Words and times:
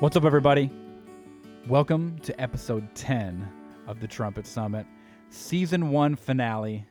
What's 0.00 0.16
up, 0.16 0.24
everybody? 0.24 0.70
Welcome 1.66 2.20
to 2.20 2.40
episode 2.40 2.94
10 2.94 3.48
of 3.88 3.98
the 3.98 4.06
Trumpet 4.06 4.46
Summit, 4.46 4.86
season 5.28 5.90
one 5.90 6.14
finale. 6.14 6.86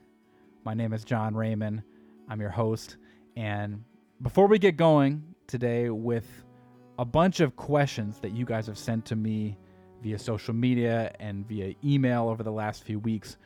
My 0.66 0.74
name 0.74 0.92
is 0.92 1.06
John 1.06 1.34
Raymond. 1.34 1.84
I'm 2.28 2.42
your 2.42 2.50
host. 2.50 2.98
And 3.38 3.82
before 4.22 4.48
we 4.48 4.60
get 4.60 4.76
going 4.76 5.24
today 5.48 5.90
with 5.90 6.28
a 7.00 7.06
bunch 7.06 7.40
of 7.40 7.56
questions 7.56 8.20
that 8.20 8.34
you 8.34 8.44
guys 8.44 8.68
have 8.68 8.78
sent 8.78 9.06
to 9.06 9.16
me 9.16 9.58
via 10.04 10.20
social 10.20 10.54
media 10.54 11.16
and 11.18 11.48
via 11.48 11.76
email 11.86 12.28
over 12.28 12.44
the 12.44 12.52
last 12.52 12.84
few 12.84 13.00
weeks, 13.00 13.38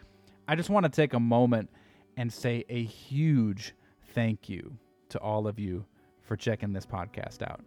I 0.48 0.56
just 0.56 0.72
want 0.72 0.86
to 0.86 0.92
take 0.92 1.14
a 1.14 1.20
moment 1.20 1.70
and 2.18 2.34
say 2.34 2.66
a 2.68 2.84
huge 2.84 3.76
thank 4.16 4.50
you 4.50 4.76
to 5.10 5.20
all 5.20 5.46
of 5.46 5.60
you 5.60 5.86
for 6.24 6.36
checking 6.36 6.74
this 6.74 6.88
podcast 6.88 7.44
out 7.44 7.62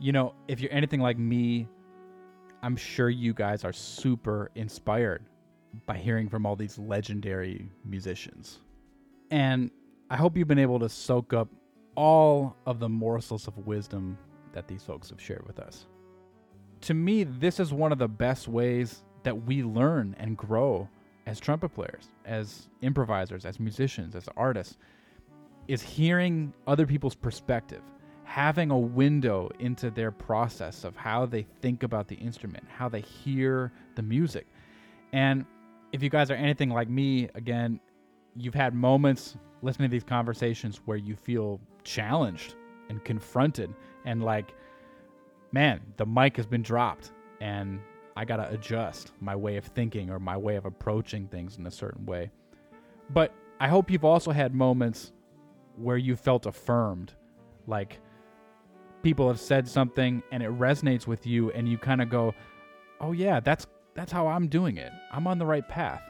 you 0.00 0.12
know, 0.12 0.34
if 0.48 0.60
you're 0.60 0.72
anything 0.72 1.00
like 1.00 1.18
me, 1.18 1.68
I'm 2.62 2.74
sure 2.74 3.10
you 3.10 3.34
guys 3.34 3.64
are 3.64 3.72
super 3.72 4.50
inspired 4.54 5.22
by 5.86 5.98
hearing 5.98 6.28
from 6.28 6.46
all 6.46 6.56
these 6.56 6.78
legendary 6.78 7.70
musicians. 7.84 8.58
And 9.30 9.70
I 10.08 10.16
hope 10.16 10.36
you've 10.36 10.48
been 10.48 10.58
able 10.58 10.78
to 10.80 10.88
soak 10.88 11.32
up 11.32 11.48
all 11.94 12.56
of 12.66 12.80
the 12.80 12.88
morsels 12.88 13.46
of 13.46 13.66
wisdom 13.66 14.18
that 14.52 14.66
these 14.66 14.82
folks 14.82 15.10
have 15.10 15.20
shared 15.20 15.46
with 15.46 15.58
us. 15.58 15.86
To 16.82 16.94
me, 16.94 17.24
this 17.24 17.60
is 17.60 17.72
one 17.72 17.92
of 17.92 17.98
the 17.98 18.08
best 18.08 18.48
ways 18.48 19.02
that 19.22 19.44
we 19.44 19.62
learn 19.62 20.16
and 20.18 20.36
grow 20.36 20.88
as 21.26 21.38
trumpet 21.38 21.68
players, 21.74 22.08
as 22.24 22.68
improvisers, 22.80 23.44
as 23.44 23.60
musicians, 23.60 24.16
as 24.16 24.28
artists, 24.36 24.78
is 25.68 25.82
hearing 25.82 26.54
other 26.66 26.86
people's 26.86 27.14
perspective 27.14 27.82
having 28.30 28.70
a 28.70 28.78
window 28.78 29.50
into 29.58 29.90
their 29.90 30.12
process 30.12 30.84
of 30.84 30.94
how 30.94 31.26
they 31.26 31.42
think 31.60 31.82
about 31.82 32.06
the 32.06 32.14
instrument, 32.14 32.62
how 32.72 32.88
they 32.88 33.00
hear 33.00 33.72
the 33.96 34.02
music. 34.02 34.46
And 35.12 35.44
if 35.92 36.00
you 36.00 36.10
guys 36.10 36.30
are 36.30 36.34
anything 36.34 36.70
like 36.70 36.88
me, 36.88 37.28
again, 37.34 37.80
you've 38.36 38.54
had 38.54 38.72
moments 38.72 39.36
listening 39.62 39.90
to 39.90 39.92
these 39.92 40.04
conversations 40.04 40.80
where 40.84 40.96
you 40.96 41.16
feel 41.16 41.60
challenged 41.82 42.54
and 42.88 43.04
confronted 43.04 43.74
and 44.04 44.22
like, 44.22 44.54
man, 45.50 45.80
the 45.96 46.06
mic 46.06 46.36
has 46.36 46.46
been 46.46 46.62
dropped 46.62 47.10
and 47.40 47.80
I 48.16 48.24
got 48.24 48.36
to 48.36 48.48
adjust 48.50 49.10
my 49.20 49.34
way 49.34 49.56
of 49.56 49.64
thinking 49.64 50.08
or 50.08 50.20
my 50.20 50.36
way 50.36 50.54
of 50.54 50.66
approaching 50.66 51.26
things 51.26 51.58
in 51.58 51.66
a 51.66 51.70
certain 51.70 52.06
way. 52.06 52.30
But 53.12 53.34
I 53.58 53.66
hope 53.66 53.90
you've 53.90 54.04
also 54.04 54.30
had 54.30 54.54
moments 54.54 55.10
where 55.74 55.96
you 55.96 56.14
felt 56.14 56.46
affirmed, 56.46 57.12
like, 57.66 57.98
people 59.02 59.28
have 59.28 59.40
said 59.40 59.68
something 59.68 60.22
and 60.30 60.42
it 60.42 60.50
resonates 60.50 61.06
with 61.06 61.26
you 61.26 61.50
and 61.52 61.68
you 61.68 61.78
kind 61.78 62.00
of 62.00 62.10
go, 62.10 62.34
"Oh 63.00 63.12
yeah, 63.12 63.40
that's 63.40 63.66
that's 63.94 64.12
how 64.12 64.28
I'm 64.28 64.48
doing 64.48 64.76
it. 64.76 64.92
I'm 65.12 65.26
on 65.26 65.38
the 65.38 65.46
right 65.46 65.66
path." 65.66 66.02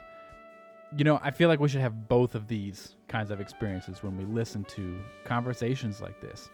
You 0.97 1.05
know, 1.05 1.19
I 1.23 1.31
feel 1.31 1.47
like 1.47 1.59
we 1.59 1.69
should 1.69 1.81
have 1.81 2.09
both 2.09 2.35
of 2.35 2.47
these 2.47 2.95
kinds 3.07 3.31
of 3.31 3.39
experiences 3.39 4.03
when 4.03 4.17
we 4.17 4.25
listen 4.25 4.65
to 4.65 4.99
conversations 5.23 6.01
like 6.01 6.19
this. 6.19 6.49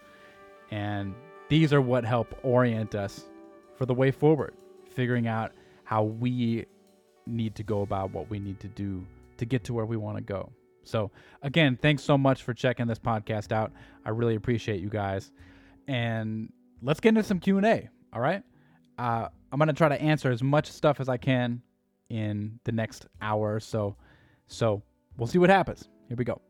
And 0.70 1.14
these 1.48 1.72
are 1.72 1.80
what 1.80 2.04
help 2.04 2.38
orient 2.44 2.94
us 2.94 3.24
for 3.76 3.84
the 3.84 3.94
way 3.94 4.12
forward, 4.12 4.54
figuring 4.90 5.26
out 5.26 5.52
how 5.82 6.04
we 6.04 6.66
need 7.26 7.56
to 7.56 7.62
go 7.62 7.82
about 7.82 8.12
what 8.12 8.30
we 8.30 8.38
need 8.38 8.60
to 8.60 8.68
do 8.68 9.04
to 9.38 9.44
get 9.44 9.64
to 9.64 9.74
where 9.74 9.86
we 9.86 9.96
want 9.96 10.16
to 10.18 10.22
go. 10.22 10.52
So, 10.84 11.10
again, 11.42 11.78
thanks 11.80 12.02
so 12.02 12.16
much 12.16 12.42
for 12.42 12.54
checking 12.54 12.86
this 12.86 12.98
podcast 12.98 13.52
out. 13.52 13.72
I 14.04 14.10
really 14.10 14.36
appreciate 14.36 14.80
you 14.80 14.88
guys 14.88 15.32
and 15.88 16.52
let's 16.82 17.00
get 17.00 17.08
into 17.08 17.24
some 17.24 17.40
Q 17.40 17.56
and 17.56 17.66
A. 17.66 17.88
All 18.12 18.20
right, 18.20 18.42
uh, 18.98 19.28
I'm 19.50 19.58
gonna 19.58 19.72
try 19.72 19.88
to 19.88 20.00
answer 20.00 20.30
as 20.30 20.42
much 20.42 20.70
stuff 20.70 21.00
as 21.00 21.08
I 21.08 21.16
can 21.16 21.62
in 22.10 22.60
the 22.64 22.72
next 22.72 23.06
hour 23.20 23.54
or 23.54 23.60
so. 23.60 23.96
So 24.46 24.82
we'll 25.16 25.26
see 25.26 25.38
what 25.38 25.50
happens. 25.50 25.88
Here 26.06 26.16
we 26.16 26.24
go. 26.24 26.40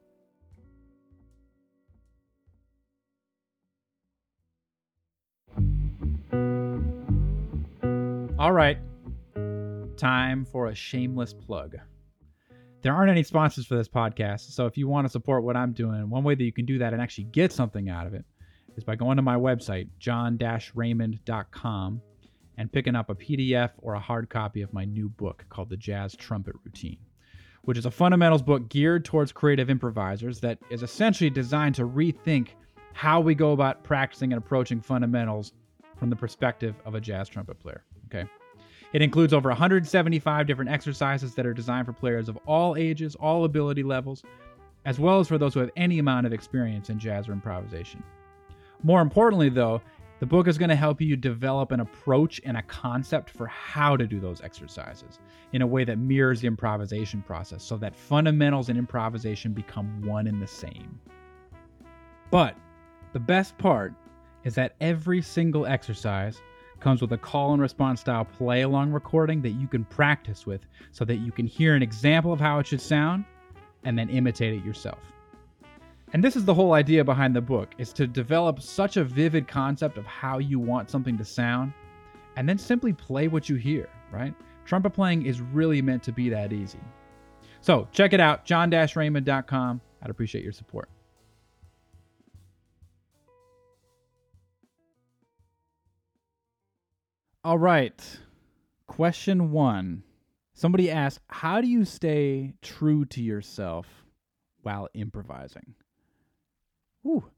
All 8.38 8.52
right, 8.52 8.78
time 9.96 10.44
for 10.44 10.66
a 10.66 10.74
shameless 10.74 11.34
plug. 11.34 11.76
There 12.82 12.94
aren't 12.94 13.10
any 13.10 13.24
sponsors 13.24 13.66
for 13.66 13.76
this 13.76 13.88
podcast, 13.88 14.52
so 14.52 14.66
if 14.66 14.78
you 14.78 14.86
want 14.86 15.06
to 15.06 15.08
support 15.10 15.42
what 15.42 15.56
I'm 15.56 15.72
doing, 15.72 16.08
one 16.08 16.22
way 16.22 16.36
that 16.36 16.44
you 16.44 16.52
can 16.52 16.64
do 16.64 16.78
that 16.78 16.92
and 16.92 17.02
actually 17.02 17.24
get 17.24 17.52
something 17.52 17.88
out 17.88 18.06
of 18.06 18.14
it 18.14 18.24
is 18.78 18.84
by 18.84 18.94
going 18.94 19.16
to 19.16 19.22
my 19.22 19.34
website, 19.34 19.88
john-raymond.com, 19.98 22.00
and 22.56 22.72
picking 22.72 22.94
up 22.94 23.10
a 23.10 23.14
PDF 23.14 23.70
or 23.78 23.94
a 23.94 24.00
hard 24.00 24.30
copy 24.30 24.62
of 24.62 24.72
my 24.72 24.84
new 24.84 25.08
book 25.08 25.44
called 25.48 25.68
The 25.68 25.76
Jazz 25.76 26.14
Trumpet 26.14 26.54
Routine, 26.64 26.98
which 27.62 27.76
is 27.76 27.86
a 27.86 27.90
fundamentals 27.90 28.40
book 28.40 28.68
geared 28.68 29.04
towards 29.04 29.32
creative 29.32 29.68
improvisers 29.68 30.38
that 30.40 30.58
is 30.70 30.84
essentially 30.84 31.28
designed 31.28 31.74
to 31.74 31.86
rethink 31.86 32.50
how 32.92 33.20
we 33.20 33.34
go 33.34 33.50
about 33.50 33.82
practicing 33.82 34.32
and 34.32 34.40
approaching 34.40 34.80
fundamentals 34.80 35.52
from 35.96 36.08
the 36.08 36.16
perspective 36.16 36.76
of 36.84 36.94
a 36.94 37.00
jazz 37.00 37.28
trumpet 37.28 37.58
player. 37.58 37.82
Okay. 38.06 38.30
It 38.92 39.02
includes 39.02 39.34
over 39.34 39.48
175 39.48 40.46
different 40.46 40.70
exercises 40.70 41.34
that 41.34 41.46
are 41.46 41.52
designed 41.52 41.86
for 41.86 41.92
players 41.92 42.28
of 42.28 42.38
all 42.46 42.76
ages, 42.76 43.16
all 43.16 43.44
ability 43.44 43.82
levels, 43.82 44.22
as 44.84 45.00
well 45.00 45.18
as 45.18 45.26
for 45.26 45.36
those 45.36 45.54
who 45.54 45.60
have 45.60 45.72
any 45.76 45.98
amount 45.98 46.26
of 46.26 46.32
experience 46.32 46.90
in 46.90 47.00
jazz 47.00 47.28
or 47.28 47.32
improvisation. 47.32 48.04
More 48.82 49.00
importantly, 49.00 49.48
though, 49.48 49.80
the 50.20 50.26
book 50.26 50.48
is 50.48 50.58
going 50.58 50.68
to 50.68 50.76
help 50.76 51.00
you 51.00 51.16
develop 51.16 51.70
an 51.70 51.80
approach 51.80 52.40
and 52.44 52.56
a 52.56 52.62
concept 52.62 53.30
for 53.30 53.46
how 53.46 53.96
to 53.96 54.06
do 54.06 54.18
those 54.18 54.40
exercises 54.40 55.20
in 55.52 55.62
a 55.62 55.66
way 55.66 55.84
that 55.84 55.98
mirrors 55.98 56.40
the 56.40 56.48
improvisation 56.48 57.22
process 57.22 57.62
so 57.62 57.76
that 57.76 57.94
fundamentals 57.94 58.68
and 58.68 58.78
improvisation 58.78 59.52
become 59.52 60.02
one 60.02 60.26
and 60.26 60.42
the 60.42 60.46
same. 60.46 61.00
But 62.30 62.56
the 63.12 63.20
best 63.20 63.56
part 63.58 63.94
is 64.44 64.54
that 64.56 64.74
every 64.80 65.22
single 65.22 65.66
exercise 65.66 66.40
comes 66.80 67.00
with 67.00 67.12
a 67.12 67.18
call 67.18 67.52
and 67.52 67.62
response 67.62 68.00
style 68.00 68.24
play 68.24 68.62
along 68.62 68.92
recording 68.92 69.42
that 69.42 69.50
you 69.50 69.66
can 69.66 69.84
practice 69.84 70.46
with 70.46 70.62
so 70.92 71.04
that 71.04 71.16
you 71.16 71.32
can 71.32 71.46
hear 71.46 71.74
an 71.74 71.82
example 71.82 72.32
of 72.32 72.40
how 72.40 72.58
it 72.58 72.66
should 72.66 72.80
sound 72.80 73.24
and 73.84 73.98
then 73.98 74.08
imitate 74.08 74.54
it 74.54 74.64
yourself. 74.64 74.98
And 76.14 76.24
this 76.24 76.36
is 76.36 76.44
the 76.46 76.54
whole 76.54 76.72
idea 76.72 77.04
behind 77.04 77.36
the 77.36 77.40
book 77.40 77.74
is 77.76 77.92
to 77.92 78.06
develop 78.06 78.62
such 78.62 78.96
a 78.96 79.04
vivid 79.04 79.46
concept 79.46 79.98
of 79.98 80.06
how 80.06 80.38
you 80.38 80.58
want 80.58 80.88
something 80.88 81.18
to 81.18 81.24
sound 81.24 81.72
and 82.36 82.48
then 82.48 82.56
simply 82.56 82.94
play 82.94 83.28
what 83.28 83.48
you 83.48 83.56
hear, 83.56 83.90
right? 84.10 84.34
Trumpet 84.64 84.90
playing 84.90 85.26
is 85.26 85.40
really 85.40 85.82
meant 85.82 86.02
to 86.04 86.12
be 86.12 86.30
that 86.30 86.52
easy. 86.52 86.80
So, 87.60 87.88
check 87.92 88.12
it 88.12 88.20
out 88.20 88.46
john-raymond.com. 88.46 89.80
I'd 90.00 90.10
appreciate 90.10 90.44
your 90.44 90.52
support. 90.52 90.88
All 97.44 97.58
right. 97.58 98.18
Question 98.86 99.50
1. 99.50 100.02
Somebody 100.54 100.90
asked, 100.90 101.20
"How 101.28 101.60
do 101.60 101.68
you 101.68 101.84
stay 101.84 102.54
true 102.62 103.04
to 103.06 103.22
yourself 103.22 104.04
while 104.62 104.88
improvising?" 104.94 105.74
Whew. 107.02 107.30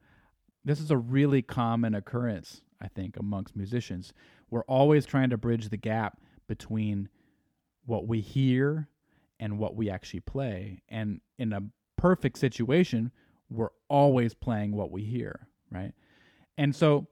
This 0.64 0.80
is 0.80 0.90
a 0.90 0.96
really 0.96 1.42
common 1.42 1.94
occurrence, 1.94 2.60
I 2.80 2.88
think, 2.88 3.16
amongst 3.16 3.56
musicians. 3.56 4.12
We're 4.50 4.64
always 4.64 5.06
trying 5.06 5.30
to 5.30 5.38
bridge 5.38 5.68
the 5.68 5.76
gap 5.76 6.20
between 6.46 7.08
what 7.86 8.06
we 8.06 8.20
hear 8.20 8.88
and 9.38 9.58
what 9.58 9.74
we 9.74 9.88
actually 9.88 10.20
play. 10.20 10.82
And 10.88 11.20
in 11.38 11.52
a 11.52 11.62
perfect 11.96 12.38
situation, 12.38 13.10
we're 13.48 13.70
always 13.88 14.34
playing 14.34 14.72
what 14.72 14.90
we 14.90 15.02
hear, 15.02 15.48
right? 15.70 15.92
And 16.58 16.74
so, 16.76 17.08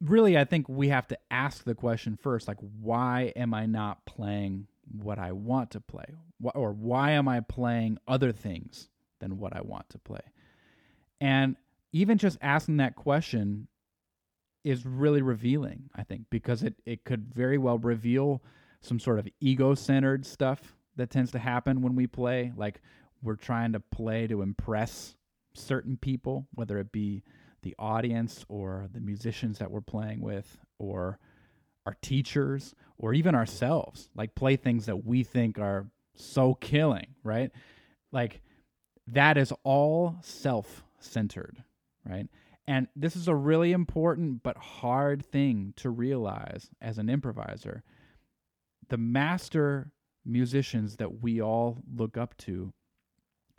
really, 0.00 0.36
I 0.36 0.44
think 0.44 0.68
we 0.68 0.88
have 0.88 1.08
to 1.08 1.18
ask 1.30 1.64
the 1.64 1.74
question 1.74 2.16
first 2.16 2.46
like, 2.46 2.58
why 2.80 3.32
am 3.34 3.54
I 3.54 3.66
not 3.66 4.04
playing 4.04 4.66
what 4.92 5.18
I 5.18 5.32
want 5.32 5.70
to 5.72 5.80
play? 5.80 6.06
Or 6.54 6.72
why 6.72 7.12
am 7.12 7.28
I 7.28 7.40
playing 7.40 7.98
other 8.06 8.30
things 8.30 8.88
than 9.20 9.38
what 9.38 9.56
I 9.56 9.62
want 9.62 9.88
to 9.90 9.98
play? 9.98 10.20
And 11.24 11.56
even 11.90 12.18
just 12.18 12.36
asking 12.42 12.76
that 12.76 12.96
question 12.96 13.66
is 14.62 14.84
really 14.84 15.22
revealing, 15.22 15.88
I 15.96 16.02
think, 16.02 16.26
because 16.28 16.62
it, 16.62 16.74
it 16.84 17.04
could 17.04 17.32
very 17.34 17.56
well 17.56 17.78
reveal 17.78 18.42
some 18.82 19.00
sort 19.00 19.18
of 19.18 19.26
ego 19.40 19.74
centered 19.74 20.26
stuff 20.26 20.76
that 20.96 21.08
tends 21.08 21.32
to 21.32 21.38
happen 21.38 21.80
when 21.80 21.96
we 21.96 22.06
play. 22.06 22.52
Like 22.54 22.82
we're 23.22 23.36
trying 23.36 23.72
to 23.72 23.80
play 23.80 24.26
to 24.26 24.42
impress 24.42 25.16
certain 25.54 25.96
people, 25.96 26.46
whether 26.52 26.76
it 26.76 26.92
be 26.92 27.22
the 27.62 27.74
audience 27.78 28.44
or 28.50 28.86
the 28.92 29.00
musicians 29.00 29.58
that 29.60 29.70
we're 29.70 29.80
playing 29.80 30.20
with 30.20 30.58
or 30.78 31.18
our 31.86 31.96
teachers 32.02 32.74
or 32.98 33.14
even 33.14 33.34
ourselves. 33.34 34.10
Like 34.14 34.34
play 34.34 34.56
things 34.56 34.84
that 34.84 35.06
we 35.06 35.22
think 35.22 35.58
are 35.58 35.86
so 36.16 36.52
killing, 36.52 37.14
right? 37.22 37.50
Like 38.12 38.42
that 39.06 39.38
is 39.38 39.54
all 39.62 40.16
self 40.20 40.84
centered, 41.04 41.62
right? 42.08 42.28
And 42.66 42.88
this 42.96 43.14
is 43.14 43.28
a 43.28 43.34
really 43.34 43.72
important 43.72 44.42
but 44.42 44.56
hard 44.56 45.24
thing 45.24 45.74
to 45.76 45.90
realize 45.90 46.70
as 46.80 46.98
an 46.98 47.10
improviser. 47.10 47.82
The 48.88 48.96
master 48.96 49.92
musicians 50.24 50.96
that 50.96 51.20
we 51.22 51.40
all 51.42 51.82
look 51.94 52.16
up 52.16 52.36
to 52.38 52.72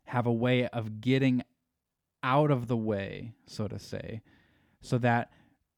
have 0.06 0.25
a 0.25 0.33
way 0.33 0.68
of 0.68 1.01
getting 1.01 1.44
out 2.24 2.50
of 2.50 2.68
the 2.68 2.77
way, 2.77 3.33
so 3.45 3.68
to 3.68 3.77
say, 3.77 4.21
so 4.81 4.97
that 4.97 5.31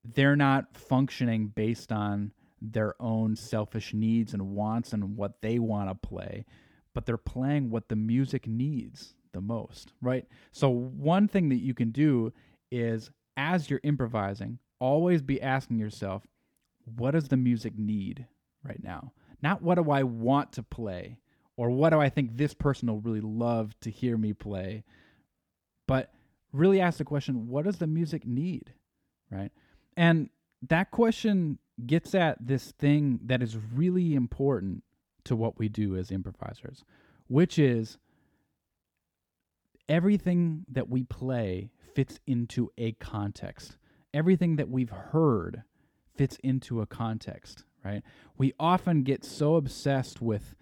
they're 0.03 0.35
not 0.35 0.77
functioning 0.77 1.47
based 1.47 1.91
on 1.91 2.31
their 2.61 2.95
own 3.01 3.35
selfish 3.35 3.93
needs 3.93 4.33
and 4.33 4.55
wants 4.55 4.93
and 4.93 5.17
what 5.17 5.41
they 5.41 5.59
want 5.59 5.89
to 5.89 6.07
play, 6.07 6.45
but 6.93 7.05
they're 7.05 7.17
playing 7.17 7.69
what 7.69 7.89
the 7.89 7.95
music 7.95 8.47
needs 8.47 9.15
the 9.37 9.41
most, 9.41 9.93
right? 10.01 10.25
So, 10.51 10.69
one 10.69 11.27
thing 11.27 11.49
that 11.49 11.61
you 11.61 11.75
can 11.75 11.91
do 11.91 12.33
is 12.71 13.11
as 13.37 13.69
you're 13.69 13.79
improvising, 13.83 14.57
always 14.79 15.21
be 15.21 15.39
asking 15.39 15.77
yourself, 15.77 16.25
what 16.95 17.11
does 17.11 17.27
the 17.27 17.37
music 17.37 17.77
need 17.77 18.25
right 18.63 18.81
now? 18.83 19.13
Not 19.43 19.61
what 19.61 19.75
do 19.75 19.91
I 19.91 20.01
want 20.01 20.53
to 20.53 20.63
play 20.63 21.19
or 21.55 21.69
what 21.69 21.91
do 21.91 21.99
I 21.99 22.09
think 22.09 22.35
this 22.35 22.55
person 22.55 22.89
will 22.89 22.99
really 22.99 23.21
love 23.21 23.79
to 23.81 23.91
hear 23.91 24.17
me 24.17 24.33
play, 24.33 24.83
but 25.87 26.11
really 26.51 26.81
ask 26.81 26.97
the 26.97 27.05
question, 27.05 27.47
what 27.47 27.65
does 27.65 27.77
the 27.77 27.87
music 27.87 28.25
need? 28.25 28.73
Right. 29.29 29.51
And 29.95 30.29
that 30.67 30.89
question 30.89 31.59
gets 31.85 32.15
at 32.15 32.47
this 32.47 32.71
thing 32.71 33.19
that 33.25 33.43
is 33.43 33.55
really 33.55 34.15
important 34.15 34.83
to 35.25 35.35
what 35.35 35.59
we 35.59 35.69
do 35.69 35.95
as 35.95 36.09
improvisers, 36.09 36.83
which 37.27 37.59
is 37.59 37.99
everything 39.89 40.65
that 40.69 40.89
we 40.89 41.03
play 41.03 41.71
fits 41.95 42.19
into 42.27 42.71
a 42.77 42.91
context. 42.93 43.77
Everything 44.13 44.55
that 44.57 44.69
we've 44.69 44.89
heard 44.89 45.63
fits 46.15 46.37
into 46.43 46.81
a 46.81 46.85
context, 46.85 47.65
right? 47.83 48.01
We 48.37 48.53
often 48.59 49.03
get 49.03 49.23
so 49.23 49.55
obsessed 49.55 50.21
with 50.21 50.55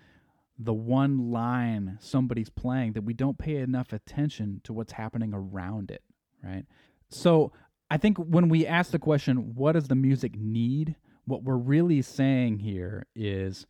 the 0.57 0.73
one 0.73 1.31
line 1.31 1.97
somebody's 1.99 2.49
playing 2.49 2.93
that 2.93 3.03
we 3.03 3.13
don't 3.13 3.37
pay 3.37 3.57
enough 3.57 3.91
attention 3.91 4.61
to 4.63 4.73
what's 4.73 4.93
happening 4.93 5.33
around 5.33 5.91
it, 5.91 6.01
right? 6.43 6.65
So 7.09 7.51
I 7.89 7.97
think 7.97 8.17
when 8.17 8.49
we 8.49 8.65
ask 8.65 8.91
the 8.91 8.99
question, 8.99 9.55
what 9.55 9.73
does 9.73 9.87
the 9.87 9.95
music 9.95 10.35
need? 10.37 10.95
What 11.25 11.43
we're 11.43 11.57
really 11.57 12.01
saying 12.01 12.59
here 12.59 13.05
is 13.15 13.65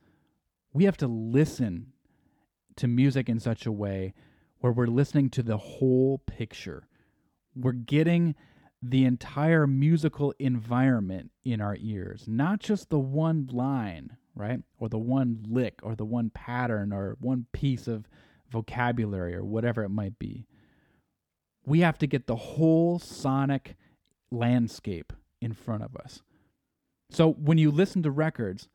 we 0.73 0.85
have 0.85 0.97
to 0.97 1.07
listen 1.07 1.93
to 2.75 2.87
music 2.87 3.29
in 3.29 3.39
such 3.39 3.65
a 3.65 3.71
way 3.71 4.13
where 4.59 4.71
we're 4.71 4.87
listening 4.87 5.29
to 5.31 5.43
the 5.43 5.57
whole 5.57 6.19
picture. 6.25 6.87
We're 7.55 7.71
getting 7.71 8.35
the 8.81 9.05
entire 9.05 9.65
musical 9.65 10.33
environment 10.39 11.31
in 11.43 11.61
our 11.61 11.77
ears, 11.79 12.25
not 12.27 12.59
just 12.59 12.89
the 12.89 12.99
one 12.99 13.47
line, 13.51 14.17
right? 14.35 14.59
Or 14.77 14.89
the 14.89 14.99
one 14.99 15.43
lick 15.47 15.79
or 15.81 15.95
the 15.95 16.05
one 16.05 16.29
pattern 16.29 16.93
or 16.93 17.17
one 17.19 17.47
piece 17.51 17.87
of 17.87 18.07
vocabulary 18.51 19.33
or 19.35 19.43
whatever 19.43 19.83
it 19.83 19.89
might 19.89 20.19
be. 20.19 20.45
We 21.65 21.79
have 21.79 21.97
to 21.99 22.07
get 22.07 22.27
the 22.27 22.35
whole 22.35 22.99
sonic 22.99 23.75
landscape 24.29 25.13
in 25.41 25.53
front 25.53 25.83
of 25.83 25.95
us. 25.95 26.21
So 27.09 27.31
when 27.31 27.57
you 27.57 27.71
listen 27.71 28.03
to 28.03 28.11
records, 28.11 28.67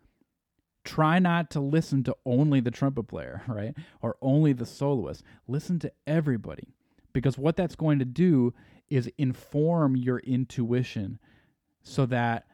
try 0.84 1.18
not 1.18 1.50
to 1.50 1.60
listen 1.60 2.02
to 2.04 2.16
only 2.24 2.60
the 2.60 2.70
trumpet 2.70 3.04
player, 3.04 3.42
right? 3.48 3.74
Or 4.02 4.16
only 4.20 4.52
the 4.52 4.66
soloist. 4.66 5.22
Listen 5.46 5.78
to 5.80 5.92
everybody. 6.06 6.74
Because 7.12 7.36
what 7.36 7.56
that's 7.56 7.74
going 7.74 7.98
to 7.98 8.04
do 8.04 8.54
is 8.88 9.10
inform 9.18 9.96
your 9.96 10.18
intuition 10.20 11.18
so 11.82 12.06
that 12.06 12.46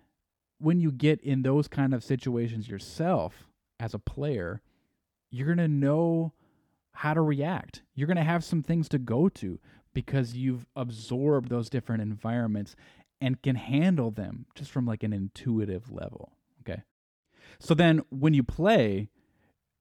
when 0.58 0.80
you 0.80 0.90
get 0.90 1.20
in 1.20 1.42
those 1.42 1.68
kind 1.68 1.92
of 1.92 2.02
situations 2.02 2.68
yourself 2.68 3.48
as 3.78 3.92
a 3.92 3.98
player, 3.98 4.62
you're 5.30 5.46
going 5.46 5.58
to 5.58 5.68
know 5.68 6.32
how 6.92 7.12
to 7.12 7.20
react. 7.20 7.82
You're 7.94 8.06
going 8.06 8.16
to 8.16 8.22
have 8.22 8.44
some 8.44 8.62
things 8.62 8.88
to 8.90 8.98
go 8.98 9.28
to 9.30 9.58
because 9.92 10.34
you've 10.34 10.66
absorbed 10.74 11.50
those 11.50 11.68
different 11.68 12.02
environments 12.02 12.74
and 13.20 13.40
can 13.42 13.56
handle 13.56 14.10
them 14.10 14.46
just 14.54 14.70
from 14.70 14.86
like 14.86 15.02
an 15.02 15.12
intuitive 15.12 15.90
level. 15.90 16.32
So 17.58 17.74
then 17.74 18.02
when 18.10 18.34
you 18.34 18.42
play, 18.42 19.08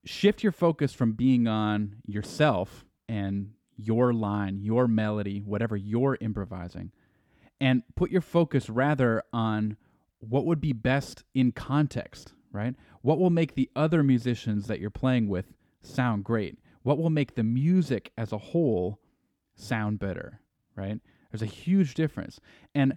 shift 0.04 0.42
your 0.42 0.52
focus 0.52 0.92
from 0.92 1.12
being 1.12 1.46
on 1.46 1.96
yourself 2.06 2.84
and 3.08 3.50
your 3.76 4.12
line, 4.12 4.58
your 4.60 4.88
melody, 4.88 5.40
whatever 5.40 5.76
you're 5.76 6.16
improvising, 6.20 6.92
and 7.60 7.82
put 7.94 8.10
your 8.10 8.20
focus 8.20 8.70
rather 8.70 9.22
on 9.32 9.76
what 10.20 10.46
would 10.46 10.60
be 10.60 10.72
best 10.72 11.24
in 11.34 11.52
context, 11.52 12.32
right? 12.52 12.74
What 13.02 13.18
will 13.18 13.30
make 13.30 13.54
the 13.54 13.70
other 13.76 14.02
musicians 14.02 14.66
that 14.66 14.80
you're 14.80 14.90
playing 14.90 15.28
with 15.28 15.52
sound 15.82 16.24
great? 16.24 16.58
What 16.82 16.98
will 16.98 17.10
make 17.10 17.34
the 17.34 17.44
music 17.44 18.12
as 18.16 18.32
a 18.32 18.38
whole 18.38 19.00
sound 19.54 19.98
better, 19.98 20.40
right? 20.74 21.00
There's 21.30 21.42
a 21.42 21.46
huge 21.46 21.94
difference. 21.94 22.40
And 22.74 22.96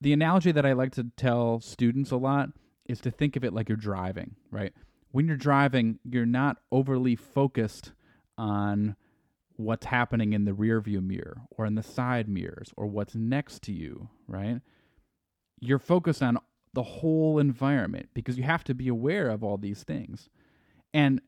the 0.00 0.12
analogy 0.12 0.52
that 0.52 0.66
I 0.66 0.72
like 0.72 0.92
to 0.92 1.06
tell 1.16 1.60
students 1.60 2.10
a 2.10 2.16
lot 2.16 2.50
is 2.88 3.00
to 3.00 3.10
think 3.10 3.36
of 3.36 3.44
it 3.44 3.52
like 3.52 3.68
you're 3.68 3.76
driving, 3.76 4.36
right? 4.50 4.72
When 5.12 5.26
you're 5.26 5.36
driving, 5.36 5.98
you're 6.04 6.26
not 6.26 6.58
overly 6.70 7.16
focused 7.16 7.92
on 8.36 8.96
what's 9.56 9.86
happening 9.86 10.32
in 10.32 10.44
the 10.44 10.52
rear 10.52 10.80
view 10.80 11.00
mirror 11.00 11.42
or 11.50 11.64
in 11.64 11.74
the 11.74 11.82
side 11.82 12.28
mirrors 12.28 12.72
or 12.76 12.86
what's 12.86 13.14
next 13.14 13.62
to 13.62 13.72
you, 13.72 14.08
right? 14.28 14.60
You're 15.60 15.78
focused 15.78 16.22
on 16.22 16.38
the 16.74 16.82
whole 16.82 17.38
environment 17.38 18.10
because 18.12 18.36
you 18.36 18.44
have 18.44 18.64
to 18.64 18.74
be 18.74 18.88
aware 18.88 19.30
of 19.30 19.42
all 19.42 19.56
these 19.56 19.82
things. 19.82 20.28
And 20.92 21.22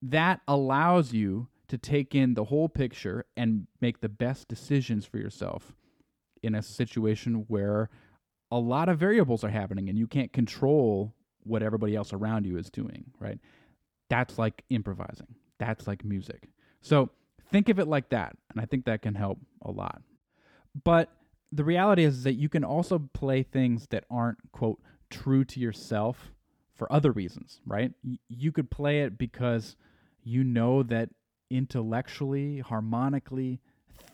that 0.00 0.40
allows 0.48 1.12
you 1.12 1.48
to 1.68 1.76
take 1.76 2.14
in 2.14 2.34
the 2.34 2.44
whole 2.44 2.68
picture 2.68 3.26
and 3.36 3.66
make 3.80 4.00
the 4.00 4.08
best 4.08 4.48
decisions 4.48 5.04
for 5.04 5.18
yourself 5.18 5.74
in 6.42 6.54
a 6.54 6.62
situation 6.62 7.44
where 7.48 7.90
a 8.50 8.58
lot 8.58 8.88
of 8.88 8.98
variables 8.98 9.44
are 9.44 9.50
happening 9.50 9.88
and 9.88 9.98
you 9.98 10.06
can't 10.06 10.32
control 10.32 11.14
what 11.44 11.62
everybody 11.62 11.94
else 11.94 12.12
around 12.12 12.46
you 12.46 12.56
is 12.56 12.70
doing, 12.70 13.04
right? 13.18 13.38
That's 14.08 14.38
like 14.38 14.64
improvising. 14.70 15.34
That's 15.58 15.86
like 15.86 16.04
music. 16.04 16.48
So 16.80 17.10
think 17.50 17.68
of 17.68 17.78
it 17.78 17.88
like 17.88 18.10
that. 18.10 18.36
And 18.50 18.60
I 18.60 18.64
think 18.64 18.84
that 18.84 19.02
can 19.02 19.14
help 19.14 19.38
a 19.62 19.70
lot. 19.70 20.02
But 20.84 21.10
the 21.50 21.64
reality 21.64 22.04
is 22.04 22.24
that 22.24 22.34
you 22.34 22.48
can 22.48 22.64
also 22.64 22.98
play 23.12 23.42
things 23.42 23.86
that 23.90 24.04
aren't, 24.10 24.38
quote, 24.52 24.80
true 25.10 25.44
to 25.46 25.60
yourself 25.60 26.32
for 26.74 26.90
other 26.92 27.10
reasons, 27.10 27.60
right? 27.66 27.92
You 28.28 28.52
could 28.52 28.70
play 28.70 29.02
it 29.02 29.18
because 29.18 29.76
you 30.22 30.44
know 30.44 30.82
that 30.84 31.08
intellectually, 31.50 32.60
harmonically, 32.60 33.60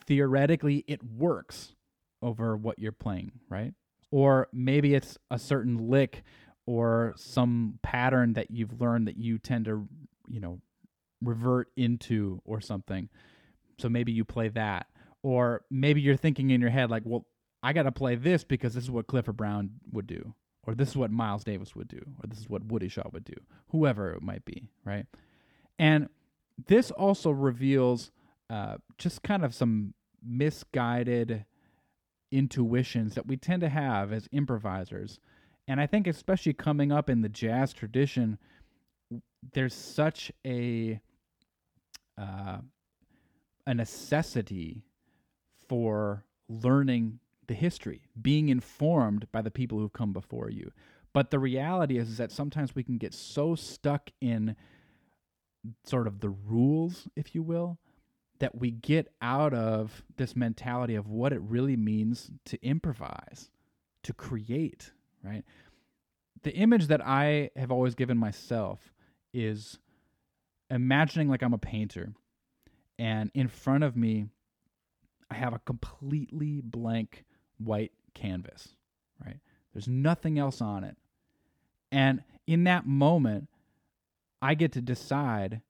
theoretically, 0.06 0.84
it 0.86 1.02
works 1.02 1.74
over 2.22 2.56
what 2.56 2.78
you're 2.78 2.92
playing, 2.92 3.32
right? 3.48 3.74
Or 4.14 4.46
maybe 4.52 4.94
it's 4.94 5.18
a 5.28 5.40
certain 5.40 5.88
lick 5.90 6.22
or 6.66 7.14
some 7.16 7.80
pattern 7.82 8.34
that 8.34 8.48
you've 8.48 8.80
learned 8.80 9.08
that 9.08 9.16
you 9.16 9.38
tend 9.38 9.64
to, 9.64 9.88
you 10.28 10.38
know, 10.38 10.60
revert 11.20 11.72
into 11.76 12.40
or 12.44 12.60
something. 12.60 13.08
So 13.80 13.88
maybe 13.88 14.12
you 14.12 14.24
play 14.24 14.50
that. 14.50 14.86
Or 15.24 15.64
maybe 15.68 16.00
you're 16.00 16.16
thinking 16.16 16.50
in 16.50 16.60
your 16.60 16.70
head, 16.70 16.92
like, 16.92 17.02
well, 17.04 17.26
I 17.60 17.72
got 17.72 17.82
to 17.82 17.90
play 17.90 18.14
this 18.14 18.44
because 18.44 18.72
this 18.74 18.84
is 18.84 18.90
what 18.90 19.08
Clifford 19.08 19.36
Brown 19.36 19.70
would 19.90 20.06
do, 20.06 20.34
or 20.62 20.76
this 20.76 20.90
is 20.90 20.96
what 20.96 21.10
Miles 21.10 21.42
Davis 21.42 21.74
would 21.74 21.88
do, 21.88 21.98
or 21.98 22.28
this 22.28 22.38
is 22.38 22.48
what 22.48 22.66
Woody 22.66 22.88
Shaw 22.88 23.08
would 23.10 23.24
do, 23.24 23.34
whoever 23.70 24.12
it 24.12 24.22
might 24.22 24.44
be, 24.44 24.70
right? 24.84 25.06
And 25.76 26.08
this 26.68 26.92
also 26.92 27.30
reveals 27.30 28.12
uh, 28.48 28.76
just 28.96 29.24
kind 29.24 29.44
of 29.44 29.56
some 29.56 29.94
misguided 30.24 31.46
intuitions 32.34 33.14
that 33.14 33.26
we 33.26 33.36
tend 33.36 33.60
to 33.62 33.68
have 33.68 34.12
as 34.12 34.28
improvisers. 34.32 35.20
And 35.68 35.80
I 35.80 35.86
think, 35.86 36.06
especially 36.06 36.52
coming 36.52 36.92
up 36.92 37.08
in 37.08 37.22
the 37.22 37.28
jazz 37.28 37.72
tradition, 37.72 38.38
there's 39.52 39.74
such 39.74 40.32
a 40.44 41.00
uh, 42.18 42.58
a 43.66 43.74
necessity 43.74 44.84
for 45.68 46.24
learning 46.48 47.18
the 47.46 47.54
history, 47.54 48.02
being 48.20 48.48
informed 48.48 49.26
by 49.32 49.40
the 49.40 49.50
people 49.50 49.78
who've 49.78 49.92
come 49.92 50.12
before 50.12 50.50
you. 50.50 50.70
But 51.12 51.30
the 51.30 51.38
reality 51.38 51.98
is, 51.98 52.10
is 52.10 52.16
that 52.18 52.32
sometimes 52.32 52.74
we 52.74 52.82
can 52.82 52.98
get 52.98 53.14
so 53.14 53.54
stuck 53.54 54.10
in 54.20 54.56
sort 55.84 56.06
of 56.06 56.20
the 56.20 56.30
rules, 56.30 57.08
if 57.16 57.34
you 57.34 57.42
will, 57.42 57.78
that 58.38 58.54
we 58.56 58.70
get 58.70 59.08
out 59.22 59.54
of 59.54 60.02
this 60.16 60.34
mentality 60.34 60.94
of 60.94 61.08
what 61.08 61.32
it 61.32 61.40
really 61.40 61.76
means 61.76 62.30
to 62.44 62.62
improvise, 62.64 63.50
to 64.02 64.12
create, 64.12 64.90
right? 65.22 65.44
The 66.42 66.54
image 66.54 66.88
that 66.88 67.04
I 67.04 67.50
have 67.56 67.70
always 67.70 67.94
given 67.94 68.18
myself 68.18 68.92
is 69.32 69.78
imagining 70.70 71.28
like 71.28 71.42
I'm 71.42 71.54
a 71.54 71.58
painter 71.58 72.12
and 72.98 73.30
in 73.34 73.48
front 73.48 73.84
of 73.84 73.96
me 73.96 74.26
I 75.30 75.34
have 75.34 75.52
a 75.52 75.58
completely 75.60 76.60
blank 76.60 77.24
white 77.58 77.92
canvas, 78.14 78.74
right? 79.24 79.38
There's 79.72 79.88
nothing 79.88 80.38
else 80.38 80.60
on 80.60 80.84
it. 80.84 80.96
And 81.90 82.22
in 82.46 82.64
that 82.64 82.86
moment, 82.86 83.48
I 84.42 84.54
get 84.54 84.72
to 84.72 84.80
decide 84.80 85.62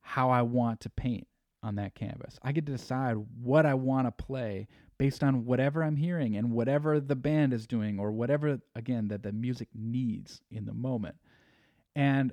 how 0.00 0.30
I 0.30 0.42
want 0.42 0.80
to 0.80 0.90
paint 0.90 1.28
on 1.62 1.76
that 1.76 1.94
canvas. 1.94 2.38
I 2.42 2.52
get 2.52 2.66
to 2.66 2.72
decide 2.72 3.16
what 3.42 3.66
I 3.66 3.74
want 3.74 4.06
to 4.06 4.24
play 4.24 4.68
based 4.98 5.22
on 5.22 5.44
whatever 5.44 5.82
I'm 5.82 5.96
hearing 5.96 6.36
and 6.36 6.52
whatever 6.52 7.00
the 7.00 7.16
band 7.16 7.52
is 7.52 7.66
doing 7.66 7.98
or 7.98 8.10
whatever, 8.10 8.60
again, 8.74 9.08
that 9.08 9.22
the 9.22 9.32
music 9.32 9.68
needs 9.74 10.40
in 10.50 10.66
the 10.66 10.74
moment. 10.74 11.16
And 11.94 12.32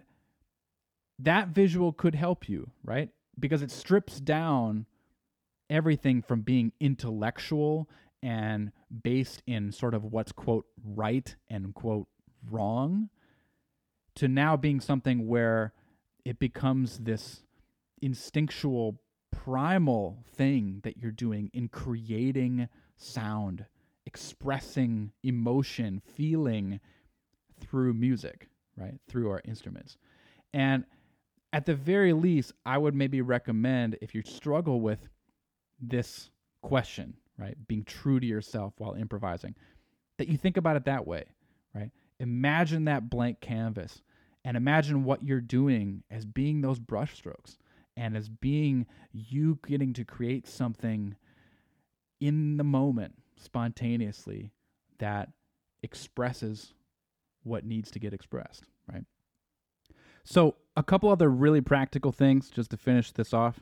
that 1.20 1.50
visual 1.50 1.94
could 1.94 2.15
help 2.15 2.50
you, 2.50 2.72
right? 2.84 3.10
Because 3.39 3.62
it 3.62 3.72
strips 3.72 4.20
down 4.20 4.86
everything 5.70 6.22
from 6.22 6.41
being 6.41 6.72
intellectual 6.79 7.89
and 8.22 8.72
based 9.03 9.41
in 9.46 9.72
sort 9.72 9.94
of 9.94 10.03
what's 10.05 10.32
quote 10.32 10.65
right 10.84 11.36
and 11.50 11.74
quote 11.74 12.08
wrong 12.50 13.10
to 14.15 14.27
now 14.27 14.55
being 14.55 14.79
something 14.79 15.27
where 15.27 15.74
it 16.24 16.39
becomes 16.39 17.00
this 17.00 17.44
instinctual 18.01 19.00
primal 19.44 20.24
thing 20.36 20.80
that 20.84 20.98
you're 20.98 21.12
doing 21.12 21.50
in 21.54 21.68
creating 21.68 22.68
sound 22.98 23.65
expressing 24.06 25.12
emotion 25.24 26.01
feeling 26.15 26.80
through 27.60 27.94
music 27.94 28.48
right 28.77 29.00
through 29.08 29.30
our 29.30 29.42
instruments 29.46 29.98
and 30.54 30.86
at 31.54 31.65
the 31.65 31.75
very 31.75 32.13
least 32.13 32.54
i 32.65 32.77
would 32.77 32.94
maybe 32.94 33.22
recommend 33.22 33.98
if 34.01 34.13
you 34.13 34.22
struggle 34.22 34.80
with 34.80 35.08
this 35.82 36.30
question 36.62 37.15
right? 37.38 37.56
Being 37.68 37.84
true 37.84 38.20
to 38.20 38.25
yourself 38.25 38.74
while 38.77 38.94
improvising. 38.94 39.56
That 40.18 40.27
you 40.27 40.38
think 40.38 40.58
about 40.58 40.77
it 40.77 40.86
that 40.86 41.06
way, 41.06 41.25
right? 41.74 41.92
Imagine 42.20 42.86
that 42.86 43.10
blank 43.10 43.42
canvas 43.42 44.01
and 44.44 44.56
imagine 44.56 45.04
what 45.04 45.24
you're 45.24 45.42
doing 45.42 46.04
as 46.10 46.25
being 46.25 46.62
those 46.62 46.80
brushstrokes 46.80 47.58
and 47.97 48.15
as 48.15 48.29
being 48.29 48.85
you 49.11 49.59
getting 49.65 49.93
to 49.93 50.03
create 50.03 50.47
something 50.47 51.15
in 52.19 52.57
the 52.57 52.63
moment 52.63 53.15
spontaneously 53.37 54.51
that 54.99 55.29
expresses 55.83 56.73
what 57.43 57.65
needs 57.65 57.91
to 57.91 57.99
get 57.99 58.13
expressed, 58.13 58.63
right? 58.91 59.03
So, 60.23 60.55
a 60.75 60.83
couple 60.83 61.09
other 61.09 61.29
really 61.29 61.61
practical 61.61 62.11
things 62.11 62.49
just 62.49 62.71
to 62.71 62.77
finish 62.77 63.11
this 63.11 63.33
off. 63.33 63.59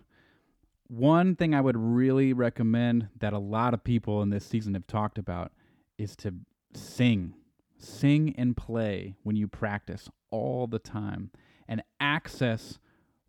One 0.88 1.36
thing 1.36 1.54
I 1.54 1.62
would 1.62 1.78
really 1.78 2.34
recommend 2.34 3.10
that 3.20 3.34
a 3.34 3.40
lot 3.40 3.74
of 3.74 3.84
people 3.84 4.22
in 4.22 4.30
this 4.30 4.46
season 4.46 4.74
have 4.74 4.88
talked 4.88 5.18
about 5.18 5.52
is 5.98 6.16
to 6.18 6.34
sing. 6.74 7.36
Sing 7.78 8.34
and 8.38 8.56
play 8.56 9.16
when 9.24 9.36
you 9.36 9.48
practice 9.48 10.10
all 10.32 10.68
the 10.68 10.80
time 10.80 11.32
and 11.68 11.84
access 12.00 12.80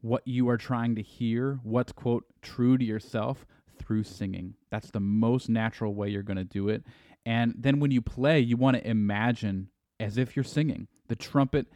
what 0.05 0.27
you 0.27 0.49
are 0.49 0.57
trying 0.57 0.95
to 0.97 1.03
hear, 1.03 1.59
what's 1.63 1.93
quote 1.93 2.25
true 2.43 2.77
to 2.77 2.85
yourself 2.85 3.47
through 3.79 4.05
singing. 4.05 4.55
That's 4.71 4.91
the 4.91 5.01
most 5.01 5.49
natural 5.49 5.95
way 5.95 6.09
you're 6.11 6.23
going 6.23 6.37
to 6.37 6.45
do 6.45 6.69
it. 6.69 6.85
And 7.25 7.55
then 7.57 7.81
when 7.81 7.91
you 7.91 8.03
play, 8.03 8.39
you 8.41 8.57
want 8.57 8.77
to 8.77 8.87
imagine 8.87 9.69
as 9.99 10.19
if 10.19 10.37
you're 10.37 10.45
singing. 10.45 10.89
The 11.09 11.17
trumpet 11.17 11.67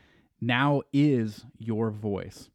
now 0.41 0.83
is 0.93 1.47
your 1.59 1.91
voice, 1.91 2.51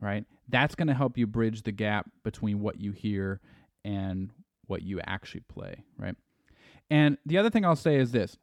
right? 0.00 0.24
that's 0.52 0.74
going 0.74 0.88
to 0.88 0.94
help 0.94 1.18
you 1.18 1.26
bridge 1.26 1.62
the 1.62 1.72
gap 1.72 2.08
between 2.22 2.60
what 2.60 2.80
you 2.80 2.92
hear 2.92 3.40
and 3.84 4.30
what 4.66 4.82
you 4.82 5.00
actually 5.06 5.40
play, 5.40 5.84
right? 5.98 6.14
And 6.90 7.18
the 7.26 7.38
other 7.38 7.50
thing 7.50 7.64
I'll 7.64 7.74
say 7.74 7.96
is 7.96 8.12
this 8.12 8.36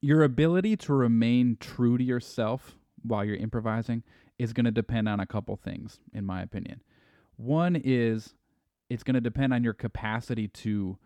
your 0.00 0.22
ability 0.22 0.76
to 0.76 0.92
remain 0.94 1.56
true 1.58 1.98
to 1.98 2.04
yourself 2.04 2.76
while 3.02 3.24
you're 3.24 3.36
improvising 3.36 4.02
is 4.40 4.54
going 4.54 4.64
to 4.64 4.70
depend 4.70 5.06
on 5.06 5.20
a 5.20 5.26
couple 5.26 5.54
things, 5.54 6.00
in 6.14 6.24
my 6.24 6.40
opinion. 6.40 6.80
One 7.36 7.76
is 7.76 8.34
it's 8.88 9.02
going 9.02 9.14
to 9.14 9.20
depend 9.20 9.52
on 9.52 9.62
your 9.62 9.74
capacity 9.74 10.48
to 10.48 10.96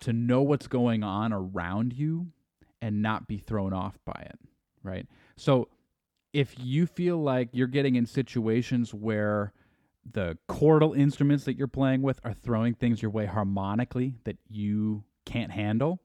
to 0.00 0.12
know 0.12 0.42
what's 0.42 0.66
going 0.66 1.02
on 1.02 1.32
around 1.32 1.92
you 1.92 2.26
and 2.82 3.00
not 3.00 3.28
be 3.28 3.38
thrown 3.38 3.72
off 3.72 3.98
by 4.04 4.26
it, 4.28 4.38
right? 4.82 5.06
So 5.36 5.68
if 6.32 6.54
you 6.58 6.86
feel 6.86 7.22
like 7.22 7.48
you're 7.52 7.68
getting 7.68 7.94
in 7.94 8.04
situations 8.04 8.92
where 8.92 9.52
the 10.10 10.36
chordal 10.48 10.96
instruments 10.96 11.44
that 11.44 11.56
you're 11.56 11.68
playing 11.68 12.02
with 12.02 12.20
are 12.24 12.34
throwing 12.34 12.74
things 12.74 13.00
your 13.00 13.12
way 13.12 13.26
harmonically 13.26 14.16
that 14.24 14.36
you 14.48 15.04
can't 15.24 15.52
handle, 15.52 16.00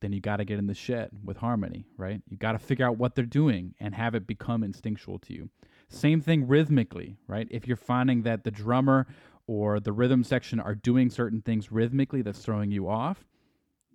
then 0.00 0.12
you 0.12 0.20
got 0.20 0.36
to 0.36 0.44
get 0.44 0.58
in 0.58 0.68
the 0.68 0.74
shed 0.74 1.10
with 1.24 1.38
harmony, 1.38 1.86
right? 1.96 2.22
You 2.28 2.36
got 2.36 2.52
to 2.52 2.58
figure 2.58 2.86
out 2.86 2.98
what 2.98 3.16
they're 3.16 3.24
doing 3.24 3.74
and 3.80 3.94
have 3.94 4.14
it 4.14 4.28
become 4.28 4.62
instinctual 4.62 5.18
to 5.18 5.34
you. 5.34 5.50
Same 5.90 6.20
thing 6.20 6.46
rhythmically, 6.46 7.16
right? 7.26 7.48
If 7.50 7.66
you're 7.66 7.76
finding 7.76 8.22
that 8.22 8.44
the 8.44 8.50
drummer 8.50 9.06
or 9.46 9.80
the 9.80 9.92
rhythm 9.92 10.22
section 10.22 10.60
are 10.60 10.74
doing 10.74 11.10
certain 11.10 11.42
things 11.42 11.72
rhythmically 11.72 12.22
that's 12.22 12.38
throwing 12.38 12.70
you 12.70 12.88
off, 12.88 13.26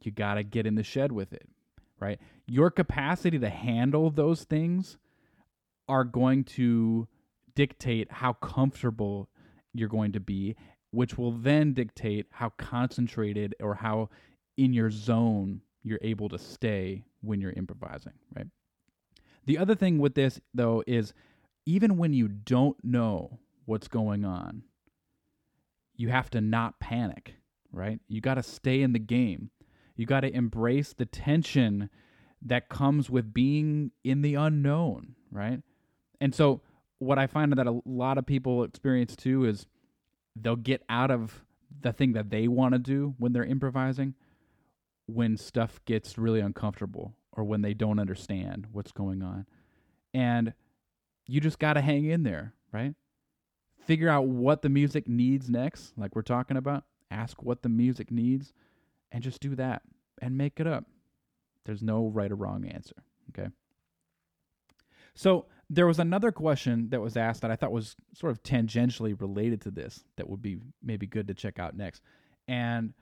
you 0.01 0.11
got 0.11 0.35
to 0.35 0.43
get 0.43 0.67
in 0.67 0.75
the 0.75 0.83
shed 0.83 1.11
with 1.11 1.31
it, 1.33 1.47
right? 1.99 2.19
Your 2.45 2.69
capacity 2.69 3.39
to 3.39 3.49
handle 3.49 4.09
those 4.09 4.43
things 4.43 4.97
are 5.87 6.03
going 6.03 6.43
to 6.43 7.07
dictate 7.55 8.11
how 8.11 8.33
comfortable 8.33 9.29
you're 9.73 9.89
going 9.89 10.11
to 10.11 10.19
be, 10.19 10.55
which 10.91 11.17
will 11.17 11.31
then 11.31 11.73
dictate 11.73 12.27
how 12.31 12.49
concentrated 12.57 13.55
or 13.61 13.75
how 13.75 14.09
in 14.57 14.73
your 14.73 14.91
zone 14.91 15.61
you're 15.81 15.99
able 16.01 16.27
to 16.27 16.37
stay 16.37 17.05
when 17.21 17.39
you're 17.39 17.53
improvising, 17.53 18.13
right? 18.35 18.47
The 19.45 19.57
other 19.57 19.75
thing 19.75 19.99
with 19.99 20.15
this, 20.15 20.41
though, 20.53 20.83
is 20.85 21.13
even 21.65 21.97
when 21.97 22.13
you 22.13 22.27
don't 22.27 22.77
know 22.83 23.39
what's 23.65 23.87
going 23.87 24.23
on, 24.25 24.63
you 25.95 26.09
have 26.09 26.29
to 26.31 26.41
not 26.41 26.79
panic, 26.79 27.35
right? 27.71 27.99
You 28.07 28.21
got 28.21 28.35
to 28.35 28.43
stay 28.43 28.81
in 28.81 28.93
the 28.93 28.99
game. 28.99 29.49
You 29.95 30.05
got 30.05 30.21
to 30.21 30.33
embrace 30.33 30.93
the 30.93 31.05
tension 31.05 31.89
that 32.41 32.69
comes 32.69 33.09
with 33.09 33.33
being 33.33 33.91
in 34.03 34.21
the 34.21 34.35
unknown, 34.35 35.15
right? 35.31 35.61
And 36.19 36.35
so 36.35 36.61
what 36.99 37.17
I 37.17 37.27
find 37.27 37.53
that 37.53 37.67
a 37.67 37.81
lot 37.85 38.17
of 38.17 38.25
people 38.25 38.63
experience 38.63 39.15
too 39.15 39.45
is 39.45 39.67
they'll 40.35 40.55
get 40.55 40.83
out 40.89 41.11
of 41.11 41.43
the 41.81 41.93
thing 41.93 42.13
that 42.13 42.29
they 42.29 42.47
want 42.47 42.73
to 42.73 42.79
do 42.79 43.15
when 43.17 43.33
they're 43.33 43.45
improvising 43.45 44.13
when 45.07 45.37
stuff 45.37 45.79
gets 45.85 46.17
really 46.17 46.39
uncomfortable 46.39 47.13
or 47.31 47.43
when 47.43 47.61
they 47.61 47.73
don't 47.73 47.99
understand 47.99 48.67
what's 48.71 48.91
going 48.91 49.21
on. 49.21 49.45
And 50.13 50.53
you 51.27 51.41
just 51.41 51.59
got 51.59 51.73
to 51.73 51.81
hang 51.81 52.05
in 52.05 52.23
there, 52.23 52.53
right? 52.71 52.93
Figure 53.85 54.09
out 54.09 54.27
what 54.27 54.61
the 54.61 54.69
music 54.69 55.07
needs 55.07 55.49
next, 55.49 55.93
like 55.97 56.15
we're 56.15 56.21
talking 56.21 56.57
about. 56.57 56.85
Ask 57.11 57.43
what 57.43 57.61
the 57.61 57.69
music 57.69 58.11
needs 58.11 58.53
and 59.11 59.23
just 59.23 59.41
do 59.41 59.55
that 59.55 59.83
and 60.21 60.37
make 60.37 60.59
it 60.59 60.67
up. 60.67 60.85
There's 61.65 61.83
no 61.83 62.07
right 62.07 62.31
or 62.31 62.35
wrong 62.35 62.65
answer, 62.65 62.95
okay? 63.29 63.49
So, 65.13 65.45
there 65.69 65.87
was 65.87 65.97
another 65.97 66.31
question 66.31 66.89
that 66.89 67.01
was 67.01 67.17
asked 67.17 67.41
that 67.41 67.49
I 67.49 67.55
thought 67.55 67.71
was 67.71 67.95
sort 68.13 68.31
of 68.31 68.43
tangentially 68.43 69.19
related 69.19 69.61
to 69.61 69.71
this 69.71 70.03
that 70.17 70.29
would 70.29 70.41
be 70.41 70.59
maybe 70.83 71.07
good 71.07 71.27
to 71.27 71.33
check 71.33 71.57
out 71.57 71.75
next. 71.75 72.03
And 72.47 72.93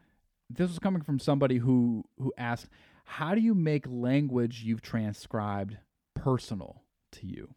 this 0.49 0.69
was 0.69 0.79
coming 0.79 1.01
from 1.01 1.19
somebody 1.19 1.57
who 1.57 2.05
who 2.17 2.31
asked, 2.37 2.69
"How 3.03 3.35
do 3.35 3.41
you 3.41 3.53
make 3.53 3.85
language 3.87 4.63
you've 4.63 4.81
transcribed 4.81 5.77
personal 6.13 6.83
to 7.11 7.27
you?" 7.27 7.53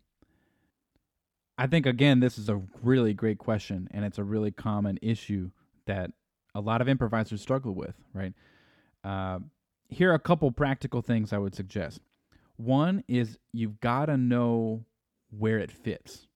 I 1.59 1.67
think 1.67 1.87
again 1.87 2.21
this 2.21 2.39
is 2.39 2.49
a 2.49 2.61
really 2.83 3.15
great 3.15 3.39
question 3.39 3.89
and 3.93 4.05
it's 4.05 4.19
a 4.19 4.25
really 4.25 4.51
common 4.51 4.99
issue 5.03 5.51
that 5.87 6.11
a 6.55 6.61
lot 6.61 6.81
of 6.81 6.89
improvisers 6.89 7.41
struggle 7.41 7.75
with, 7.75 7.95
right? 8.13 8.33
Uh, 9.05 9.41
here 9.89 10.11
are 10.11 10.15
a 10.15 10.19
couple 10.19 10.51
practical 10.51 11.03
things 11.03 11.33
I 11.33 11.39
would 11.39 11.55
suggest. 11.55 12.01
One 12.57 13.05
is 13.09 13.39
you've 13.53 13.81
got 13.81 14.07
to 14.07 14.17
know 14.17 14.85
where 15.31 15.59
it 15.59 15.71
fits. 15.71 16.27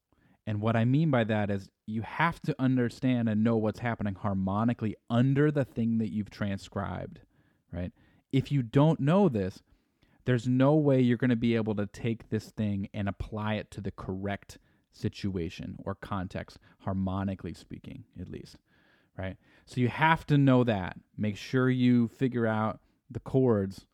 And 0.47 0.61
what 0.61 0.77
I 0.77 0.85
mean 0.85 1.11
by 1.11 1.25
that 1.25 1.51
is 1.51 1.71
you 1.87 2.03
have 2.03 2.41
to 2.43 2.55
understand 2.59 3.29
and 3.29 3.43
know 3.43 3.57
what's 3.57 3.81
happening 3.81 4.15
harmonically 4.15 4.97
under 5.09 5.51
the 5.51 5.65
thing 5.65 5.99
that 5.99 6.13
you've 6.13 6.31
transcribed, 6.31 7.21
right? 7.73 7.93
If 8.33 8.53
you 8.53 8.63
don't 8.63 9.01
know 9.01 9.29
this, 9.29 9.63
there's 10.25 10.47
no 10.47 10.75
way 10.75 11.01
you're 11.01 11.17
going 11.17 11.31
to 11.31 11.37
be 11.37 11.57
able 11.57 11.75
to 11.77 11.87
take 11.87 12.29
this 12.29 12.51
thing 12.51 12.89
and 12.93 13.09
apply 13.09 13.55
it 13.55 13.71
to 13.73 13.81
the 13.81 13.91
correct 13.91 14.59
situation 14.93 15.77
or 15.85 15.95
context, 15.95 16.59
harmonically 16.81 17.55
speaking, 17.55 18.05
at 18.21 18.29
least, 18.29 18.57
right? 19.17 19.37
So 19.67 19.81
you 19.81 19.89
have 19.89 20.27
to 20.27 20.39
know 20.39 20.65
that. 20.65 20.97
Make 21.17 21.37
sure 21.37 21.71
you 21.71 22.09
figure 22.09 22.47
out 22.47 22.81
the 23.11 23.21
chords 23.21 23.87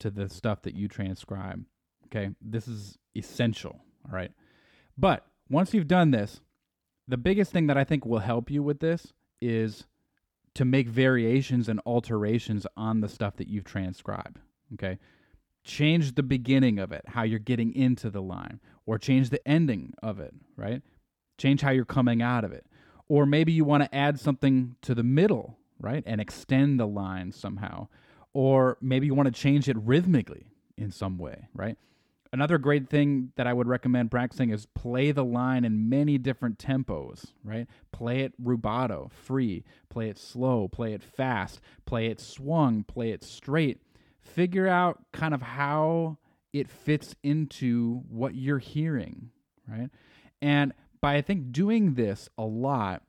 to 0.00 0.10
the 0.10 0.28
stuff 0.28 0.62
that 0.62 0.74
you 0.74 0.88
transcribe. 0.88 1.64
Okay, 2.06 2.30
this 2.40 2.68
is 2.68 2.98
essential. 3.16 3.80
All 4.06 4.14
right. 4.14 4.32
But 4.98 5.26
once 5.48 5.72
you've 5.72 5.88
done 5.88 6.10
this, 6.10 6.40
the 7.08 7.16
biggest 7.16 7.52
thing 7.52 7.66
that 7.68 7.78
I 7.78 7.84
think 7.84 8.04
will 8.04 8.18
help 8.18 8.50
you 8.50 8.62
with 8.62 8.80
this 8.80 9.12
is 9.40 9.86
to 10.54 10.64
make 10.64 10.88
variations 10.88 11.68
and 11.68 11.80
alterations 11.86 12.66
on 12.76 13.00
the 13.00 13.08
stuff 13.08 13.36
that 13.36 13.48
you've 13.48 13.64
transcribed. 13.64 14.38
Okay. 14.74 14.98
Change 15.64 16.14
the 16.14 16.22
beginning 16.22 16.78
of 16.78 16.92
it, 16.92 17.02
how 17.08 17.22
you're 17.22 17.38
getting 17.38 17.74
into 17.74 18.10
the 18.10 18.22
line, 18.22 18.60
or 18.86 18.98
change 18.98 19.30
the 19.30 19.46
ending 19.48 19.94
of 20.02 20.20
it, 20.20 20.34
right? 20.56 20.82
Change 21.38 21.60
how 21.60 21.70
you're 21.70 21.84
coming 21.84 22.22
out 22.22 22.44
of 22.44 22.52
it. 22.52 22.66
Or 23.08 23.26
maybe 23.26 23.52
you 23.52 23.64
want 23.64 23.84
to 23.84 23.94
add 23.94 24.18
something 24.18 24.76
to 24.82 24.94
the 24.94 25.02
middle, 25.02 25.58
right? 25.80 26.02
And 26.06 26.20
extend 26.20 26.80
the 26.80 26.86
line 26.86 27.32
somehow. 27.32 27.88
Or 28.32 28.78
maybe 28.80 29.06
you 29.06 29.14
want 29.14 29.26
to 29.26 29.32
change 29.32 29.68
it 29.68 29.76
rhythmically 29.78 30.46
in 30.76 30.90
some 30.90 31.18
way, 31.18 31.48
right? 31.54 31.76
Another 32.32 32.56
great 32.56 32.88
thing 32.88 33.32
that 33.36 33.46
I 33.46 33.52
would 33.52 33.68
recommend 33.68 34.10
practicing 34.10 34.48
is 34.50 34.64
play 34.64 35.12
the 35.12 35.24
line 35.24 35.66
in 35.66 35.90
many 35.90 36.16
different 36.16 36.58
tempos, 36.58 37.26
right? 37.44 37.66
Play 37.92 38.20
it 38.20 38.42
rubato, 38.42 39.12
free, 39.12 39.64
play 39.90 40.08
it 40.08 40.16
slow, 40.16 40.66
play 40.66 40.94
it 40.94 41.02
fast, 41.02 41.60
play 41.84 42.06
it 42.06 42.18
swung, 42.18 42.84
play 42.84 43.10
it 43.10 43.22
straight. 43.22 43.82
Figure 44.22 44.68
out 44.68 45.00
kind 45.12 45.34
of 45.34 45.42
how 45.42 46.18
it 46.52 46.68
fits 46.68 47.14
into 47.22 48.02
what 48.08 48.34
you're 48.34 48.58
hearing, 48.58 49.30
right? 49.68 49.90
And 50.40 50.72
by 51.00 51.16
I 51.16 51.22
think 51.22 51.52
doing 51.52 51.94
this 51.94 52.28
a 52.38 52.44
lot, 52.44 53.02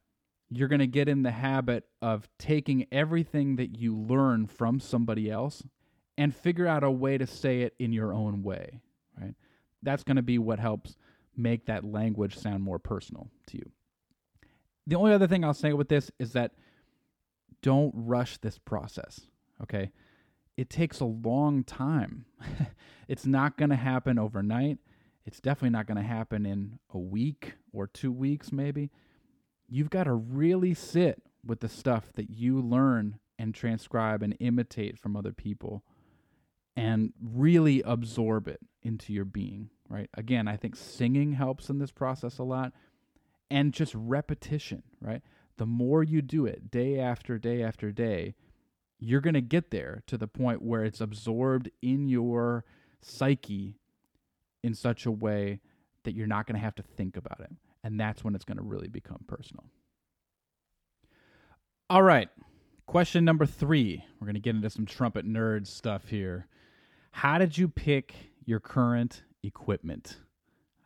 you're 0.50 0.67
going 0.67 0.79
to 0.79 0.88
get 0.88 1.08
in 1.10 1.24
the 1.24 1.32
habit 1.32 1.86
of 2.01 2.27
taking 2.38 2.86
everything 2.91 3.55
that 3.55 3.77
you 3.77 3.96
learn 3.96 4.48
from 4.48 4.79
somebody 4.79 5.29
else 5.29 5.63
and 6.17 6.36
figure 6.36 6.67
out 6.67 6.84
a 6.84 6.91
way 6.91 7.17
to 7.17 7.25
say 7.25 7.62
it 7.62 7.74
in 7.79 7.91
your 7.91 8.13
own 8.13 8.43
way, 8.43 8.82
right? 9.20 9.34
That's 9.82 10.03
going 10.03 10.17
to 10.17 10.24
be 10.24 10.38
what 10.38 10.60
helps 10.60 10.96
make 11.36 11.65
that 11.65 11.84
language 11.84 12.38
sound 12.38 12.63
more 12.63 12.79
personal 12.79 13.29
to 13.48 13.58
you. 13.58 13.72
The 14.86 14.96
only 14.96 15.13
other 15.13 15.27
thing 15.27 15.43
I'll 15.43 15.53
say 15.53 15.74
with 15.74 15.89
this 15.89 16.12
is 16.20 16.34
that 16.34 16.51
don't 17.62 17.93
rush 17.96 18.38
this 18.38 18.58
process, 18.58 19.22
okay? 19.62 19.91
It 20.56 20.70
takes 20.70 21.00
a 21.00 21.06
long 21.06 21.64
time. 21.64 22.26
it's 23.08 23.26
not 23.26 23.58
going 23.58 23.70
to 23.70 23.76
happen 23.76 24.20
overnight. 24.20 24.78
It's 25.26 25.40
definitely 25.40 25.72
not 25.72 25.88
going 25.88 25.98
to 25.98 26.04
happen 26.04 26.46
in 26.46 26.80
a 26.94 27.00
week 27.00 27.54
or 27.72 27.88
two 27.88 28.12
weeks, 28.12 28.52
maybe. 28.52 28.92
You've 29.68 29.90
got 29.90 30.04
to 30.04 30.14
really 30.14 30.74
sit 30.74 31.24
with 31.46 31.62
the 31.62 31.70
stuff 31.70 32.12
that 32.16 32.30
you 32.30 32.62
learn 32.62 33.20
and 33.40 33.56
transcribe 33.56 34.22
and 34.22 34.36
imitate 34.40 35.00
from 35.00 35.16
other 35.16 35.34
people 35.34 35.84
and 36.76 37.14
really 37.22 37.82
absorb 37.82 38.48
it 38.48 38.60
into 38.82 39.14
your 39.14 39.26
being, 39.26 39.70
right? 39.90 40.10
Again, 40.16 40.48
I 40.48 40.58
think 40.58 40.76
singing 40.76 41.34
helps 41.34 41.70
in 41.70 41.80
this 41.80 41.92
process 41.92 42.38
a 42.38 42.44
lot 42.44 42.74
and 43.50 43.74
just 43.74 43.94
repetition, 43.96 44.84
right? 45.00 45.22
The 45.58 45.66
more 45.66 46.04
you 46.04 46.22
do 46.22 46.46
it 46.46 46.72
day 46.72 47.00
after 47.00 47.38
day 47.38 47.62
after 47.62 47.92
day, 47.92 48.36
you're 49.04 49.22
going 49.22 49.34
to 49.34 49.42
get 49.42 49.70
there 49.70 50.02
to 50.08 50.18
the 50.18 50.28
point 50.28 50.62
where 50.62 50.86
it's 50.86 51.02
absorbed 51.02 51.70
in 51.82 52.08
your 52.08 52.64
psyche 53.02 53.78
in 54.64 54.74
such 54.74 55.06
a 55.06 55.12
way 55.12 55.60
that 56.04 56.16
you're 56.16 56.28
not 56.28 56.48
going 56.48 56.56
to 56.56 56.64
have 56.64 56.76
to 56.76 56.84
think 56.84 57.18
about 57.18 57.42
it. 57.42 57.52
And 57.84 58.00
that's 58.00 58.24
when 58.24 58.34
it's 58.34 58.46
going 58.46 58.58
to 58.58 58.64
really 58.64 58.88
become 58.88 59.26
personal. 59.28 59.66
All 61.90 62.02
right. 62.02 62.30
Question 62.86 63.26
number 63.26 63.46
three. 63.46 64.06
We're 64.20 64.26
going 64.26 64.36
to 64.36 64.42
get 64.42 64.56
into 64.56 64.70
some 64.70 64.86
trumpet 64.86 65.28
nerd 65.28 65.68
stuff 65.68 66.08
here. 66.08 66.48
How 67.12 67.38
did 67.38 67.58
you 67.58 67.68
pick 67.68 68.16
your 68.46 68.62
current 68.62 69.24
equipment? 69.44 70.18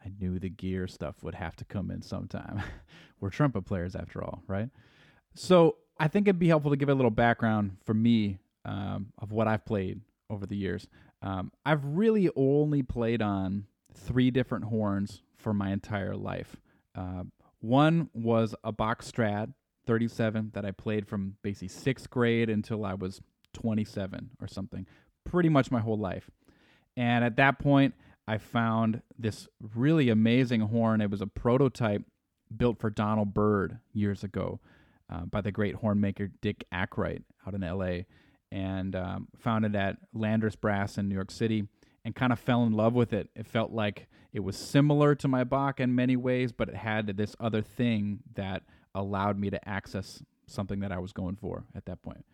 I 0.04 0.12
knew 0.20 0.40
the 0.40 0.50
gear 0.50 0.88
stuff 0.88 1.22
would 1.22 1.36
have 1.36 1.56
to 1.58 1.66
come 1.66 1.92
in 1.92 2.02
sometime. 2.02 2.64
We're 3.20 3.30
trumpet 3.30 3.66
players 3.66 3.96
after 3.96 4.24
all, 4.24 4.42
right? 4.48 4.70
So 5.36 5.78
I 6.00 6.08
think 6.08 6.28
it'd 6.28 6.40
be 6.40 6.48
helpful 6.48 6.72
to 6.72 6.78
give 6.78 6.90
a 6.90 6.94
little 6.94 7.12
background 7.12 7.78
for 7.84 7.94
me 7.94 8.40
um, 8.66 9.08
of 9.18 9.32
what 9.32 9.48
I've 9.48 9.66
played 9.66 10.02
over 10.30 10.46
the 10.46 10.56
years. 10.56 10.88
Um, 11.22 11.52
I've 11.66 11.84
really 11.84 12.30
only 12.36 12.84
played 12.84 13.22
on 13.22 13.66
three 13.94 14.30
different 14.30 14.66
horns 14.66 15.24
for 15.36 15.54
my 15.54 15.72
entire 15.72 16.16
life. 16.16 16.58
Uh, 16.96 17.24
one 17.60 18.10
was 18.14 18.54
a 18.64 18.72
Bach 18.72 19.02
Strad 19.02 19.54
37 19.88 20.52
that 20.54 20.66
I 20.66 20.72
played 20.72 21.08
from 21.08 21.38
basically 21.42 21.70
sixth 21.70 22.10
grade 22.10 22.50
until 22.50 22.86
I 22.86 22.94
was 22.94 23.22
27 23.54 24.32
or 24.42 24.48
something, 24.48 24.86
pretty 25.24 25.50
much 25.50 25.72
my 25.72 25.80
whole 25.80 25.98
life. 25.98 26.30
And 26.96 27.24
at 27.24 27.38
that 27.38 27.58
point, 27.60 27.96
I 28.28 28.38
found 28.38 29.02
this 29.18 29.48
really 29.76 30.10
amazing 30.10 30.62
horn. 30.62 31.02
It 31.02 31.10
was 31.10 31.22
a 31.22 31.28
prototype 31.28 32.04
built 32.56 32.80
for 32.80 32.90
Donald 32.90 33.34
Byrd 33.34 33.80
years 33.94 34.24
ago 34.24 34.60
uh, 35.12 35.26
by 35.26 35.42
the 35.42 35.52
great 35.52 35.76
horn 35.76 36.00
maker 36.00 36.30
Dick 36.42 36.66
Akright 36.74 37.24
out 37.46 37.54
in 37.54 37.62
LA, 37.62 38.04
and 38.52 38.96
um, 38.96 39.28
found 39.38 39.66
it 39.66 39.76
at 39.76 39.98
Landers 40.14 40.56
Brass 40.56 40.98
in 40.98 41.10
New 41.10 41.16
York 41.16 41.32
City 41.32 41.68
and 42.06 42.16
kind 42.16 42.32
of 42.32 42.40
fell 42.40 42.64
in 42.64 42.72
love 42.72 42.94
with 42.94 43.12
it. 43.12 43.30
It 43.36 43.48
felt 43.48 43.72
like 43.72 44.08
it 44.32 44.40
was 44.40 44.56
similar 44.56 45.14
to 45.16 45.28
my 45.28 45.44
Bach 45.44 45.80
in 45.80 45.94
many 45.94 46.16
ways, 46.16 46.52
but 46.52 46.70
it 46.70 46.76
had 46.76 47.08
this 47.18 47.36
other 47.40 47.62
thing 47.62 48.20
that 48.36 48.64
allowed 48.96 49.38
me 49.38 49.50
to 49.50 49.68
access 49.70 50.24
something 50.48 50.80
that 50.80 50.92
I 50.92 51.00
was 51.00 51.12
going 51.12 51.36
for 51.36 51.66
at 51.76 51.86
that 51.86 52.02
point. 52.02 52.26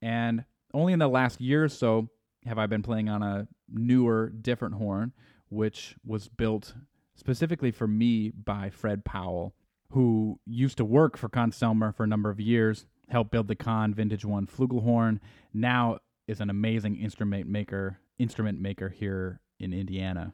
And 0.00 0.44
only 0.72 0.92
in 0.92 0.98
the 0.98 1.08
last 1.08 1.40
year 1.40 1.64
or 1.64 1.68
so 1.68 2.08
have 2.46 2.58
I 2.58 2.66
been 2.66 2.82
playing 2.82 3.08
on 3.08 3.22
a 3.22 3.46
newer, 3.68 4.30
different 4.30 4.76
horn, 4.76 5.12
which 5.50 5.96
was 6.04 6.28
built 6.28 6.74
specifically 7.14 7.70
for 7.70 7.86
me 7.86 8.30
by 8.30 8.70
Fred 8.70 9.04
Powell, 9.04 9.54
who 9.90 10.38
used 10.46 10.76
to 10.78 10.84
work 10.84 11.16
for 11.16 11.28
Conn-Selmer 11.28 11.94
for 11.94 12.04
a 12.04 12.08
number 12.08 12.30
of 12.30 12.40
years, 12.40 12.86
helped 13.08 13.30
build 13.30 13.48
the 13.48 13.56
Conn 13.56 13.92
Vintage 13.92 14.24
One 14.24 14.46
flugelhorn. 14.46 15.18
Now 15.52 15.98
is 16.28 16.40
an 16.40 16.50
amazing 16.50 16.96
instrument 16.96 17.48
maker, 17.48 17.98
instrument 18.18 18.60
maker 18.60 18.88
here 18.88 19.40
in 19.58 19.72
Indiana. 19.72 20.32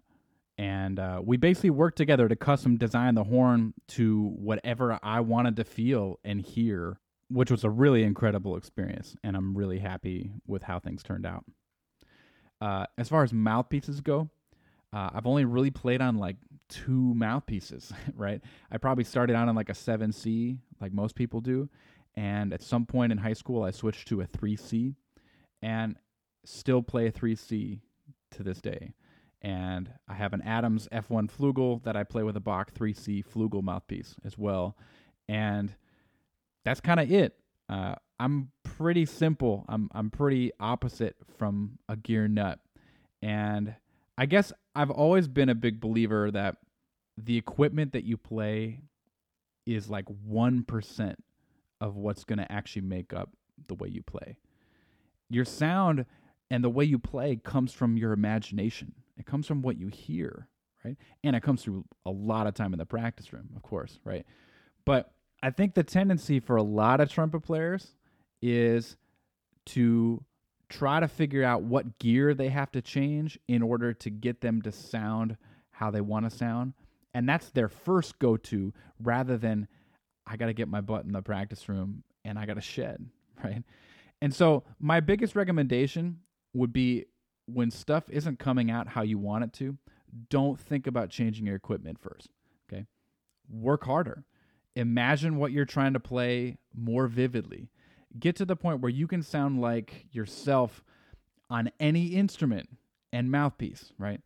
And 0.59 0.99
uh, 0.99 1.21
we 1.25 1.37
basically 1.37 1.71
worked 1.71 1.99
together 1.99 2.29
to 2.29 2.37
custom 2.37 2.77
design 2.77 3.15
the 3.15 3.25
horn 3.25 3.75
to 3.89 4.35
whatever 4.37 4.99
I 5.03 5.21
wanted 5.21 5.57
to 5.57 5.65
feel 5.65 6.19
and 6.25 6.41
hear, 6.41 6.99
which 7.29 7.51
was 7.51 7.65
a 7.65 7.71
really 7.71 8.05
incredible 8.05 8.57
experience. 8.57 9.17
And 9.23 9.37
I'm 9.37 9.57
really 9.57 9.79
happy 9.79 10.33
with 10.47 10.63
how 10.63 10.79
things 10.79 11.03
turned 11.03 11.27
out. 11.27 11.45
Uh, 12.61 12.87
as 12.97 13.09
far 13.09 13.23
as 13.23 13.33
mouthpieces 13.33 14.01
go, 14.01 14.31
uh, 14.93 15.11
I've 15.13 15.27
only 15.27 15.45
really 15.45 15.71
played 15.71 16.01
on 16.01 16.17
like 16.17 16.37
two 16.69 17.15
mouthpieces, 17.15 17.93
right? 18.17 18.41
I 18.71 18.79
probably 18.79 19.05
started 19.05 19.37
out 19.37 19.49
on 19.49 19.55
like 19.55 19.69
a 19.69 19.75
7C, 19.75 20.59
like 20.81 20.93
most 20.93 21.15
people 21.15 21.41
do. 21.41 21.69
And 22.15 22.53
at 22.53 22.63
some 22.63 22.87
point 22.87 23.13
in 23.13 23.19
high 23.19 23.35
school, 23.35 23.63
I 23.63 23.71
switched 23.71 24.09
to 24.09 24.23
a 24.23 24.27
3C 24.27 24.95
and 25.63 25.97
still 26.45 26.83
play 26.83 27.07
a 27.07 27.13
3C 27.13 27.81
to 28.33 28.43
this 28.43 28.61
day. 28.61 28.95
And 29.43 29.91
I 30.09 30.15
have 30.15 30.33
an 30.33 30.43
Adams 30.43 30.89
F1 30.91 31.31
Flugel 31.31 31.83
that 31.85 31.97
I 31.97 32.05
play 32.05 32.23
with 32.23 32.37
a 32.37 32.41
Bach 32.41 32.73
3C 32.73 33.25
Flugel 33.27 33.63
mouthpiece 33.63 34.17
as 34.25 34.39
well. 34.39 34.77
And 35.29 35.75
that's 36.65 36.81
kind 36.81 37.01
of 37.01 37.11
it. 37.13 37.37
Uh, 37.69 37.97
I'm 38.19 38.51
pretty 38.63 39.05
simple. 39.05 39.65
I'm 39.69 39.91
I'm 39.93 40.11
pretty 40.11 40.53
opposite 40.59 41.17
from 41.37 41.79
a 41.89 41.97
gear 41.97 42.29
nut. 42.29 42.61
And 43.21 43.75
I 44.17 44.27
guess 44.27 44.53
I've 44.77 44.91
always 44.91 45.27
been 45.27 45.49
a 45.49 45.55
big 45.55 45.81
believer 45.81 46.31
that 46.31 46.59
the 47.17 47.39
equipment 47.39 47.93
that 47.93 48.05
you 48.05 48.19
play 48.19 48.83
is 49.65 49.89
like 49.89 50.05
1% 50.29 51.15
of 51.81 51.97
what's 51.97 52.25
going 52.25 52.39
to 52.39 52.53
actually 52.53 52.83
make 52.83 53.15
up 53.15 53.31
the 53.69 53.75
way 53.75 53.89
you 53.89 54.03
play. 54.03 54.37
Your 55.31 55.47
sound 55.47 56.05
and 56.51 56.63
the 56.63 56.69
way 56.69 56.85
you 56.85 56.99
play 56.99 57.37
comes 57.37 57.73
from 57.73 57.97
your 57.97 58.13
imagination. 58.13 58.93
It 59.17 59.25
comes 59.25 59.47
from 59.47 59.63
what 59.63 59.79
you 59.79 59.89
hear, 59.89 60.47
right? 60.85 60.99
And 61.25 61.35
it 61.35 61.43
comes 61.43 61.63
through 61.63 61.87
a 62.05 62.11
lot 62.11 62.47
of 62.47 62.53
time 62.53 62.75
in 62.75 62.79
the 62.79 62.85
practice 62.85 63.33
room, 63.33 63.49
of 63.57 63.63
course, 63.63 63.99
right? 64.05 64.27
But 64.85 65.11
I 65.43 65.51
think 65.51 65.75
the 65.75 65.85
tendency 65.85 66.39
for 66.39 66.57
a 66.57 66.63
lot 66.63 67.01
of 67.01 67.11
trumpet 67.11 67.41
players 67.41 67.95
is 68.43 68.99
to 69.67 70.23
try 70.69 71.01
to 71.01 71.09
figure 71.09 71.45
out 71.45 71.63
what 71.63 71.99
gear 71.99 72.35
they 72.35 72.49
have 72.49 72.73
to 72.73 72.83
change 72.83 73.39
in 73.49 73.63
order 73.63 73.93
to 73.93 74.11
get 74.11 74.41
them 74.41 74.63
to 74.63 74.73
sound 74.73 75.37
how 75.71 75.91
they 75.91 76.01
want 76.01 76.29
to 76.29 76.37
sound. 76.37 76.75
And 77.15 77.29
that's 77.29 77.51
their 77.51 77.69
first 77.69 78.19
go 78.19 78.37
to 78.37 78.73
rather 79.01 79.37
than, 79.37 79.69
I 80.27 80.37
got 80.37 80.47
to 80.47 80.53
get 80.53 80.69
my 80.69 80.81
butt 80.81 81.05
in 81.05 81.13
the 81.13 81.23
practice 81.23 81.69
room 81.69 82.03
and 82.25 82.39
I 82.39 82.47
got 82.47 82.55
to 82.55 82.61
shed, 82.61 83.09
right? 83.45 83.63
And 84.21 84.35
so, 84.35 84.65
my 84.81 85.01
biggest 85.01 85.37
recommendation 85.37 86.21
would 86.55 86.73
be 86.73 87.05
when 87.47 87.71
stuff 87.71 88.05
isn't 88.11 88.39
coming 88.39 88.71
out 88.71 88.89
how 88.89 89.03
you 89.03 89.19
want 89.19 89.45
it 89.45 89.53
to, 89.55 89.77
don't 90.31 90.59
think 90.59 90.87
about 90.87 91.11
changing 91.11 91.47
your 91.47 91.55
equipment 91.55 91.99
first. 92.01 92.29
Okay. 92.69 92.87
Work 93.49 93.85
harder. 93.85 94.25
Imagine 94.75 95.37
what 95.37 95.53
you're 95.53 95.65
trying 95.65 95.93
to 95.93 96.01
play 96.01 96.59
more 96.75 97.07
vividly 97.07 97.69
get 98.19 98.37
to 98.37 98.45
the 98.45 98.57
point 98.57 98.81
where 98.81 98.91
you 98.91 99.07
can 99.07 99.23
sound 99.23 99.61
like 99.61 100.07
yourself 100.13 100.83
on 101.49 101.71
any 101.79 102.09
instrument 102.09 102.69
and 103.13 103.31
mouthpiece, 103.31 103.93
right? 103.99 104.21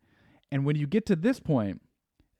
And 0.51 0.65
when 0.65 0.75
you 0.75 0.87
get 0.87 1.05
to 1.07 1.15
this 1.15 1.39
point, 1.39 1.81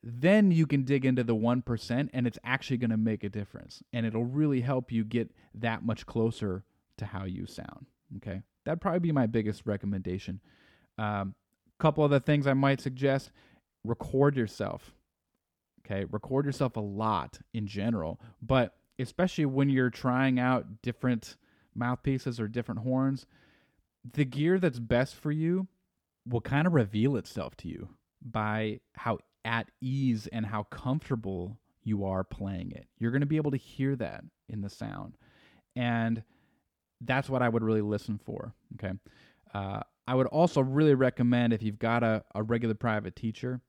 then 0.04 0.52
you 0.52 0.66
can 0.66 0.84
dig 0.84 1.06
into 1.06 1.24
the 1.24 1.36
1% 1.36 2.10
and 2.12 2.28
it's 2.28 2.40
actually 2.44 2.78
going 2.78 2.90
to 2.90 2.98
make 2.98 3.24
a 3.24 3.30
difference. 3.30 3.84
And 3.94 4.06
it'll 4.06 4.26
really 4.26 4.62
help 4.62 4.92
you 4.92 5.04
get 5.04 5.32
that 5.54 5.84
much 5.84 6.06
closer 6.06 6.64
to 6.98 7.06
how 7.06 7.26
you 7.26 7.46
sound. 7.46 7.86
Okay. 8.18 8.42
That'd 8.66 8.82
probably 8.82 9.00
be 9.00 9.12
my 9.12 9.28
biggest 9.28 9.66
recommendation. 9.66 10.40
Um, 10.98 11.36
couple 11.82 12.04
other 12.04 12.20
things 12.20 12.46
I 12.46 12.54
might 12.54 12.80
suggest 12.80 13.32
record 13.84 14.38
yourself. 14.38 14.94
Okay, 15.84 16.06
record 16.12 16.46
yourself 16.46 16.78
a 16.78 16.82
lot 16.82 17.40
in 17.54 17.66
general, 17.66 18.22
but 18.42 18.76
especially 19.00 19.46
when 19.46 19.70
you're 19.70 19.90
trying 19.90 20.40
out 20.40 20.82
different 20.82 21.38
mouthpieces 21.76 22.40
or 22.40 22.48
different 22.48 22.82
horns, 22.82 23.26
the 24.14 24.26
gear 24.26 24.60
that's 24.60 24.80
best 24.80 25.16
for 25.16 25.32
you 25.32 25.68
will 26.28 26.42
kind 26.42 26.68
of 26.68 26.74
reveal 26.74 27.16
itself 27.16 27.56
to 27.58 27.68
you 27.68 27.90
by 28.22 28.80
how 28.96 29.18
at 29.44 29.70
ease 29.82 30.28
and 30.28 30.46
how 30.46 30.64
comfortable 30.64 31.58
you 31.84 32.06
are 32.06 32.24
playing 32.24 32.72
it. 32.72 32.86
You're 33.00 33.12
going 33.12 33.22
to 33.22 33.28
be 33.28 33.38
able 33.38 33.52
to 33.52 33.58
hear 33.58 33.96
that 33.96 34.24
in 34.50 34.62
the 34.62 34.70
sound. 34.70 35.18
And 35.76 36.24
that's 37.02 37.30
what 37.30 37.42
I 37.42 37.50
would 37.50 37.64
really 37.64 37.82
listen 37.82 38.20
for. 38.24 38.54
Okay. 38.76 38.94
Uh, 39.54 39.82
I 40.08 40.16
would 40.16 40.28
also 40.28 40.62
really 40.62 40.94
recommend 40.94 41.54
if 41.54 41.64
you've 41.64 41.80
got 41.80 42.04
a, 42.04 42.24
a 42.36 42.44
regular 42.44 42.76
private 42.76 43.16
teacher 43.16 43.62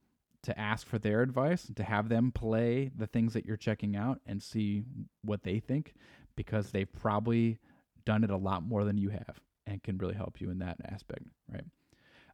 to 0.43 0.59
ask 0.59 0.85
for 0.85 0.99
their 0.99 1.21
advice, 1.21 1.71
to 1.75 1.83
have 1.83 2.09
them 2.09 2.31
play 2.31 2.91
the 2.95 3.07
things 3.07 3.33
that 3.33 3.45
you're 3.45 3.57
checking 3.57 3.95
out 3.95 4.19
and 4.25 4.43
see 4.43 4.83
what 5.23 5.43
they 5.43 5.59
think, 5.59 5.93
because 6.35 6.71
they've 6.71 6.91
probably 6.93 7.59
done 8.05 8.23
it 8.23 8.29
a 8.29 8.37
lot 8.37 8.63
more 8.63 8.83
than 8.83 8.97
you 8.97 9.09
have 9.09 9.39
and 9.65 9.81
can 9.81 9.97
really 9.97 10.15
help 10.15 10.41
you 10.41 10.49
in 10.49 10.59
that 10.59 10.77
aspect, 10.85 11.23
right? 11.51 11.63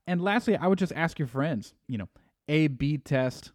And 0.08 0.22
lastly, 0.22 0.58
I 0.58 0.65
would 0.67 0.80
just 0.80 0.93
ask 0.95 1.19
your 1.19 1.28
friends, 1.28 1.76
you 1.88 2.00
know, 2.00 2.10
A 2.48 2.67
B 2.67 2.98
test 2.98 3.52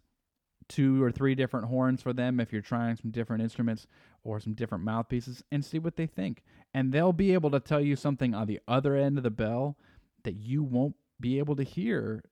two 0.69 1.03
or 1.03 1.11
three 1.11 1.35
different 1.35 1.67
horns 1.67 2.01
for 2.01 2.13
them 2.13 2.39
if 2.39 2.53
you're 2.53 2.61
trying 2.61 2.95
some 2.95 3.11
different 3.11 3.43
instruments 3.43 3.85
or 4.23 4.39
some 4.39 4.53
different 4.53 4.83
mouthpieces 4.83 5.43
and 5.51 5.63
see 5.65 5.77
what 5.77 5.97
they 5.97 6.07
think. 6.07 6.43
And 6.73 6.91
they'll 6.91 7.13
be 7.13 7.33
able 7.33 7.51
to 7.51 7.59
tell 7.59 7.81
you 7.81 7.95
something 7.95 8.33
on 8.33 8.47
the 8.47 8.61
other 8.67 8.95
end 8.95 9.17
of 9.17 9.23
the 9.23 9.29
bell 9.29 9.77
that 10.23 10.35
you 10.35 10.63
won't 10.63 10.95
be 11.19 11.37
able 11.39 11.55
to 11.57 11.63
hear 11.63 12.23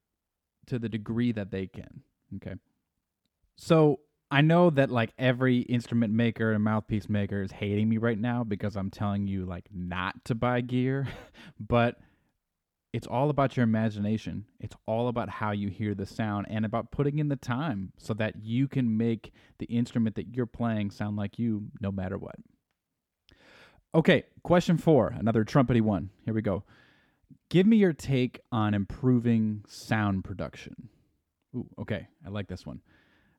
to 0.65 0.79
the 0.79 0.89
degree 0.89 1.31
that 1.33 1.51
they 1.51 1.67
can. 1.67 2.03
Okay. 2.37 2.55
So 3.55 3.99
I 4.31 4.41
know 4.41 4.71
that 4.71 4.89
like 4.89 5.13
every 5.19 5.59
instrument 5.59 6.11
maker 6.11 6.53
and 6.53 6.63
mouthpiece 6.63 7.07
maker 7.07 7.43
is 7.43 7.51
hating 7.51 7.87
me 7.87 7.97
right 7.97 8.17
now 8.17 8.43
because 8.43 8.75
I'm 8.75 8.89
telling 8.89 9.27
you 9.27 9.45
like 9.45 9.65
not 9.71 10.25
to 10.25 10.35
buy 10.35 10.61
gear, 10.61 11.07
but 11.59 11.99
it's 12.93 13.07
all 13.07 13.29
about 13.29 13.57
your 13.57 13.63
imagination. 13.63 14.45
It's 14.59 14.75
all 14.87 15.07
about 15.07 15.29
how 15.29 15.51
you 15.51 15.69
hear 15.69 15.95
the 15.95 16.05
sound 16.05 16.47
and 16.49 16.65
about 16.65 16.91
putting 16.91 17.19
in 17.19 17.27
the 17.27 17.35
time 17.35 17.93
so 17.97 18.13
that 18.15 18.43
you 18.43 18.67
can 18.67 18.97
make 18.97 19.33
the 19.59 19.65
instrument 19.65 20.15
that 20.15 20.35
you're 20.35 20.45
playing 20.45 20.91
sound 20.91 21.15
like 21.15 21.37
you 21.37 21.67
no 21.79 21.91
matter 21.91 22.17
what. 22.17 22.35
Okay, 23.95 24.23
question 24.41 24.77
four, 24.77 25.13
another 25.15 25.45
trumpety 25.45 25.81
one. 25.81 26.09
Here 26.25 26.33
we 26.33 26.41
go. 26.41 26.63
Give 27.49 27.67
me 27.67 27.77
your 27.77 27.93
take 27.93 28.39
on 28.51 28.73
improving 28.73 29.63
sound 29.67 30.23
production. 30.23 30.89
Ooh, 31.55 31.67
okay, 31.79 32.07
I 32.25 32.29
like 32.29 32.47
this 32.47 32.65
one. 32.65 32.81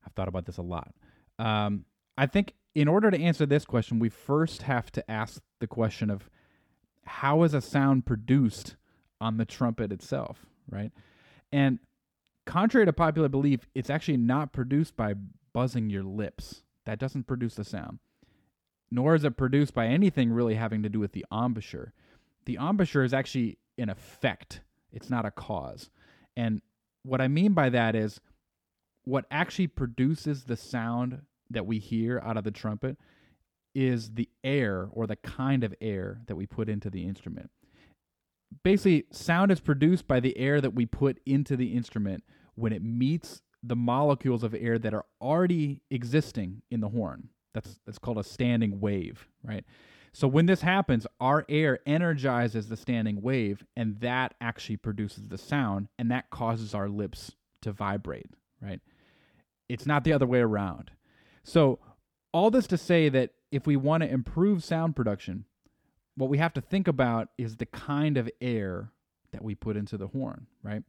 I've 0.07 0.13
thought 0.13 0.29
about 0.29 0.47
this 0.47 0.59
a 0.59 0.63
lot. 0.63 0.93
Um, 1.39 1.85
I 2.17 2.27
think 2.27 2.55
in 2.75 2.89
order 2.89 3.11
to 3.11 3.19
answer 3.19 3.47
this 3.47 3.65
question, 3.65 3.99
we 3.99 4.09
first 4.09 4.63
have 4.63 4.91
to 4.93 5.11
ask 5.11 5.43
the 5.61 5.67
question 5.67 6.11
of 6.11 6.29
how 7.05 7.43
is 7.43 7.55
a 7.55 7.61
sound 7.61 8.07
produced 8.07 8.77
on 9.21 9.37
the 9.37 9.45
trumpet 9.45 9.93
itself, 9.93 10.47
right? 10.69 10.93
And 11.53 11.79
contrary 12.47 12.87
to 12.87 12.93
popular 12.93 13.29
belief, 13.29 13.67
it's 13.75 13.91
actually 13.91 14.17
not 14.17 14.53
produced 14.53 14.97
by 14.97 15.15
buzzing 15.53 15.91
your 15.91 16.03
lips. 16.03 16.63
That 16.85 16.99
doesn't 16.99 17.27
produce 17.27 17.55
the 17.55 17.65
sound. 17.65 17.99
Nor 18.91 19.15
is 19.15 19.25
it 19.25 19.37
produced 19.37 19.75
by 19.75 19.87
anything 19.87 20.31
really 20.31 20.55
having 20.55 20.83
to 20.83 20.89
do 20.89 21.01
with 21.01 21.13
the 21.13 21.25
embouchure. 21.33 21.93
The 22.45 22.57
embouchure 22.57 23.05
is 23.05 23.15
actually 23.15 23.59
an 23.79 23.89
effect, 23.89 24.61
it's 24.93 25.11
not 25.11 25.25
a 25.25 25.31
cause. 25.31 25.91
And 26.37 26.61
what 27.05 27.21
I 27.21 27.29
mean 27.29 27.53
by 27.53 27.69
that 27.71 27.95
is 27.95 28.21
what 29.05 29.27
actually 29.31 29.67
produces 29.67 30.45
the 30.45 30.57
sound 30.57 31.23
that 31.51 31.67
we 31.67 31.79
hear 31.79 32.21
out 32.25 32.37
of 32.37 32.45
the 32.45 32.51
trumpet 32.51 32.97
is 33.75 34.11
the 34.15 34.29
air 34.43 34.89
or 34.93 35.07
the 35.07 35.17
kind 35.17 35.63
of 35.65 35.75
air 35.81 36.21
that 36.27 36.37
we 36.37 36.47
put 36.47 36.69
into 36.69 36.89
the 36.91 37.05
instrument 37.05 37.51
basically 38.63 39.07
sound 39.11 39.51
is 39.51 39.61
produced 39.61 40.07
by 40.07 40.21
the 40.21 40.37
air 40.39 40.61
that 40.61 40.75
we 40.75 40.87
put 40.87 41.19
into 41.27 41.57
the 41.57 41.75
instrument 41.75 42.23
when 42.55 42.73
it 42.73 42.83
meets 42.83 43.43
the 43.63 43.77
molecules 43.77 44.43
of 44.43 44.55
air 44.55 44.79
that 44.79 44.95
are 44.95 45.07
already 45.21 45.81
existing 45.91 46.63
in 46.71 46.81
the 46.81 46.89
horn. 46.89 47.31
That's 47.55 47.79
that's 47.87 47.99
called 47.99 48.19
a 48.19 48.25
standing 48.25 48.81
wave, 48.81 49.27
right? 49.43 49.65
So 50.15 50.29
when 50.29 50.47
this 50.47 50.61
happens, 50.61 51.09
our 51.21 51.45
air 51.49 51.81
energizes 51.87 52.69
the 52.69 52.77
standing 52.77 53.21
wave 53.21 53.65
and 53.77 53.99
that 53.99 54.35
actually 54.41 54.77
produces 54.77 55.27
the 55.27 55.37
sound 55.37 55.89
and 55.99 56.09
that 56.13 56.31
causes 56.31 56.73
our 56.73 56.89
lips 56.89 57.33
to 57.63 57.73
vibrate, 57.73 58.31
right? 58.63 58.81
It's 59.69 59.87
not 59.87 60.05
the 60.05 60.13
other 60.13 60.27
way 60.27 60.39
around. 60.39 60.93
So 61.43 61.81
all 62.33 62.53
this 62.53 62.69
to 62.69 62.79
say 62.79 63.09
that 63.09 63.31
if 63.51 63.67
we 63.67 63.75
want 63.75 64.05
to 64.05 64.09
improve 64.09 64.63
sound 64.63 64.95
production, 64.95 65.47
what 66.17 66.31
we 66.31 66.39
have 66.39 66.53
to 66.55 66.61
think 66.61 66.87
about 66.87 67.31
is 67.37 67.57
the 67.57 67.67
kind 67.67 68.17
of 68.17 68.31
air 68.41 68.93
that 69.33 69.43
we 69.43 69.57
put 69.57 69.77
into 69.77 69.99
the 69.99 70.07
horn, 70.07 70.47
right? 70.63 70.85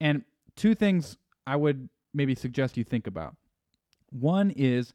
And 0.00 0.24
two 0.56 0.74
things 0.74 1.18
I 1.46 1.56
would 1.56 1.90
maybe 2.14 2.34
suggest 2.34 2.78
you 2.78 2.84
think 2.84 3.06
about. 3.06 3.36
One 4.08 4.50
is 4.50 4.94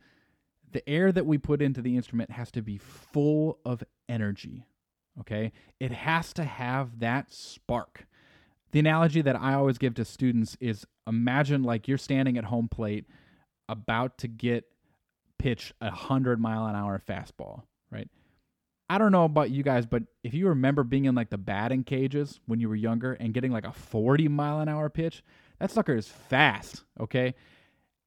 the 0.71 0.88
air 0.89 1.12
that 1.12 1.25
we 1.25 1.38
put 1.38 1.62
into 1.62 1.82
the 1.82 1.95
instrument 1.95 2.32
has 2.32 2.51
to 2.51 2.62
be 2.62 2.78
full 2.78 3.60
of 3.65 3.84
energy, 4.10 4.65
okay? 5.21 5.51
It 5.80 5.91
has 5.91 6.34
to 6.34 6.43
have 6.43 6.99
that 6.99 7.32
spark. 7.32 8.06
The 8.71 8.80
analogy 8.80 9.21
that 9.21 9.39
I 9.39 9.54
always 9.54 9.78
give 9.78 9.93
to 9.95 10.06
students 10.06 10.58
is 10.60 10.86
imagine 11.08 11.63
like 11.63 11.88
you're 11.88 11.97
standing 11.97 12.38
at 12.38 12.45
home 12.45 12.67
plate 12.67 13.06
about 13.69 14.17
to 14.19 14.28
get 14.28 14.65
pitched 15.39 15.73
a 15.82 15.86
100 15.86 16.39
mile 16.39 16.65
an 16.65 16.75
hour 16.75 17.01
fastball, 17.08 17.63
right? 17.91 18.10
I 18.89 18.97
don't 18.97 19.12
know 19.12 19.25
about 19.25 19.49
you 19.49 19.63
guys, 19.63 19.86
but 19.86 20.04
if 20.23 20.34
you 20.34 20.49
remember 20.49 20.84
being 20.84 21.06
in 21.06 21.15
like 21.15 21.30
the 21.30 21.38
batting 21.38 21.84
cages 21.84 22.39
when 22.45 22.60
you 22.60 22.69
were 22.69 22.75
younger 22.75 23.13
and 23.13 23.34
getting 23.34 23.51
like 23.51 23.65
a 23.65 23.71
40 23.71 24.28
mile 24.28 24.60
an 24.60 24.69
hour 24.69 24.89
pitch, 24.89 25.23
that 25.60 25.71
sucker 25.71 25.95
is 25.95 26.08
fast, 26.08 26.84
okay? 26.99 27.34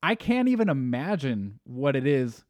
I 0.02 0.14
can't 0.14 0.48
even 0.48 0.68
imagine 0.68 1.58
what 1.64 1.96
it 1.96 2.06
is 2.06 2.44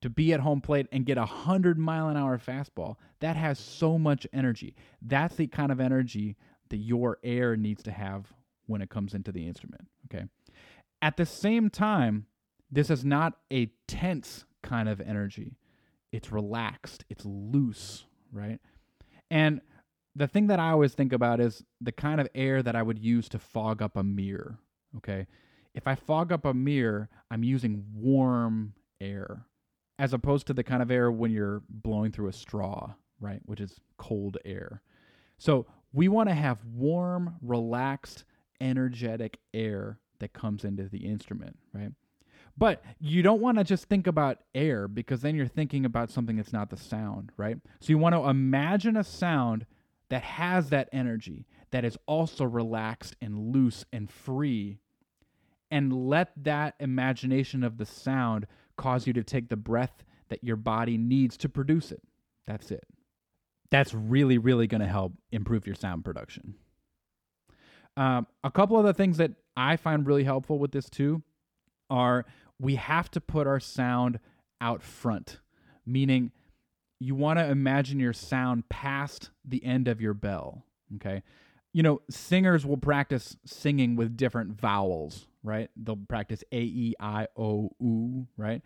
to 0.00 0.10
be 0.10 0.32
at 0.32 0.40
home 0.40 0.60
plate 0.60 0.86
and 0.92 1.04
get 1.04 1.18
a 1.18 1.22
100 1.22 1.78
mile 1.78 2.08
an 2.08 2.16
hour 2.16 2.38
fastball. 2.38 2.96
That 3.20 3.36
has 3.36 3.58
so 3.58 3.98
much 3.98 4.26
energy. 4.32 4.74
That's 5.02 5.36
the 5.36 5.46
kind 5.46 5.72
of 5.72 5.80
energy 5.80 6.36
that 6.70 6.76
your 6.76 7.18
air 7.24 7.56
needs 7.56 7.82
to 7.84 7.90
have 7.90 8.32
when 8.66 8.82
it 8.82 8.90
comes 8.90 9.14
into 9.14 9.32
the 9.32 9.46
instrument, 9.46 9.88
okay? 10.06 10.26
At 11.00 11.16
the 11.16 11.26
same 11.26 11.70
time, 11.70 12.26
this 12.70 12.90
is 12.90 13.04
not 13.04 13.34
a 13.52 13.72
tense 13.86 14.44
kind 14.62 14.88
of 14.88 15.00
energy 15.00 15.56
it's 16.12 16.32
relaxed, 16.32 17.04
it's 17.08 17.24
loose, 17.24 18.04
right? 18.32 18.60
And 19.30 19.60
the 20.14 20.26
thing 20.26 20.48
that 20.48 20.58
I 20.58 20.70
always 20.70 20.94
think 20.94 21.12
about 21.12 21.40
is 21.40 21.62
the 21.80 21.92
kind 21.92 22.20
of 22.20 22.28
air 22.34 22.62
that 22.62 22.74
I 22.74 22.82
would 22.82 22.98
use 22.98 23.28
to 23.30 23.38
fog 23.38 23.82
up 23.82 23.96
a 23.96 24.02
mirror, 24.02 24.58
okay? 24.96 25.26
If 25.74 25.86
I 25.86 25.94
fog 25.94 26.32
up 26.32 26.44
a 26.44 26.54
mirror, 26.54 27.08
I'm 27.30 27.44
using 27.44 27.84
warm 27.94 28.74
air 29.00 29.44
as 29.98 30.12
opposed 30.12 30.46
to 30.46 30.54
the 30.54 30.64
kind 30.64 30.82
of 30.82 30.90
air 30.90 31.10
when 31.10 31.30
you're 31.30 31.62
blowing 31.68 32.12
through 32.12 32.28
a 32.28 32.32
straw, 32.32 32.92
right, 33.20 33.40
which 33.46 33.60
is 33.60 33.80
cold 33.96 34.38
air. 34.44 34.82
So, 35.38 35.66
we 35.92 36.08
want 36.08 36.28
to 36.28 36.34
have 36.34 36.64
warm, 36.66 37.36
relaxed, 37.40 38.24
energetic 38.60 39.38
air 39.54 39.98
that 40.18 40.32
comes 40.32 40.64
into 40.64 40.88
the 40.88 41.06
instrument, 41.06 41.58
right? 41.72 41.92
But 42.58 42.84
you 42.98 43.22
don't 43.22 43.40
want 43.40 43.58
to 43.58 43.64
just 43.64 43.88
think 43.88 44.06
about 44.06 44.38
air 44.54 44.88
because 44.88 45.20
then 45.20 45.36
you're 45.36 45.46
thinking 45.46 45.84
about 45.84 46.10
something 46.10 46.36
that's 46.36 46.52
not 46.52 46.70
the 46.70 46.76
sound, 46.76 47.30
right? 47.36 47.56
So 47.80 47.90
you 47.90 47.98
want 47.98 48.16
to 48.16 48.28
imagine 48.28 48.96
a 48.96 49.04
sound 49.04 49.64
that 50.08 50.22
has 50.22 50.70
that 50.70 50.88
energy, 50.92 51.46
that 51.70 51.84
is 51.84 51.96
also 52.06 52.44
relaxed 52.44 53.14
and 53.20 53.52
loose 53.52 53.84
and 53.92 54.10
free, 54.10 54.80
and 55.70 55.92
let 56.08 56.32
that 56.42 56.74
imagination 56.80 57.62
of 57.62 57.78
the 57.78 57.86
sound 57.86 58.46
cause 58.78 59.06
you 59.06 59.12
to 59.12 59.22
take 59.22 59.50
the 59.50 59.56
breath 59.56 60.04
that 60.30 60.42
your 60.42 60.56
body 60.56 60.96
needs 60.96 61.36
to 61.38 61.48
produce 61.48 61.92
it. 61.92 62.02
That's 62.46 62.70
it. 62.70 62.86
That's 63.70 63.92
really, 63.92 64.38
really 64.38 64.66
going 64.66 64.80
to 64.80 64.86
help 64.86 65.12
improve 65.30 65.66
your 65.66 65.76
sound 65.76 66.04
production. 66.04 66.54
Um, 67.98 68.26
a 68.42 68.50
couple 68.50 68.78
of 68.78 68.84
the 68.84 68.94
things 68.94 69.18
that 69.18 69.32
I 69.56 69.76
find 69.76 70.06
really 70.06 70.24
helpful 70.24 70.58
with 70.58 70.72
this 70.72 70.88
too 70.88 71.22
are 71.90 72.24
we 72.58 72.76
have 72.76 73.10
to 73.10 73.20
put 73.20 73.46
our 73.46 73.60
sound 73.60 74.20
out 74.60 74.82
front, 74.82 75.40
meaning 75.84 76.32
you 77.00 77.14
want 77.14 77.38
to 77.38 77.48
imagine 77.48 78.00
your 78.00 78.12
sound 78.12 78.68
past 78.68 79.30
the 79.44 79.64
end 79.64 79.88
of 79.88 80.00
your 80.00 80.14
bell. 80.14 80.64
Okay. 80.96 81.22
You 81.72 81.82
know, 81.82 82.00
singers 82.10 82.66
will 82.66 82.76
practice 82.76 83.36
singing 83.44 83.94
with 83.94 84.16
different 84.16 84.58
vowels, 84.58 85.27
right? 85.42 85.70
They'll 85.76 85.96
practice 85.96 86.42
A, 86.52 86.60
E, 86.60 86.94
I, 87.00 87.26
O, 87.36 87.70
U, 87.80 88.26
right? 88.36 88.62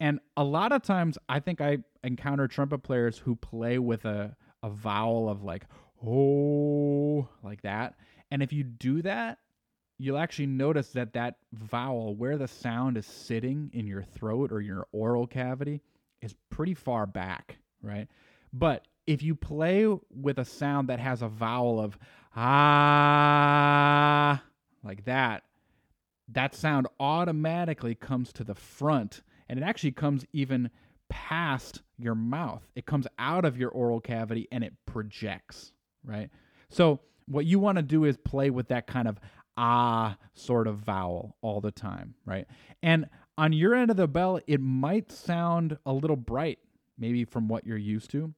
And 0.00 0.20
a 0.36 0.44
lot 0.44 0.72
of 0.72 0.82
times 0.82 1.16
I 1.28 1.40
think 1.40 1.60
I 1.60 1.78
encounter 2.04 2.48
trumpet 2.48 2.78
players 2.78 3.18
who 3.18 3.34
play 3.36 3.78
with 3.78 4.04
a, 4.04 4.36
a 4.62 4.68
vowel 4.70 5.28
of 5.28 5.42
like, 5.42 5.64
oh, 6.04 7.28
like 7.42 7.62
that. 7.62 7.94
And 8.30 8.42
if 8.42 8.52
you 8.52 8.62
do 8.64 9.00
that, 9.02 9.38
you'll 9.98 10.18
actually 10.18 10.46
notice 10.46 10.88
that 10.90 11.14
that 11.14 11.36
vowel, 11.52 12.14
where 12.14 12.36
the 12.36 12.48
sound 12.48 12.98
is 12.98 13.06
sitting 13.06 13.70
in 13.72 13.86
your 13.86 14.02
throat 14.02 14.52
or 14.52 14.60
your 14.60 14.86
oral 14.92 15.26
cavity, 15.26 15.80
is 16.20 16.34
pretty 16.50 16.74
far 16.74 17.06
back, 17.06 17.56
right? 17.82 18.08
But 18.52 18.86
if 19.06 19.22
you 19.22 19.34
play 19.34 19.86
with 20.10 20.38
a 20.38 20.44
sound 20.44 20.88
that 20.88 21.00
has 21.00 21.22
a 21.22 21.28
vowel 21.28 21.80
of 21.80 21.98
ah, 22.34 23.22
like 24.82 25.04
that, 25.06 25.44
that 26.28 26.54
sound 26.54 26.88
automatically 26.98 27.94
comes 27.94 28.32
to 28.32 28.44
the 28.44 28.54
front 28.54 29.22
and 29.48 29.58
it 29.58 29.62
actually 29.62 29.92
comes 29.92 30.24
even 30.32 30.70
past 31.08 31.82
your 31.98 32.14
mouth. 32.14 32.66
It 32.74 32.86
comes 32.86 33.06
out 33.18 33.44
of 33.44 33.56
your 33.56 33.70
oral 33.70 34.00
cavity 34.00 34.48
and 34.50 34.64
it 34.64 34.74
projects, 34.86 35.72
right? 36.04 36.30
So, 36.68 37.00
what 37.28 37.44
you 37.44 37.58
want 37.58 37.76
to 37.76 37.82
do 37.82 38.04
is 38.04 38.16
play 38.16 38.50
with 38.50 38.68
that 38.68 38.86
kind 38.86 39.08
of 39.08 39.18
ah 39.56 40.16
sort 40.34 40.68
of 40.68 40.78
vowel 40.78 41.36
all 41.40 41.60
the 41.60 41.70
time, 41.72 42.14
right? 42.24 42.46
And 42.82 43.06
on 43.38 43.52
your 43.52 43.74
end 43.74 43.90
of 43.90 43.96
the 43.96 44.08
bell, 44.08 44.40
it 44.46 44.60
might 44.60 45.10
sound 45.10 45.78
a 45.86 45.92
little 45.92 46.16
bright, 46.16 46.58
maybe 46.98 47.24
from 47.24 47.48
what 47.48 47.66
you're 47.66 47.76
used 47.76 48.10
to, 48.12 48.32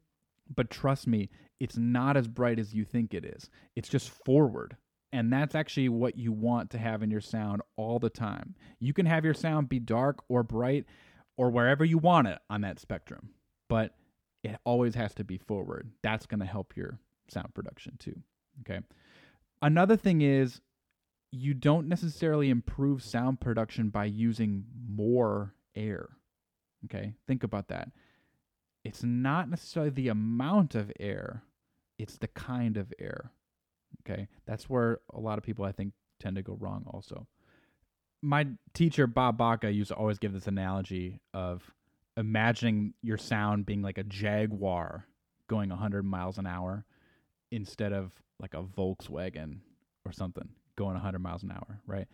but 0.55 0.71
trust 0.71 1.07
me, 1.07 1.29
it's 1.61 1.77
not 1.77 2.17
as 2.17 2.29
bright 2.29 2.59
as 2.59 2.75
you 2.75 2.85
think 2.85 3.15
it 3.15 3.25
is. 3.25 3.51
It's 3.77 3.89
just 3.89 4.11
forward. 4.25 4.77
And 5.13 5.33
that's 5.33 5.55
actually 5.55 5.89
what 5.89 6.19
you 6.19 6.33
want 6.33 6.71
to 6.71 6.79
have 6.79 7.03
in 7.03 7.11
your 7.11 7.21
sound 7.21 7.63
all 7.77 7.99
the 7.99 8.11
time. 8.11 8.55
You 8.79 8.93
can 8.93 9.07
have 9.07 9.25
your 9.25 9.35
sound 9.35 9.69
be 9.69 9.79
dark 9.79 10.23
or 10.29 10.43
bright 10.43 10.85
or 11.37 11.51
wherever 11.51 11.85
you 11.85 11.99
want 11.99 12.29
it 12.29 12.39
on 12.51 12.61
that 12.61 12.79
spectrum, 12.79 13.31
but 13.69 13.95
it 14.45 14.57
always 14.65 14.95
has 14.97 15.15
to 15.15 15.25
be 15.25 15.39
forward. 15.39 15.91
That's 16.03 16.27
going 16.27 16.41
to 16.41 16.47
help 16.47 16.77
your 16.77 16.99
sound 17.29 17.55
production 17.55 17.97
too. 17.99 18.21
Okay. 18.61 18.81
Another 19.63 19.97
thing 19.97 20.21
is 20.21 20.61
you 21.31 21.55
don't 21.55 21.89
necessarily 21.89 22.51
improve 22.51 23.03
sound 23.03 23.41
production 23.41 23.89
by 23.89 24.05
using 24.07 24.65
more 24.89 25.55
air. 25.75 26.11
Okay. 26.85 27.15
Think 27.27 27.45
about 27.45 27.69
that. 27.69 27.91
It's 28.85 29.03
not 29.03 29.49
necessarily 29.49 29.91
the 29.91 30.09
amount 30.09 30.75
of 30.75 30.93
air, 31.01 31.43
it's 31.99 32.19
the 32.19 32.29
kind 32.29 32.77
of 32.77 32.93
air. 32.99 33.33
Okay. 34.03 34.29
That's 34.47 34.69
where 34.69 35.01
a 35.13 35.21
lot 35.21 35.39
of 35.39 35.45
people, 35.45 35.65
I 35.65 35.73
think, 35.73 35.93
tend 36.21 36.37
to 36.37 36.43
go 36.43 36.57
wrong 36.59 36.85
also. 36.87 37.27
My 38.23 38.47
teacher, 38.75 39.07
Bob 39.07 39.39
Baca, 39.39 39.71
used 39.71 39.89
to 39.89 39.95
always 39.95 40.19
give 40.19 40.33
this 40.33 40.49
analogy 40.49 41.21
of 41.33 41.63
imagining 42.17 42.95
your 43.01 43.17
sound 43.19 43.65
being 43.65 43.83
like 43.83 43.99
a 43.99 44.03
Jaguar 44.03 45.07
going 45.49 45.71
100 45.71 46.05
miles 46.05 46.39
an 46.39 46.47
hour 46.47 46.85
instead 47.51 47.93
of 47.93 48.13
like 48.41 48.55
a 48.55 48.63
Volkswagen 48.63 49.59
or 50.05 50.13
something 50.13 50.49
going 50.77 50.95
100 50.95 51.19
miles 51.21 51.43
an 51.43 51.53
hour, 51.53 51.81
right? 51.87 52.07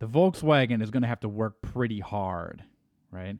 The 0.00 0.06
Volkswagen 0.06 0.82
is 0.82 0.90
going 0.90 1.02
to 1.02 1.08
have 1.08 1.20
to 1.20 1.28
work 1.28 1.62
pretty 1.62 2.00
hard, 2.00 2.62
right? 3.10 3.36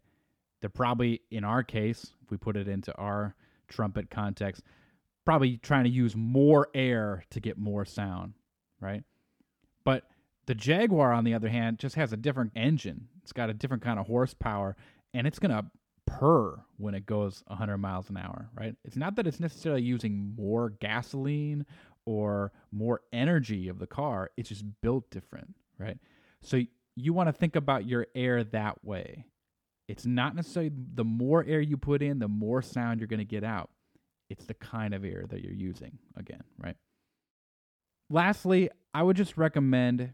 They're 0.61 0.70
probably, 0.70 1.22
in 1.31 1.44
our 1.44 1.62
case, 1.62 2.12
if 2.22 2.31
we 2.31 2.37
put 2.37 2.57
it 2.57 2.68
into 2.68 2.94
our 2.96 3.35
trumpet 3.68 4.11
context, 4.11 4.62
probably 5.24 5.56
trying 5.58 5.85
to 5.85 5.90
use 5.90 6.16
more 6.16 6.68
air 6.74 7.24
to 7.30 7.40
get 7.40 7.58
more 7.58 7.85
sound, 7.85 8.35
right? 8.80 9.04
But 9.85 10.04
the 10.46 10.54
Jaguar, 10.54 11.12
on 11.12 11.24
the 11.24 11.35
other 11.35 11.48
hand, 11.48 11.78
just 11.78 11.96
has 11.96 12.12
a 12.12 12.16
different 12.16 12.52
engine. 12.56 13.08
It's 13.22 13.32
got 13.32 13.50
a 13.50 13.54
different 13.54 13.82
kind 13.82 13.98
of 13.98 14.06
horsepower, 14.06 14.76
and 15.14 15.26
it's 15.26 15.38
going 15.38 15.52
to 15.52 15.70
purr 16.06 16.64
when 16.76 16.94
it 16.94 17.06
goes 17.06 17.42
100 17.46 17.78
miles 17.78 18.11
an 18.11 18.16
hour, 18.16 18.50
right? 18.54 18.74
It's 18.85 18.96
not 18.96 19.16
that 19.16 19.26
it's 19.26 19.40
necessarily 19.40 19.82
using 19.82 20.35
more 20.37 20.70
gasoline 20.70 21.64
or 22.04 22.52
more 22.72 23.00
energy 23.12 23.68
of 23.68 23.78
the 23.78 23.87
car, 23.87 24.30
it's 24.37 24.48
just 24.48 24.64
built 24.80 25.08
different, 25.11 25.54
right? 25.78 25.98
So 26.40 26.61
you 26.96 27.12
want 27.12 27.28
to 27.28 27.32
think 27.32 27.56
about 27.56 27.87
your 27.87 28.08
air 28.14 28.42
that 28.44 28.85
way. 28.85 29.26
It's 29.88 30.06
not 30.06 30.35
necessarily 30.35 30.72
the 30.94 31.04
more 31.04 31.44
air 31.46 31.61
you 31.61 31.76
put 31.76 32.02
in, 32.02 32.18
the 32.18 32.28
more 32.28 32.62
sound 32.62 33.00
you're 33.00 33.06
going 33.06 33.18
to 33.18 33.24
get 33.24 33.44
out. 33.44 33.70
It's 34.33 34.47
the 34.47 34.55
kind 34.55 34.95
of 34.95 35.05
ear 35.05 35.27
that 35.29 35.42
you're 35.42 35.53
using 35.53 35.99
again, 36.16 36.42
right? 36.59 36.77
Lastly, 38.09 38.71
I 38.95 39.03
would 39.03 39.16
just 39.16 39.37
recommend 39.37 40.12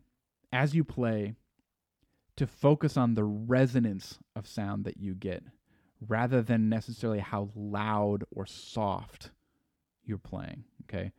as 0.52 0.74
you 0.74 0.82
play 0.82 1.34
to 2.36 2.46
focus 2.46 2.96
on 2.96 3.14
the 3.14 3.24
resonance 3.24 4.18
of 4.34 4.46
sound 4.46 4.84
that 4.84 4.96
you 4.98 5.14
get 5.14 5.44
rather 6.06 6.42
than 6.42 6.68
necessarily 6.68 7.20
how 7.20 7.50
loud 7.54 8.24
or 8.30 8.44
soft 8.44 9.30
you're 10.04 10.18
playing, 10.18 10.64
okay? 10.84 11.12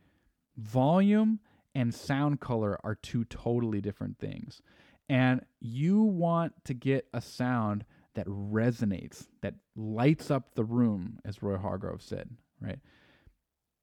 Volume 0.56 1.40
and 1.74 1.94
sound 1.94 2.40
color 2.40 2.78
are 2.84 2.94
two 2.94 3.24
totally 3.24 3.80
different 3.80 4.18
things. 4.18 4.60
And 5.08 5.44
you 5.58 6.02
want 6.02 6.52
to 6.66 6.74
get 6.74 7.08
a 7.14 7.20
sound 7.20 7.84
that 8.14 8.26
resonates, 8.26 9.26
that 9.40 9.54
lights 9.74 10.30
up 10.30 10.54
the 10.54 10.64
room, 10.64 11.18
as 11.24 11.42
Roy 11.42 11.56
Hargrove 11.56 12.02
said, 12.02 12.30
right? 12.60 12.78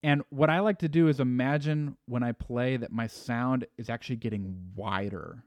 And 0.04 0.24
what 0.30 0.50
I 0.50 0.60
like 0.60 0.80
to 0.80 0.88
do 0.88 1.08
is 1.08 1.20
imagine 1.20 1.98
when 2.06 2.24
I 2.24 2.32
play 2.32 2.78
that 2.78 2.92
my 2.92 3.08
sound 3.08 3.66
is 3.78 3.90
actually 3.90 4.18
getting 4.18 4.72
wider, 4.76 5.44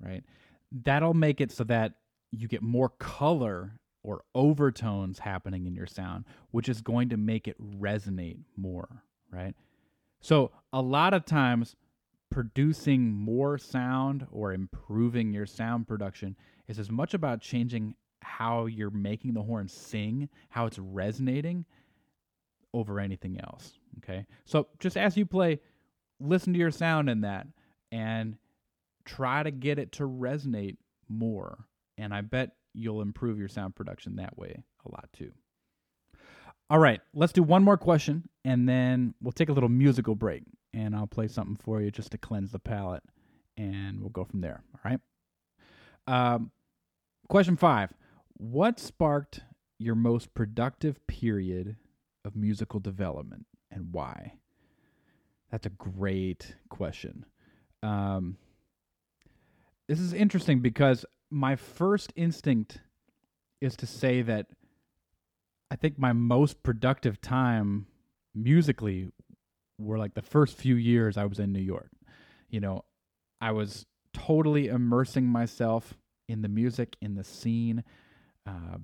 right? 0.00 0.22
That'll 0.70 1.14
make 1.14 1.40
it 1.40 1.50
so 1.50 1.64
that 1.64 1.94
you 2.30 2.48
get 2.48 2.62
more 2.62 2.90
color 2.90 3.78
or 4.02 4.22
overtones 4.34 5.18
happening 5.18 5.66
in 5.66 5.74
your 5.74 5.86
sound, 5.86 6.26
which 6.50 6.68
is 6.68 6.82
going 6.82 7.08
to 7.08 7.16
make 7.16 7.48
it 7.48 7.56
resonate 7.60 8.38
more, 8.56 9.02
right? 9.30 9.54
So, 10.20 10.52
a 10.72 10.82
lot 10.82 11.14
of 11.14 11.24
times, 11.24 11.74
producing 12.30 13.12
more 13.12 13.56
sound 13.56 14.26
or 14.30 14.52
improving 14.52 15.32
your 15.32 15.46
sound 15.46 15.86
production 15.86 16.36
is 16.66 16.78
as 16.78 16.90
much 16.90 17.14
about 17.14 17.40
changing 17.40 17.94
how 18.22 18.66
you're 18.66 18.90
making 18.90 19.34
the 19.34 19.42
horn 19.42 19.68
sing, 19.68 20.28
how 20.48 20.66
it's 20.66 20.78
resonating 20.78 21.64
over 22.74 23.00
anything 23.00 23.40
else. 23.40 23.78
Okay. 23.98 24.26
So 24.44 24.66
just 24.80 24.96
as 24.96 25.16
you 25.16 25.24
play, 25.24 25.60
listen 26.20 26.52
to 26.52 26.58
your 26.58 26.70
sound 26.70 27.08
in 27.08 27.22
that 27.22 27.46
and 27.92 28.36
try 29.04 29.42
to 29.42 29.50
get 29.50 29.78
it 29.78 29.92
to 29.92 30.02
resonate 30.02 30.76
more. 31.08 31.66
And 31.96 32.12
I 32.12 32.20
bet 32.20 32.50
you'll 32.74 33.00
improve 33.00 33.38
your 33.38 33.48
sound 33.48 33.76
production 33.76 34.16
that 34.16 34.36
way 34.36 34.64
a 34.84 34.90
lot 34.90 35.08
too. 35.12 35.32
All 36.68 36.78
right, 36.78 37.00
let's 37.14 37.32
do 37.32 37.42
one 37.42 37.62
more 37.62 37.76
question 37.76 38.28
and 38.44 38.68
then 38.68 39.14
we'll 39.22 39.32
take 39.32 39.48
a 39.48 39.52
little 39.52 39.68
musical 39.68 40.14
break 40.14 40.42
and 40.72 40.96
I'll 40.96 41.06
play 41.06 41.28
something 41.28 41.56
for 41.56 41.80
you 41.80 41.90
just 41.90 42.10
to 42.12 42.18
cleanse 42.18 42.50
the 42.50 42.58
palate 42.58 43.02
and 43.56 44.00
we'll 44.00 44.10
go 44.10 44.24
from 44.24 44.40
there. 44.40 44.62
All 44.74 44.90
right. 44.90 45.00
Um, 46.06 46.50
question 47.28 47.56
five 47.56 47.92
What 48.38 48.80
sparked 48.80 49.40
your 49.78 49.94
most 49.94 50.34
productive 50.34 51.06
period 51.06 51.76
of 52.24 52.36
musical 52.36 52.80
development 52.80 53.46
and 53.70 53.92
why? 53.92 54.34
That's 55.50 55.66
a 55.66 55.70
great 55.70 56.56
question. 56.68 57.26
Um, 57.82 58.36
this 59.88 60.00
is 60.00 60.12
interesting 60.12 60.60
because 60.60 61.04
my 61.30 61.56
first 61.56 62.12
instinct 62.16 62.80
is 63.60 63.76
to 63.76 63.86
say 63.86 64.22
that 64.22 64.46
I 65.70 65.76
think 65.76 65.98
my 65.98 66.12
most 66.12 66.62
productive 66.62 67.20
time 67.20 67.86
musically 68.34 69.10
were 69.78 69.98
like 69.98 70.14
the 70.14 70.22
first 70.22 70.56
few 70.56 70.76
years 70.76 71.16
I 71.16 71.24
was 71.24 71.38
in 71.38 71.52
New 71.52 71.60
York. 71.60 71.90
You 72.48 72.60
know, 72.60 72.84
I 73.40 73.52
was 73.52 73.86
totally 74.12 74.68
immersing 74.68 75.26
myself 75.26 75.94
in 76.28 76.42
the 76.42 76.48
music, 76.48 76.96
in 77.00 77.14
the 77.14 77.24
scene, 77.24 77.84
uh, 78.46 78.78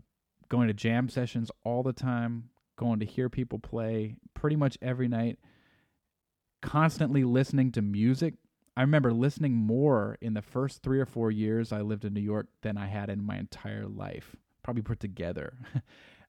going 0.49 0.69
to 0.69 0.75
jam 0.75 1.09
sessions 1.09 1.51
all 1.65 1.83
the 1.83 1.93
time, 1.93 2.51
going 2.81 3.01
to 3.01 3.07
hear 3.07 3.29
people 3.29 3.59
play 3.59 4.17
pretty 4.35 4.57
much 4.57 4.79
every 4.81 5.07
night, 5.07 5.39
constantly 6.63 7.23
listening 7.23 7.71
to 7.73 7.83
music 7.83 8.35
I 8.77 8.83
remember 8.83 9.13
listening 9.13 9.55
more 9.55 10.17
in 10.23 10.33
the 10.33 10.41
first 10.41 10.83
three 10.83 11.01
or 11.01 11.05
four 11.05 11.31
years 11.31 11.71
I 11.71 11.83
lived 11.83 12.07
in 12.07 12.15
New 12.15 12.21
York 12.21 12.47
than 12.63 12.79
I 12.79 12.87
had 12.87 13.11
in 13.11 13.23
my 13.23 13.37
entire 13.37 13.87
life, 13.87 14.35
probably 14.63 14.83
put 14.83 15.01
together. 15.01 15.55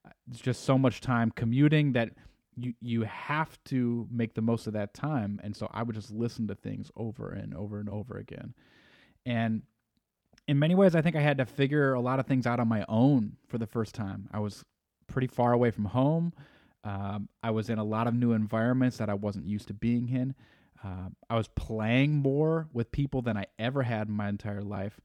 Uh, 0.03 0.09
it's 0.31 0.39
just 0.39 0.63
so 0.63 0.79
much 0.79 0.99
time 0.99 1.29
commuting 1.29 1.91
that 1.91 2.09
you 2.55 2.73
you 2.81 3.03
have 3.03 3.63
to 3.65 4.07
make 4.09 4.33
the 4.33 4.41
most 4.41 4.65
of 4.65 4.73
that 4.73 4.95
time, 4.95 5.39
and 5.43 5.55
so 5.55 5.69
I 5.71 5.83
would 5.83 5.93
just 5.93 6.09
listen 6.09 6.47
to 6.47 6.55
things 6.55 6.89
over 6.95 7.29
and 7.29 7.53
over 7.53 7.79
and 7.79 7.87
over 7.87 8.17
again, 8.17 8.55
and 9.27 9.61
in 10.47 10.57
many 10.57 10.73
ways, 10.73 10.95
I 10.95 11.03
think 11.03 11.15
I 11.15 11.21
had 11.21 11.37
to 11.37 11.45
figure 11.45 11.93
a 11.93 12.01
lot 12.01 12.19
of 12.19 12.25
things 12.25 12.47
out 12.47 12.59
on 12.59 12.67
my 12.67 12.83
own 12.89 13.37
for 13.47 13.59
the 13.59 13.67
first 13.67 13.93
time. 13.93 14.27
I 14.33 14.39
was 14.39 14.65
pretty 15.11 15.27
far 15.27 15.53
away 15.53 15.71
from 15.71 15.85
home. 15.85 16.33
Um, 16.83 17.29
I 17.43 17.51
was 17.51 17.69
in 17.69 17.77
a 17.77 17.83
lot 17.83 18.07
of 18.07 18.13
new 18.13 18.33
environments 18.33 18.97
that 18.97 19.09
I 19.09 19.13
wasn't 19.13 19.45
used 19.45 19.67
to 19.67 19.73
being 19.73 20.09
in. 20.09 20.33
Uh, 20.83 21.09
I 21.29 21.35
was 21.35 21.47
playing 21.47 22.13
more 22.13 22.67
with 22.73 22.91
people 22.91 23.21
than 23.21 23.37
I 23.37 23.45
ever 23.59 23.83
had 23.83 24.07
in 24.07 24.15
my 24.15 24.29
entire 24.29 24.63
life. 24.63 24.99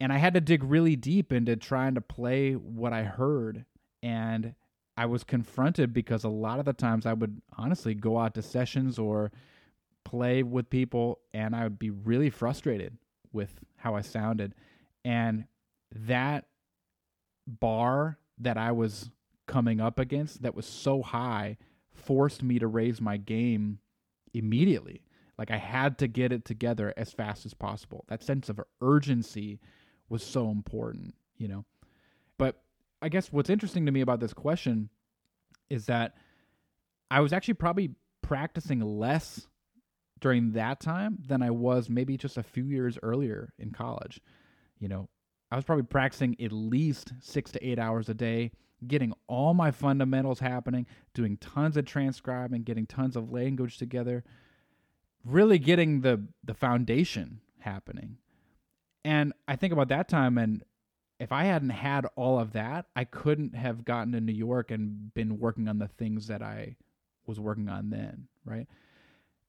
And 0.00 0.12
I 0.12 0.18
had 0.18 0.34
to 0.34 0.40
dig 0.40 0.62
really 0.62 0.96
deep 0.96 1.32
into 1.32 1.56
trying 1.56 1.94
to 1.94 2.00
play 2.00 2.52
what 2.52 2.92
I 2.92 3.02
heard. 3.02 3.64
And 4.02 4.54
I 4.96 5.06
was 5.06 5.24
confronted 5.24 5.92
because 5.92 6.24
a 6.24 6.28
lot 6.28 6.58
of 6.58 6.64
the 6.64 6.72
times 6.72 7.04
I 7.04 7.12
would 7.12 7.42
honestly 7.56 7.94
go 7.94 8.18
out 8.18 8.34
to 8.34 8.42
sessions 8.42 8.98
or 8.98 9.32
play 10.04 10.42
with 10.42 10.70
people 10.70 11.18
and 11.34 11.54
I 11.54 11.64
would 11.64 11.78
be 11.78 11.90
really 11.90 12.30
frustrated 12.30 12.96
with 13.32 13.50
how 13.76 13.94
I 13.94 14.00
sounded. 14.00 14.54
And 15.04 15.44
that 15.92 16.46
bar 17.46 18.18
that 18.38 18.56
I 18.56 18.72
was 18.72 19.10
coming 19.46 19.80
up 19.80 19.98
against 19.98 20.42
that 20.42 20.54
was 20.54 20.66
so 20.66 21.02
high 21.02 21.56
forced 21.92 22.42
me 22.42 22.58
to 22.58 22.66
raise 22.66 23.00
my 23.00 23.16
game 23.16 23.78
immediately. 24.34 25.02
Like 25.38 25.50
I 25.50 25.58
had 25.58 25.98
to 25.98 26.08
get 26.08 26.32
it 26.32 26.44
together 26.44 26.94
as 26.96 27.12
fast 27.12 27.46
as 27.46 27.54
possible. 27.54 28.04
That 28.08 28.22
sense 28.22 28.48
of 28.48 28.60
urgency 28.80 29.60
was 30.08 30.22
so 30.22 30.50
important, 30.50 31.14
you 31.36 31.48
know. 31.48 31.64
But 32.38 32.62
I 33.02 33.08
guess 33.08 33.32
what's 33.32 33.50
interesting 33.50 33.86
to 33.86 33.92
me 33.92 34.00
about 34.00 34.20
this 34.20 34.32
question 34.32 34.88
is 35.68 35.86
that 35.86 36.14
I 37.10 37.20
was 37.20 37.32
actually 37.32 37.54
probably 37.54 37.90
practicing 38.22 38.80
less 38.80 39.46
during 40.20 40.52
that 40.52 40.80
time 40.80 41.18
than 41.26 41.42
I 41.42 41.50
was 41.50 41.90
maybe 41.90 42.16
just 42.16 42.36
a 42.36 42.42
few 42.42 42.64
years 42.64 42.98
earlier 43.02 43.52
in 43.58 43.70
college. 43.70 44.20
You 44.78 44.88
know, 44.88 45.08
I 45.50 45.56
was 45.56 45.64
probably 45.64 45.84
practicing 45.84 46.36
at 46.40 46.52
least 46.52 47.12
six 47.20 47.50
to 47.52 47.66
eight 47.66 47.78
hours 47.78 48.08
a 48.08 48.14
day, 48.14 48.52
getting 48.86 49.12
all 49.26 49.54
my 49.54 49.70
fundamentals 49.70 50.40
happening, 50.40 50.86
doing 51.14 51.36
tons 51.36 51.76
of 51.76 51.84
transcribing, 51.84 52.62
getting 52.62 52.86
tons 52.86 53.16
of 53.16 53.32
language 53.32 53.78
together, 53.78 54.24
really 55.24 55.58
getting 55.58 56.00
the 56.00 56.26
the 56.44 56.54
foundation 56.54 57.40
happening. 57.58 58.18
And 59.04 59.32
I 59.46 59.56
think 59.56 59.72
about 59.72 59.88
that 59.88 60.08
time 60.08 60.38
and 60.38 60.62
if 61.18 61.32
I 61.32 61.44
hadn't 61.44 61.70
had 61.70 62.06
all 62.14 62.38
of 62.38 62.52
that, 62.52 62.86
I 62.94 63.04
couldn't 63.04 63.54
have 63.54 63.84
gotten 63.84 64.12
to 64.12 64.20
New 64.20 64.32
York 64.32 64.70
and 64.70 65.12
been 65.14 65.38
working 65.38 65.68
on 65.68 65.78
the 65.78 65.88
things 65.88 66.26
that 66.26 66.42
I 66.42 66.76
was 67.26 67.40
working 67.40 67.68
on 67.68 67.90
then, 67.90 68.28
right? 68.44 68.66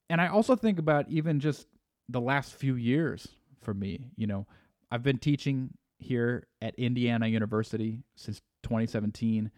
And 0.09 0.21
I 0.21 0.27
also 0.27 0.55
think 0.55 0.79
about 0.79 1.09
even 1.09 1.39
just 1.39 1.67
the 2.07 2.21
last 2.21 2.53
few 2.53 2.75
years 2.75 3.27
for 3.61 3.73
me, 3.73 4.11
you 4.15 4.27
know, 4.27 4.47
I've 4.89 5.03
been 5.03 5.17
teaching 5.17 5.73
here 5.97 6.47
at 6.61 6.75
Indiana 6.75 7.27
University 7.27 8.03
since 8.15 8.41
2017 8.63 9.51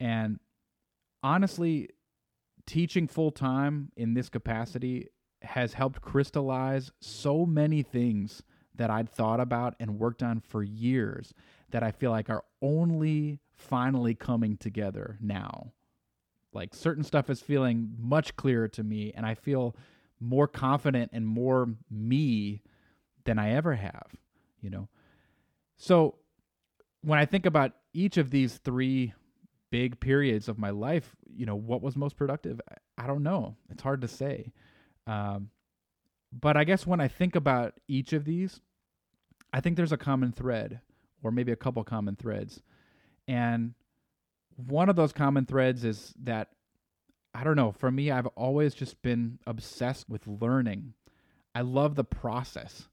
and 0.00 0.38
honestly 1.22 1.88
teaching 2.66 3.06
full 3.06 3.30
time 3.30 3.92
in 3.96 4.14
this 4.14 4.28
capacity 4.28 5.08
has 5.42 5.74
helped 5.74 6.00
crystallize 6.00 6.90
so 7.00 7.44
many 7.46 7.82
things 7.82 8.42
that 8.74 8.90
I'd 8.90 9.08
thought 9.08 9.40
about 9.40 9.74
and 9.78 9.98
worked 9.98 10.22
on 10.22 10.40
for 10.40 10.62
years 10.62 11.32
that 11.70 11.82
I 11.82 11.92
feel 11.92 12.10
like 12.10 12.30
are 12.30 12.44
only 12.60 13.40
finally 13.52 14.14
coming 14.14 14.56
together 14.56 15.16
now. 15.20 15.72
Like 16.52 16.74
certain 16.74 17.04
stuff 17.04 17.30
is 17.30 17.40
feeling 17.40 17.94
much 17.98 18.36
clearer 18.36 18.68
to 18.68 18.82
me, 18.82 19.12
and 19.14 19.26
I 19.26 19.34
feel 19.34 19.76
more 20.20 20.48
confident 20.48 21.10
and 21.12 21.26
more 21.26 21.68
me 21.90 22.62
than 23.24 23.38
I 23.38 23.52
ever 23.52 23.74
have, 23.74 24.14
you 24.60 24.70
know. 24.70 24.88
So 25.76 26.16
when 27.02 27.18
I 27.18 27.26
think 27.26 27.46
about 27.46 27.72
each 27.92 28.16
of 28.16 28.30
these 28.30 28.58
three 28.58 29.12
big 29.70 30.00
periods 30.00 30.48
of 30.48 30.58
my 30.58 30.70
life, 30.70 31.16
you 31.26 31.46
know, 31.46 31.56
what 31.56 31.82
was 31.82 31.96
most 31.96 32.16
productive? 32.16 32.60
I 32.96 33.06
don't 33.06 33.22
know. 33.22 33.56
It's 33.70 33.82
hard 33.82 34.02
to 34.02 34.08
say. 34.08 34.52
Um, 35.06 35.50
but 36.32 36.56
I 36.56 36.64
guess 36.64 36.86
when 36.86 37.00
I 37.00 37.08
think 37.08 37.36
about 37.36 37.74
each 37.88 38.12
of 38.12 38.24
these, 38.24 38.60
I 39.52 39.60
think 39.60 39.76
there's 39.76 39.92
a 39.92 39.96
common 39.96 40.32
thread, 40.32 40.80
or 41.22 41.30
maybe 41.30 41.52
a 41.52 41.56
couple 41.56 41.84
common 41.84 42.16
threads. 42.16 42.60
And 43.28 43.74
one 44.56 44.88
of 44.88 44.96
those 44.96 45.12
common 45.12 45.46
threads 45.46 45.84
is 45.84 46.12
that, 46.22 46.48
I 47.34 47.44
don't 47.44 47.56
know, 47.56 47.72
for 47.72 47.90
me, 47.90 48.10
I've 48.10 48.26
always 48.28 48.74
just 48.74 49.00
been 49.02 49.38
obsessed 49.46 50.08
with 50.08 50.26
learning. 50.26 50.94
I 51.54 51.62
love 51.62 51.94
the 51.94 52.04
process. 52.04 52.88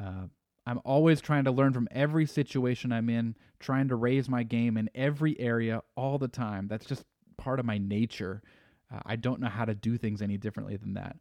Uh, 0.00 0.26
I'm 0.70 0.78
always 0.84 1.20
trying 1.20 1.42
to 1.44 1.50
learn 1.50 1.72
from 1.72 1.88
every 1.90 2.26
situation 2.26 2.92
I'm 2.92 3.10
in, 3.10 3.34
trying 3.58 3.88
to 3.88 3.96
raise 3.96 4.28
my 4.28 4.44
game 4.44 4.76
in 4.76 4.88
every 4.94 5.38
area 5.40 5.82
all 5.96 6.16
the 6.16 6.28
time. 6.28 6.68
That's 6.68 6.86
just 6.86 7.02
part 7.36 7.58
of 7.58 7.66
my 7.66 7.78
nature. 7.78 8.40
Uh, 8.88 9.00
I 9.04 9.16
don't 9.16 9.40
know 9.40 9.48
how 9.48 9.64
to 9.64 9.74
do 9.74 9.98
things 9.98 10.22
any 10.22 10.36
differently 10.36 10.76
than 10.76 10.94
that. 10.94 11.16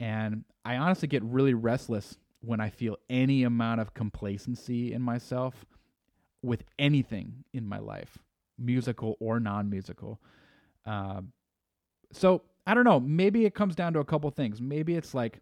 And 0.00 0.44
I 0.64 0.74
honestly 0.74 1.06
get 1.06 1.22
really 1.22 1.54
restless 1.54 2.16
when 2.40 2.58
I 2.58 2.68
feel 2.68 2.96
any 3.08 3.44
amount 3.44 3.80
of 3.80 3.94
complacency 3.94 4.92
in 4.92 5.02
myself 5.02 5.64
with 6.42 6.64
anything 6.76 7.44
in 7.52 7.68
my 7.68 7.78
life, 7.78 8.18
musical 8.58 9.16
or 9.20 9.38
non 9.38 9.70
musical. 9.70 10.20
Uh, 10.84 11.20
so 12.10 12.42
I 12.66 12.74
don't 12.74 12.82
know. 12.82 12.98
Maybe 12.98 13.46
it 13.46 13.54
comes 13.54 13.76
down 13.76 13.92
to 13.92 14.00
a 14.00 14.04
couple 14.04 14.28
things. 14.32 14.60
Maybe 14.60 14.96
it's 14.96 15.14
like, 15.14 15.38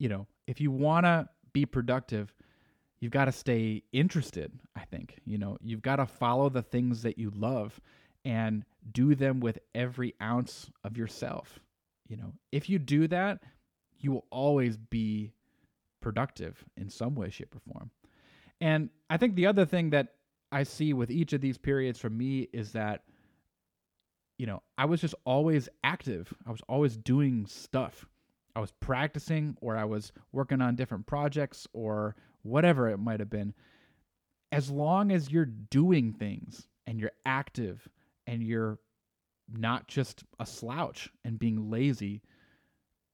you 0.00 0.08
know, 0.08 0.26
if 0.48 0.60
you 0.60 0.72
want 0.72 1.06
to 1.06 1.28
be 1.52 1.66
productive, 1.66 2.32
you've 3.00 3.12
got 3.12 3.26
to 3.26 3.32
stay 3.32 3.82
interested, 3.92 4.52
I 4.76 4.84
think. 4.84 5.18
You 5.24 5.38
know, 5.38 5.58
you've 5.62 5.82
got 5.82 5.96
to 5.96 6.06
follow 6.06 6.48
the 6.48 6.62
things 6.62 7.02
that 7.02 7.18
you 7.18 7.30
love 7.34 7.80
and 8.24 8.64
do 8.90 9.14
them 9.14 9.40
with 9.40 9.58
every 9.74 10.14
ounce 10.20 10.70
of 10.84 10.96
yourself. 10.96 11.60
You 12.08 12.16
know, 12.16 12.32
if 12.52 12.68
you 12.68 12.78
do 12.78 13.08
that, 13.08 13.42
you 13.98 14.12
will 14.12 14.26
always 14.30 14.76
be 14.76 15.32
productive 16.00 16.64
in 16.76 16.88
some 16.88 17.14
way, 17.14 17.30
shape, 17.30 17.54
or 17.54 17.72
form. 17.72 17.90
And 18.60 18.90
I 19.10 19.16
think 19.16 19.34
the 19.34 19.46
other 19.46 19.66
thing 19.66 19.90
that 19.90 20.14
I 20.50 20.62
see 20.62 20.92
with 20.92 21.10
each 21.10 21.32
of 21.32 21.40
these 21.40 21.58
periods 21.58 21.98
for 21.98 22.10
me 22.10 22.48
is 22.52 22.72
that, 22.72 23.02
you 24.38 24.46
know, 24.46 24.62
I 24.76 24.86
was 24.86 25.00
just 25.00 25.14
always 25.24 25.68
active. 25.84 26.32
I 26.46 26.50
was 26.50 26.60
always 26.68 26.96
doing 26.96 27.46
stuff. 27.46 28.06
I 28.56 28.60
was 28.60 28.72
practicing 28.80 29.56
or 29.60 29.76
I 29.76 29.84
was 29.84 30.12
working 30.32 30.60
on 30.60 30.76
different 30.76 31.06
projects 31.06 31.66
or 31.72 32.16
whatever 32.42 32.88
it 32.88 32.98
might 32.98 33.20
have 33.20 33.30
been. 33.30 33.54
As 34.50 34.70
long 34.70 35.12
as 35.12 35.30
you're 35.30 35.44
doing 35.44 36.12
things 36.12 36.66
and 36.86 36.98
you're 36.98 37.12
active 37.26 37.88
and 38.26 38.42
you're 38.42 38.78
not 39.50 39.88
just 39.88 40.24
a 40.40 40.46
slouch 40.46 41.10
and 41.24 41.38
being 41.38 41.70
lazy, 41.70 42.22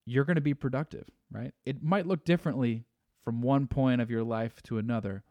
you're 0.07 0.25
going 0.25 0.37
to 0.37 0.41
be 0.41 0.55
productive, 0.55 1.09
right? 1.31 1.53
It 1.65 1.83
might 1.83 2.07
look 2.07 2.25
differently 2.25 2.85
from 3.25 3.41
one 3.41 3.67
point 3.67 4.01
of 4.01 4.11
your 4.11 4.23
life 4.23 4.63
to 4.65 4.79
another, 4.79 5.25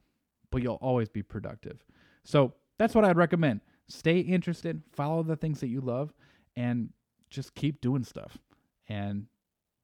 but 0.51 0.61
you'll 0.61 0.75
always 0.75 1.09
be 1.09 1.23
productive. 1.23 1.83
So 2.23 2.53
that's 2.77 2.95
what 2.95 3.05
I'd 3.05 3.17
recommend. 3.17 3.61
Stay 3.87 4.19
interested, 4.19 4.81
follow 4.91 5.23
the 5.23 5.35
things 5.35 5.59
that 5.59 5.67
you 5.67 5.81
love, 5.81 6.13
and 6.55 6.89
just 7.29 7.53
keep 7.55 7.81
doing 7.81 8.03
stuff. 8.03 8.37
And 8.87 9.27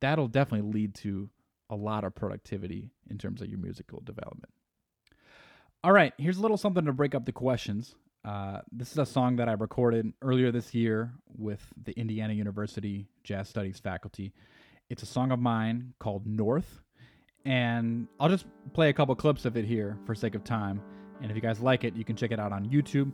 that'll 0.01 0.27
definitely 0.27 0.71
lead 0.71 0.95
to 0.95 1.29
a 1.69 1.75
lot 1.75 2.03
of 2.03 2.15
productivity 2.15 2.89
in 3.09 3.17
terms 3.17 3.41
of 3.41 3.49
your 3.49 3.59
musical 3.59 4.01
development. 4.01 4.53
All 5.83 5.91
right, 5.91 6.13
here's 6.17 6.37
a 6.37 6.41
little 6.41 6.57
something 6.57 6.85
to 6.85 6.93
break 6.93 7.15
up 7.15 7.25
the 7.25 7.31
questions. 7.31 7.95
Uh, 8.25 8.59
this 8.71 8.91
is 8.91 8.97
a 8.97 9.05
song 9.05 9.37
that 9.37 9.47
I 9.47 9.53
recorded 9.53 10.11
earlier 10.21 10.51
this 10.51 10.73
year 10.73 11.13
with 11.37 11.61
the 11.81 11.93
Indiana 11.93 12.33
University 12.33 13.07
Jazz 13.23 13.47
Studies 13.47 13.79
faculty. 13.79 14.33
It's 14.89 15.03
a 15.03 15.05
song 15.05 15.31
of 15.31 15.39
mine 15.39 15.93
called 15.99 16.25
North, 16.27 16.81
and 17.45 18.07
I'll 18.19 18.29
just 18.29 18.45
play 18.73 18.89
a 18.89 18.93
couple 18.93 19.15
clips 19.15 19.45
of 19.45 19.55
it 19.55 19.63
here 19.63 19.97
for 20.05 20.15
sake 20.15 20.35
of 20.35 20.43
time. 20.43 20.81
And 21.21 21.31
if 21.31 21.35
you 21.35 21.41
guys 21.41 21.59
like 21.59 21.83
it, 21.83 21.95
you 21.95 22.03
can 22.03 22.15
check 22.15 22.31
it 22.31 22.39
out 22.39 22.51
on 22.51 22.65
YouTube 22.65 23.11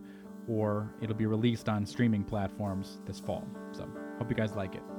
or 0.48 0.94
it'll 1.02 1.16
be 1.16 1.26
released 1.26 1.70
on 1.70 1.86
streaming 1.86 2.24
platforms 2.24 3.00
this 3.06 3.20
fall. 3.20 3.48
So, 3.72 3.88
hope 4.18 4.30
you 4.30 4.36
guys 4.36 4.56
like 4.56 4.76
it. 4.76 4.95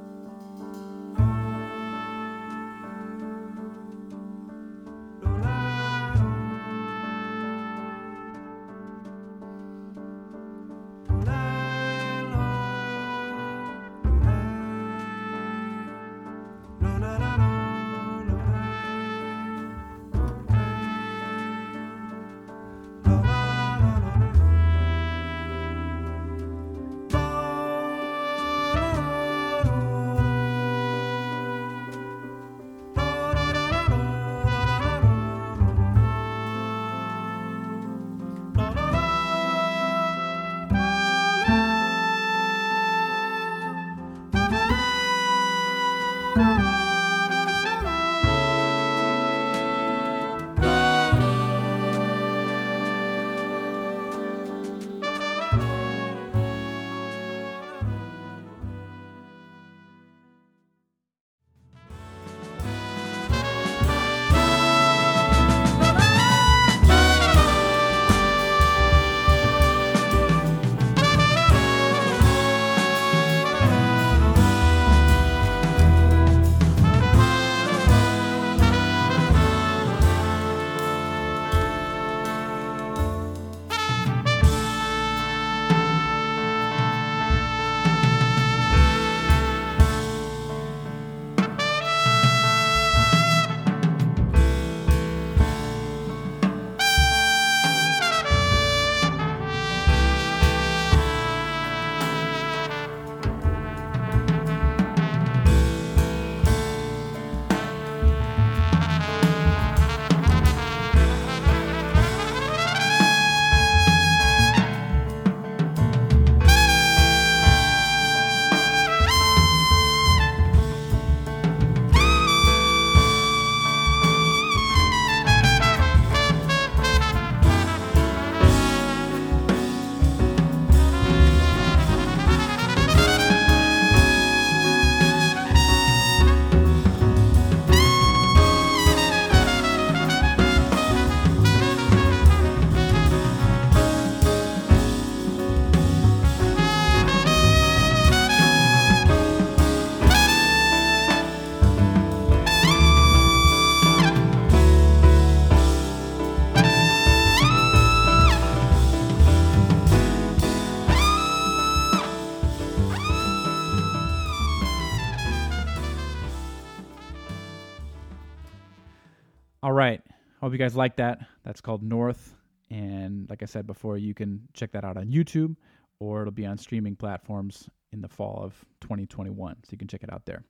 Hope 170.47 170.53
you 170.53 170.61
guys 170.61 170.77
like 170.77 170.95
that. 170.95 171.27
That's 171.43 171.61
called 171.61 171.83
North. 171.83 172.37
And 172.71 173.29
like 173.29 173.43
I 173.43 173.47
said 173.47 173.67
before, 173.67 173.99
you 173.99 174.15
can 174.15 174.47
check 174.55 174.71
that 174.75 174.85
out 174.85 174.97
on 174.97 175.09
YouTube 175.09 175.57
or 175.99 176.21
it'll 176.21 176.31
be 176.31 176.47
on 176.47 176.57
streaming 176.57 176.95
platforms 176.95 177.69
in 177.91 178.01
the 178.01 178.07
fall 178.07 178.45
of 178.45 178.55
2021. 178.81 179.57
So 179.65 179.69
you 179.73 179.77
can 179.77 179.89
check 179.89 180.05
it 180.05 180.13
out 180.13 180.25
there. 180.25 180.45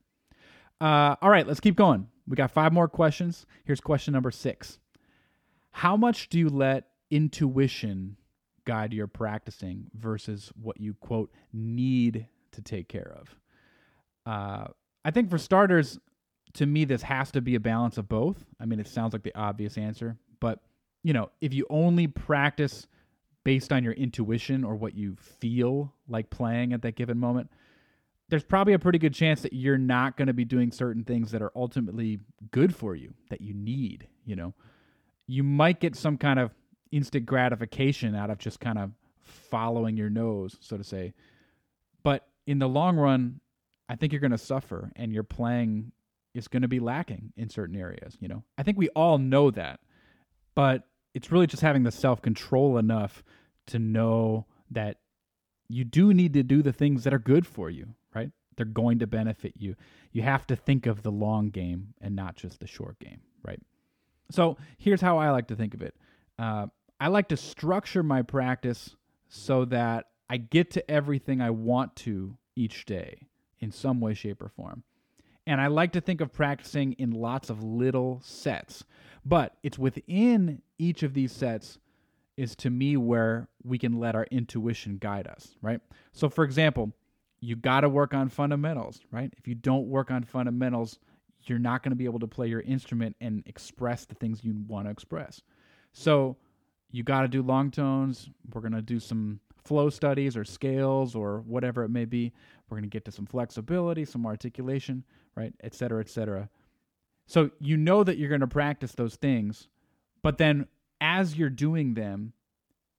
Uh, 0.82 1.16
all 1.22 1.30
right, 1.30 1.46
let's 1.46 1.60
keep 1.60 1.76
going. 1.76 2.08
We 2.28 2.36
got 2.36 2.50
five 2.50 2.74
more 2.74 2.88
questions. 2.88 3.46
Here's 3.64 3.80
question 3.80 4.12
number 4.12 4.30
six 4.30 4.78
How 5.70 5.96
much 5.96 6.28
do 6.28 6.38
you 6.38 6.50
let 6.50 6.88
intuition 7.10 8.18
guide 8.66 8.92
your 8.92 9.06
practicing 9.06 9.86
versus 9.94 10.52
what 10.60 10.78
you, 10.78 10.92
quote, 10.92 11.32
need 11.54 12.26
to 12.52 12.60
take 12.60 12.90
care 12.90 13.16
of? 13.18 13.34
Uh, 14.26 14.66
I 15.06 15.10
think 15.10 15.30
for 15.30 15.38
starters, 15.38 15.98
to 16.56 16.66
me, 16.66 16.84
this 16.84 17.02
has 17.02 17.30
to 17.32 17.40
be 17.40 17.54
a 17.54 17.60
balance 17.60 17.98
of 17.98 18.08
both. 18.08 18.44
I 18.60 18.66
mean, 18.66 18.80
it 18.80 18.88
sounds 18.88 19.12
like 19.12 19.22
the 19.22 19.34
obvious 19.34 19.78
answer, 19.78 20.16
but 20.40 20.60
you 21.02 21.12
know, 21.12 21.30
if 21.40 21.54
you 21.54 21.66
only 21.70 22.08
practice 22.08 22.86
based 23.44 23.72
on 23.72 23.84
your 23.84 23.92
intuition 23.92 24.64
or 24.64 24.74
what 24.74 24.94
you 24.94 25.16
feel 25.16 25.94
like 26.08 26.30
playing 26.30 26.72
at 26.72 26.82
that 26.82 26.96
given 26.96 27.18
moment, 27.18 27.48
there's 28.28 28.42
probably 28.42 28.72
a 28.72 28.78
pretty 28.78 28.98
good 28.98 29.14
chance 29.14 29.42
that 29.42 29.52
you're 29.52 29.78
not 29.78 30.16
going 30.16 30.26
to 30.26 30.34
be 30.34 30.44
doing 30.44 30.72
certain 30.72 31.04
things 31.04 31.30
that 31.30 31.42
are 31.42 31.52
ultimately 31.54 32.18
good 32.50 32.74
for 32.74 32.96
you 32.96 33.14
that 33.30 33.40
you 33.40 33.54
need, 33.54 34.08
you 34.24 34.34
know. 34.34 34.52
You 35.28 35.44
might 35.44 35.78
get 35.78 35.94
some 35.94 36.18
kind 36.18 36.40
of 36.40 36.50
instant 36.90 37.26
gratification 37.26 38.16
out 38.16 38.30
of 38.30 38.38
just 38.38 38.58
kind 38.58 38.78
of 38.78 38.90
following 39.22 39.96
your 39.96 40.10
nose, 40.10 40.56
so 40.60 40.76
to 40.76 40.84
say. 40.84 41.14
But 42.02 42.26
in 42.46 42.58
the 42.58 42.68
long 42.68 42.96
run, 42.96 43.40
I 43.88 43.94
think 43.94 44.12
you're 44.12 44.20
going 44.20 44.32
to 44.32 44.38
suffer 44.38 44.90
and 44.96 45.12
you're 45.12 45.22
playing 45.22 45.92
is 46.36 46.48
going 46.48 46.62
to 46.62 46.68
be 46.68 46.80
lacking 46.80 47.32
in 47.36 47.48
certain 47.48 47.76
areas, 47.76 48.16
you 48.20 48.28
know. 48.28 48.42
I 48.58 48.62
think 48.62 48.78
we 48.78 48.88
all 48.90 49.18
know 49.18 49.50
that. 49.50 49.80
But 50.54 50.86
it's 51.14 51.32
really 51.32 51.46
just 51.46 51.62
having 51.62 51.82
the 51.82 51.90
self-control 51.90 52.78
enough 52.78 53.22
to 53.68 53.78
know 53.78 54.46
that 54.70 54.98
you 55.68 55.84
do 55.84 56.12
need 56.12 56.34
to 56.34 56.42
do 56.42 56.62
the 56.62 56.72
things 56.72 57.04
that 57.04 57.14
are 57.14 57.18
good 57.18 57.46
for 57.46 57.70
you, 57.70 57.94
right? 58.14 58.30
They're 58.56 58.66
going 58.66 58.98
to 59.00 59.06
benefit 59.06 59.54
you. 59.56 59.76
You 60.12 60.22
have 60.22 60.46
to 60.48 60.56
think 60.56 60.86
of 60.86 61.02
the 61.02 61.10
long 61.10 61.50
game 61.50 61.94
and 62.00 62.14
not 62.14 62.36
just 62.36 62.60
the 62.60 62.66
short 62.66 62.98
game, 62.98 63.20
right? 63.42 63.60
So 64.30 64.56
here's 64.78 65.00
how 65.00 65.18
I 65.18 65.30
like 65.30 65.48
to 65.48 65.56
think 65.56 65.74
of 65.74 65.82
it. 65.82 65.94
Uh, 66.38 66.66
I 67.00 67.08
like 67.08 67.28
to 67.28 67.36
structure 67.36 68.02
my 68.02 68.22
practice 68.22 68.96
so 69.28 69.64
that 69.66 70.06
I 70.28 70.38
get 70.38 70.70
to 70.72 70.90
everything 70.90 71.40
I 71.40 71.50
want 71.50 71.96
to 71.96 72.36
each 72.54 72.84
day 72.86 73.28
in 73.60 73.70
some 73.70 74.00
way, 74.00 74.14
shape, 74.14 74.42
or 74.42 74.48
form. 74.48 74.82
And 75.46 75.60
I 75.60 75.68
like 75.68 75.92
to 75.92 76.00
think 76.00 76.20
of 76.20 76.32
practicing 76.32 76.92
in 76.94 77.12
lots 77.12 77.50
of 77.50 77.62
little 77.62 78.20
sets. 78.24 78.84
But 79.24 79.56
it's 79.62 79.78
within 79.78 80.62
each 80.78 81.02
of 81.02 81.14
these 81.14 81.32
sets 81.32 81.78
is 82.36 82.54
to 82.56 82.70
me 82.70 82.96
where 82.96 83.48
we 83.64 83.78
can 83.78 83.98
let 83.98 84.14
our 84.14 84.26
intuition 84.30 84.98
guide 84.98 85.26
us, 85.26 85.56
right? 85.62 85.80
So, 86.12 86.28
for 86.28 86.44
example, 86.44 86.92
you 87.40 87.56
got 87.56 87.80
to 87.80 87.88
work 87.88 88.12
on 88.12 88.28
fundamentals, 88.28 89.00
right? 89.10 89.32
If 89.38 89.48
you 89.48 89.54
don't 89.54 89.86
work 89.86 90.10
on 90.10 90.24
fundamentals, 90.24 90.98
you're 91.44 91.58
not 91.58 91.82
going 91.82 91.90
to 91.90 91.96
be 91.96 92.04
able 92.04 92.18
to 92.18 92.26
play 92.26 92.48
your 92.48 92.60
instrument 92.62 93.16
and 93.20 93.42
express 93.46 94.04
the 94.04 94.14
things 94.16 94.44
you 94.44 94.54
want 94.66 94.86
to 94.86 94.90
express. 94.90 95.40
So, 95.92 96.36
you 96.92 97.02
got 97.02 97.22
to 97.22 97.28
do 97.28 97.42
long 97.42 97.70
tones. 97.70 98.28
We're 98.52 98.60
going 98.60 98.72
to 98.72 98.82
do 98.82 99.00
some 99.00 99.40
flow 99.64 99.90
studies 99.90 100.36
or 100.36 100.44
scales 100.44 101.14
or 101.14 101.40
whatever 101.40 101.82
it 101.84 101.88
may 101.88 102.04
be. 102.04 102.32
We're 102.68 102.76
going 102.76 102.88
to 102.88 102.94
get 102.94 103.04
to 103.06 103.12
some 103.12 103.26
flexibility, 103.26 104.04
some 104.04 104.24
articulation, 104.24 105.04
right? 105.36 105.52
Et 105.62 105.74
cetera, 105.74 106.00
et 106.00 106.08
cetera. 106.08 106.48
So 107.26 107.50
you 107.60 107.76
know 107.76 108.04
that 108.04 108.18
you're 108.18 108.28
going 108.28 108.40
to 108.40 108.46
practice 108.46 108.92
those 108.92 109.16
things, 109.16 109.68
but 110.22 110.38
then 110.38 110.66
as 111.00 111.36
you're 111.36 111.50
doing 111.50 111.94
them, 111.94 112.32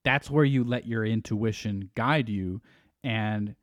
that's 0.04 0.30
where 0.30 0.44
you 0.44 0.64
let 0.64 0.86
your 0.86 1.04
intuition 1.04 1.90
guide 1.94 2.28
you 2.28 2.60
and 3.02 3.54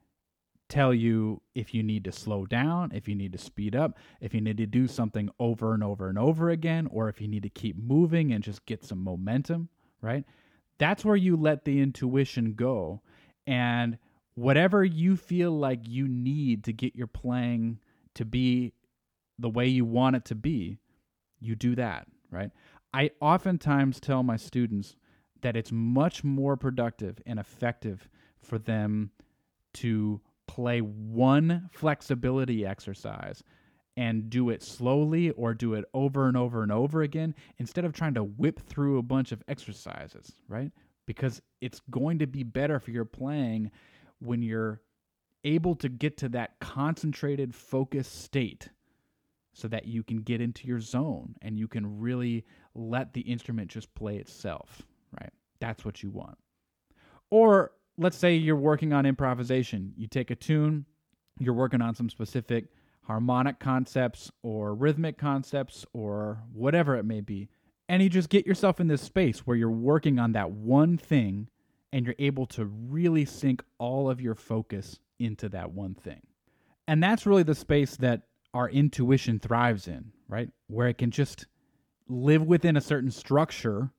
tell 0.68 0.94
you 0.94 1.42
if 1.54 1.74
you 1.74 1.84
need 1.84 2.04
to 2.04 2.12
slow 2.12 2.46
down, 2.46 2.92
if 2.94 3.08
you 3.08 3.16
need 3.16 3.32
to 3.32 3.38
speed 3.38 3.76
up, 3.76 3.98
if 4.20 4.34
you 4.34 4.42
need 4.42 4.58
to 4.58 4.66
do 4.66 4.88
something 4.88 5.30
over 5.40 5.74
and 5.74 5.84
over 5.84 6.10
and 6.10 6.18
over 6.18 6.50
again, 6.50 6.88
or 6.92 7.08
if 7.08 7.22
you 7.22 7.28
need 7.28 7.44
to 7.44 7.50
keep 7.50 7.78
moving 7.78 8.34
and 8.34 8.44
just 8.44 8.66
get 8.66 8.84
some 8.84 9.04
momentum, 9.04 9.70
right? 10.02 10.26
That's 10.78 11.06
where 11.06 11.16
you 11.16 11.38
let 11.38 11.66
the 11.66 11.80
intuition 11.80 12.54
go. 12.54 13.02
And 13.48 13.98
whatever 14.34 14.84
you 14.84 15.16
feel 15.16 15.52
like 15.52 15.88
you 15.88 16.08
need 16.08 16.64
to 16.66 16.74
get 16.74 16.96
your 16.96 17.08
playing 17.08 17.80
to 18.16 18.26
be 18.26 18.74
the 19.38 19.50
way 19.50 19.68
you 19.68 19.86
want 19.86 20.16
it 20.16 20.26
to 20.26 20.36
be, 20.36 20.80
you 21.40 21.56
do 21.56 21.76
that, 21.76 22.08
right? 22.32 22.52
I 22.94 23.12
oftentimes 23.20 24.00
tell 24.00 24.24
my 24.24 24.38
students 24.38 24.96
that 25.42 25.56
it's 25.56 25.72
much 25.72 26.24
more 26.24 26.58
productive 26.58 27.22
and 27.26 27.40
effective 27.40 28.10
for 28.40 28.58
them 28.58 29.12
to 29.74 30.22
play 30.48 30.80
one 30.80 31.70
flexibility 31.72 32.66
exercise 32.66 33.44
and 33.98 34.30
do 34.30 34.50
it 34.50 34.62
slowly 34.62 35.32
or 35.32 35.54
do 35.54 35.74
it 35.74 35.86
over 35.94 36.28
and 36.28 36.36
over 36.36 36.64
and 36.64 36.72
over 36.72 37.02
again 37.02 37.34
instead 37.58 37.86
of 37.86 37.94
trying 37.94 38.14
to 38.14 38.24
whip 38.24 38.60
through 38.60 38.98
a 38.98 39.04
bunch 39.04 39.32
of 39.32 39.44
exercises, 39.48 40.34
right? 40.48 40.72
Because 41.06 41.42
it's 41.62 41.82
going 41.90 42.20
to 42.20 42.28
be 42.28 42.44
better 42.44 42.80
for 42.80 42.92
your 42.92 43.06
playing 43.06 43.72
when 44.20 44.42
you're 44.42 44.82
able 45.46 45.76
to 45.76 45.88
get 45.88 46.18
to 46.18 46.30
that 46.30 46.60
concentrated, 46.60 47.56
focused 47.56 48.24
state 48.24 48.70
so 49.54 49.70
that 49.70 49.86
you 49.86 50.04
can 50.04 50.18
get 50.18 50.42
into 50.42 50.68
your 50.68 50.82
zone 50.82 51.36
and 51.42 51.58
you 51.58 51.68
can 51.68 52.00
really 52.00 52.44
let 52.74 53.14
the 53.14 53.22
instrument 53.22 53.70
just 53.70 53.94
play 53.96 54.18
itself, 54.18 54.82
right? 55.20 55.32
That's 55.62 55.86
what 55.86 56.04
you 56.04 56.10
want. 56.10 56.38
Or 57.30 57.72
let's 57.98 58.18
say 58.18 58.36
you're 58.36 58.58
working 58.58 58.92
on 58.92 59.06
improvisation. 59.06 59.94
You 59.96 60.08
take 60.08 60.30
a 60.30 60.36
tune, 60.36 60.86
you're 61.40 61.54
working 61.54 61.82
on 61.82 61.96
some 61.96 62.10
specific 62.10 62.66
harmonic 63.04 63.60
concepts 63.60 64.32
or 64.42 64.74
rhythmic 64.74 65.18
concepts 65.18 65.86
or 65.94 66.40
whatever 66.52 66.96
it 66.96 67.06
may 67.06 67.22
be. 67.22 67.48
And 67.88 68.02
you 68.02 68.10
just 68.10 68.30
get 68.30 68.48
yourself 68.48 68.80
in 68.80 68.88
this 68.88 69.04
space 69.04 69.40
where 69.40 69.56
you're 69.56 69.70
working 69.70 70.20
on 70.20 70.32
that 70.34 70.52
one 70.52 70.98
thing 70.98 71.50
and 71.94 72.06
you're 72.06 72.16
able 72.20 72.48
to 72.48 72.66
really 72.66 73.24
sink 73.26 73.64
all 73.78 74.10
of 74.10 74.20
your 74.20 74.36
focus 74.36 75.00
into 75.20 75.50
that 75.50 75.72
one 75.72 75.96
thing. 75.96 76.22
And 76.88 77.02
that's 77.02 77.26
really 77.26 77.44
the 77.44 77.56
space 77.56 77.96
that 77.98 78.24
our 78.54 78.70
intuition 78.70 79.40
thrives 79.40 79.88
in, 79.88 80.12
right? 80.28 80.50
Where 80.68 80.88
it 80.88 80.98
can 80.98 81.12
just 81.12 81.48
live 82.08 82.44
within 82.44 82.78
a 82.78 82.82
certain 82.82 83.12
structure, 83.12 83.92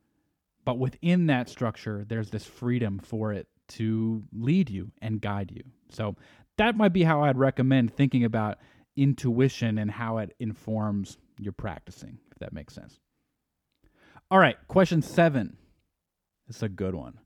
but 0.64 0.78
within 0.78 1.26
that 1.26 1.48
structure, 1.48 2.04
there's 2.08 2.30
this 2.30 2.46
freedom 2.46 2.98
for 2.98 3.32
it 3.32 3.48
to 3.68 4.22
lead 4.32 4.70
you 4.70 4.92
and 5.02 5.20
guide 5.20 5.50
you. 5.50 5.62
So 5.90 6.16
that 6.56 6.76
might 6.76 6.92
be 6.92 7.02
how 7.02 7.24
I'd 7.24 7.36
recommend 7.36 7.94
thinking 7.94 8.24
about 8.24 8.58
intuition 8.96 9.78
and 9.78 9.90
how 9.90 10.18
it 10.18 10.34
informs 10.38 11.18
your 11.38 11.52
practicing, 11.52 12.18
if 12.32 12.38
that 12.38 12.52
makes 12.52 12.74
sense. 12.74 12.98
All 14.30 14.38
right, 14.38 14.56
question 14.68 15.02
seven. 15.02 15.56
Is 16.48 16.62
a 16.62 16.68
good 16.68 16.94
one. 16.94 17.18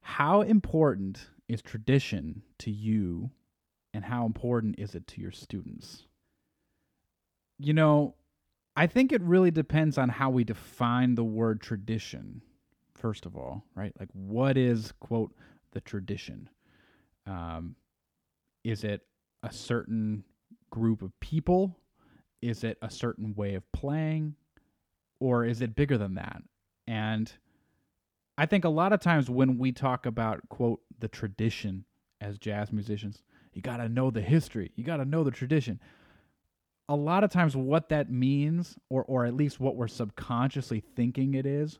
How 0.00 0.42
important 0.42 1.26
is 1.48 1.62
tradition 1.62 2.42
to 2.58 2.70
you, 2.70 3.30
and 3.94 4.04
how 4.04 4.26
important 4.26 4.78
is 4.78 4.94
it 4.94 5.06
to 5.08 5.20
your 5.20 5.32
students? 5.32 6.06
You 7.58 7.74
know, 7.74 8.14
I 8.74 8.86
think 8.86 9.12
it 9.12 9.20
really 9.22 9.50
depends 9.50 9.98
on 9.98 10.08
how 10.08 10.30
we 10.30 10.44
define 10.44 11.14
the 11.14 11.24
word 11.24 11.60
tradition, 11.60 12.42
first 12.94 13.26
of 13.26 13.36
all, 13.36 13.64
right? 13.74 13.92
Like, 13.98 14.08
what 14.12 14.56
is, 14.56 14.92
quote, 15.00 15.34
the 15.72 15.80
tradition? 15.80 16.48
Um, 17.26 17.76
is 18.64 18.84
it 18.84 19.02
a 19.42 19.52
certain 19.52 20.24
group 20.70 21.02
of 21.02 21.18
people? 21.20 21.76
Is 22.40 22.64
it 22.64 22.78
a 22.82 22.90
certain 22.90 23.34
way 23.34 23.54
of 23.54 23.70
playing? 23.72 24.34
Or 25.20 25.44
is 25.44 25.60
it 25.60 25.76
bigger 25.76 25.98
than 25.98 26.14
that? 26.14 26.42
And 26.86 27.32
I 28.38 28.46
think 28.46 28.64
a 28.64 28.70
lot 28.70 28.92
of 28.92 29.00
times 29.00 29.28
when 29.28 29.58
we 29.58 29.72
talk 29.72 30.06
about, 30.06 30.48
quote, 30.48 30.80
the 30.98 31.08
tradition 31.08 31.84
as 32.20 32.38
jazz 32.38 32.72
musicians, 32.72 33.22
you 33.52 33.60
got 33.60 33.78
to 33.78 33.88
know 33.88 34.10
the 34.10 34.22
history, 34.22 34.72
you 34.76 34.84
got 34.84 34.96
to 34.98 35.04
know 35.04 35.24
the 35.24 35.30
tradition. 35.30 35.80
A 36.88 36.96
lot 36.96 37.24
of 37.24 37.30
times, 37.30 37.56
what 37.56 37.88
that 37.90 38.10
means, 38.10 38.76
or, 38.90 39.04
or 39.04 39.24
at 39.24 39.34
least 39.34 39.60
what 39.60 39.76
we're 39.76 39.88
subconsciously 39.88 40.82
thinking 40.96 41.34
it 41.34 41.46
is, 41.46 41.78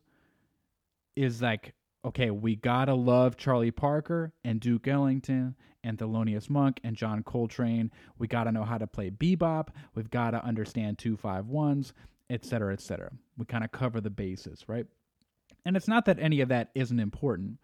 is 1.16 1.42
like, 1.42 1.74
okay, 2.04 2.30
we 2.30 2.56
got 2.56 2.86
to 2.86 2.94
love 2.94 3.36
Charlie 3.36 3.70
Parker 3.70 4.32
and 4.44 4.60
Duke 4.60 4.88
Ellington 4.88 5.56
and 5.84 5.98
Thelonious 5.98 6.48
Monk 6.48 6.80
and 6.84 6.96
John 6.96 7.22
Coltrane. 7.22 7.90
We 8.18 8.26
got 8.26 8.44
to 8.44 8.52
know 8.52 8.64
how 8.64 8.78
to 8.78 8.86
play 8.86 9.10
bebop. 9.10 9.68
We've 9.94 10.10
got 10.10 10.32
to 10.32 10.44
understand 10.44 10.98
251s, 10.98 11.92
et 12.30 12.44
cetera, 12.44 12.72
et 12.72 12.80
cetera. 12.80 13.10
We 13.36 13.44
kind 13.46 13.64
of 13.64 13.72
cover 13.72 14.00
the 14.00 14.10
bases, 14.10 14.64
right? 14.68 14.86
And 15.64 15.76
it's 15.76 15.88
not 15.88 16.04
that 16.06 16.18
any 16.18 16.40
of 16.40 16.48
that 16.48 16.70
isn't 16.74 16.98
important, 16.98 17.58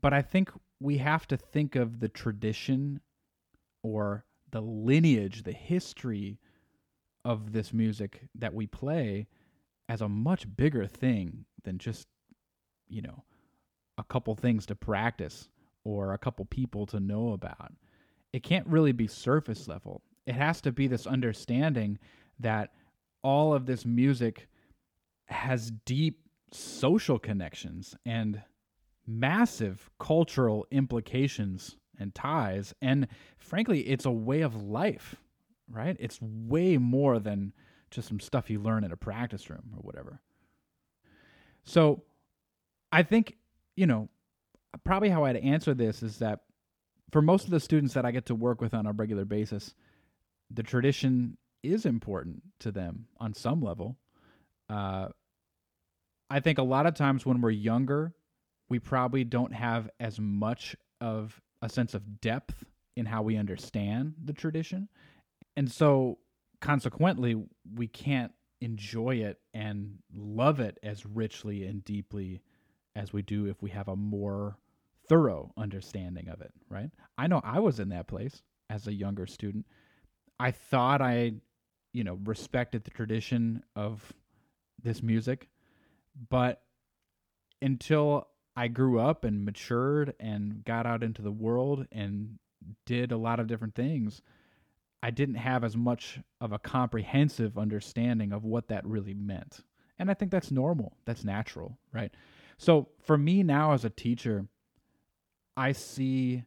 but 0.00 0.12
I 0.12 0.22
think 0.22 0.50
we 0.80 0.98
have 0.98 1.26
to 1.28 1.36
think 1.36 1.76
of 1.76 2.00
the 2.00 2.08
tradition 2.08 3.00
or 3.82 4.24
the 4.50 4.60
lineage, 4.60 5.42
the 5.42 5.52
history 5.52 6.38
of 7.24 7.52
this 7.52 7.72
music 7.72 8.28
that 8.34 8.54
we 8.54 8.66
play 8.66 9.26
as 9.88 10.00
a 10.00 10.08
much 10.08 10.46
bigger 10.56 10.86
thing 10.86 11.44
than 11.64 11.78
just, 11.78 12.06
you 12.88 13.02
know, 13.02 13.24
a 13.98 14.04
couple 14.04 14.34
things 14.34 14.66
to 14.66 14.74
practice 14.74 15.48
or 15.84 16.12
a 16.12 16.18
couple 16.18 16.44
people 16.44 16.86
to 16.86 17.00
know 17.00 17.32
about. 17.32 17.72
It 18.32 18.42
can't 18.42 18.66
really 18.66 18.92
be 18.92 19.06
surface 19.06 19.68
level. 19.68 20.02
It 20.26 20.34
has 20.34 20.60
to 20.62 20.72
be 20.72 20.86
this 20.86 21.06
understanding 21.06 21.98
that 22.40 22.72
all 23.22 23.54
of 23.54 23.66
this 23.66 23.84
music 23.84 24.48
has 25.26 25.70
deep 25.84 26.23
social 26.54 27.18
connections 27.18 27.96
and 28.06 28.42
massive 29.06 29.90
cultural 29.98 30.66
implications 30.70 31.76
and 31.98 32.14
ties. 32.14 32.74
And 32.80 33.08
frankly, 33.38 33.80
it's 33.80 34.06
a 34.06 34.10
way 34.10 34.42
of 34.42 34.62
life, 34.62 35.16
right? 35.70 35.96
It's 35.98 36.18
way 36.20 36.78
more 36.78 37.18
than 37.18 37.52
just 37.90 38.08
some 38.08 38.20
stuff 38.20 38.50
you 38.50 38.60
learn 38.60 38.84
in 38.84 38.92
a 38.92 38.96
practice 38.96 39.48
room 39.50 39.72
or 39.76 39.80
whatever. 39.80 40.20
So 41.64 42.02
I 42.92 43.02
think, 43.02 43.36
you 43.76 43.86
know, 43.86 44.08
probably 44.84 45.10
how 45.10 45.24
I'd 45.24 45.36
answer 45.36 45.74
this 45.74 46.02
is 46.02 46.18
that 46.18 46.40
for 47.10 47.22
most 47.22 47.44
of 47.44 47.50
the 47.50 47.60
students 47.60 47.94
that 47.94 48.04
I 48.04 48.10
get 48.10 48.26
to 48.26 48.34
work 48.34 48.60
with 48.60 48.74
on 48.74 48.86
a 48.86 48.92
regular 48.92 49.24
basis, 49.24 49.74
the 50.50 50.62
tradition 50.62 51.36
is 51.62 51.86
important 51.86 52.42
to 52.60 52.72
them 52.72 53.06
on 53.18 53.34
some 53.34 53.62
level. 53.62 53.96
Uh, 54.68 55.08
I 56.30 56.40
think 56.40 56.58
a 56.58 56.62
lot 56.62 56.86
of 56.86 56.94
times 56.94 57.26
when 57.26 57.40
we're 57.40 57.50
younger, 57.50 58.14
we 58.68 58.78
probably 58.78 59.24
don't 59.24 59.52
have 59.52 59.90
as 60.00 60.18
much 60.18 60.74
of 61.00 61.40
a 61.62 61.68
sense 61.68 61.94
of 61.94 62.20
depth 62.20 62.64
in 62.96 63.06
how 63.06 63.22
we 63.22 63.36
understand 63.36 64.14
the 64.22 64.32
tradition. 64.32 64.88
And 65.56 65.70
so 65.70 66.18
consequently, 66.60 67.36
we 67.74 67.86
can't 67.86 68.32
enjoy 68.60 69.16
it 69.16 69.38
and 69.52 69.98
love 70.14 70.60
it 70.60 70.78
as 70.82 71.04
richly 71.04 71.64
and 71.64 71.84
deeply 71.84 72.40
as 72.96 73.12
we 73.12 73.22
do 73.22 73.46
if 73.46 73.60
we 73.62 73.70
have 73.70 73.88
a 73.88 73.96
more 73.96 74.56
thorough 75.08 75.52
understanding 75.56 76.28
of 76.28 76.40
it, 76.40 76.52
right? 76.68 76.90
I 77.18 77.26
know 77.26 77.40
I 77.44 77.60
was 77.60 77.80
in 77.80 77.90
that 77.90 78.06
place 78.06 78.42
as 78.70 78.86
a 78.86 78.94
younger 78.94 79.26
student. 79.26 79.66
I 80.40 80.50
thought 80.50 81.02
I, 81.02 81.34
you 81.92 82.04
know, 82.04 82.18
respected 82.24 82.84
the 82.84 82.90
tradition 82.90 83.62
of 83.76 84.12
this 84.82 85.02
music, 85.02 85.48
but 86.28 86.62
until 87.60 88.28
I 88.56 88.68
grew 88.68 89.00
up 89.00 89.24
and 89.24 89.44
matured 89.44 90.14
and 90.20 90.64
got 90.64 90.86
out 90.86 91.02
into 91.02 91.22
the 91.22 91.32
world 91.32 91.86
and 91.90 92.38
did 92.86 93.12
a 93.12 93.16
lot 93.16 93.40
of 93.40 93.46
different 93.46 93.74
things, 93.74 94.22
I 95.02 95.10
didn't 95.10 95.34
have 95.36 95.64
as 95.64 95.76
much 95.76 96.20
of 96.40 96.52
a 96.52 96.58
comprehensive 96.58 97.58
understanding 97.58 98.32
of 98.32 98.44
what 98.44 98.68
that 98.68 98.86
really 98.86 99.14
meant. 99.14 99.60
And 99.98 100.10
I 100.10 100.14
think 100.14 100.30
that's 100.30 100.50
normal. 100.50 100.96
That's 101.04 101.24
natural, 101.24 101.78
right? 101.92 102.12
So 102.58 102.88
for 103.02 103.18
me 103.18 103.42
now 103.42 103.72
as 103.72 103.84
a 103.84 103.90
teacher, 103.90 104.46
I 105.56 105.72
see 105.72 106.44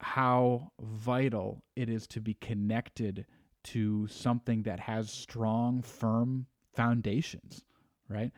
how 0.00 0.72
vital 0.80 1.62
it 1.74 1.88
is 1.88 2.06
to 2.08 2.20
be 2.20 2.34
connected 2.34 3.26
to 3.64 4.06
something 4.08 4.62
that 4.62 4.80
has 4.80 5.10
strong, 5.10 5.82
firm 5.82 6.46
foundations, 6.74 7.64
right? 8.08 8.32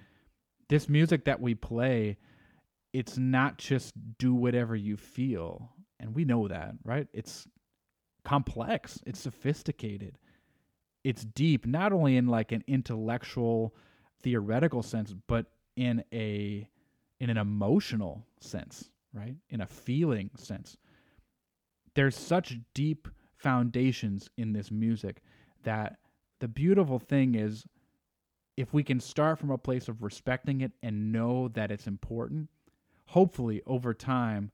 This 0.71 0.89
music 0.89 1.27
that 1.27 1.41
we 1.41 1.55
play 1.55 2.17
it's 2.93 3.17
not 3.17 3.59
just 3.59 3.93
do 4.19 4.35
whatever 4.35 4.75
you 4.75 4.97
feel. 4.97 5.71
And 5.99 6.15
we 6.15 6.25
know 6.25 6.49
that, 6.49 6.73
right? 6.85 7.07
It's 7.13 7.47
complex, 8.25 9.01
it's 9.07 9.21
sophisticated, 9.21 10.19
it's 11.05 11.25
deep, 11.25 11.67
not 11.67 11.93
only 11.93 12.17
in 12.17 12.27
like 12.27 12.53
an 12.53 12.65
intellectual, 12.67 13.75
theoretical 14.23 14.83
sense, 14.83 15.15
but 15.27 15.47
in 15.77 16.05
a 16.13 16.69
in 17.21 17.31
an 17.31 17.37
emotional 17.37 18.27
sense, 18.41 18.91
right? 19.13 19.35
In 19.51 19.61
a 19.61 19.67
feeling 19.67 20.31
sense. 20.37 20.77
There's 21.95 22.17
such 22.17 22.59
deep 22.75 23.09
foundations 23.37 24.31
in 24.37 24.53
this 24.53 24.71
music 24.71 25.23
that 25.65 25.97
the 26.41 26.49
beautiful 26.49 26.99
thing 26.99 27.35
is 27.35 27.67
if 28.61 28.73
we 28.73 28.83
can 28.83 29.01
start 29.01 29.39
from 29.39 29.51
a 29.51 29.59
place 29.59 29.89
of 29.89 30.03
respecting 30.03 30.61
it 30.61 30.73
and 30.83 31.13
know 31.13 31.49
that 31.49 31.71
it's 31.71 31.87
important, 31.87 32.49
hopefully 33.07 33.63
over 33.67 33.95
time 33.95 34.51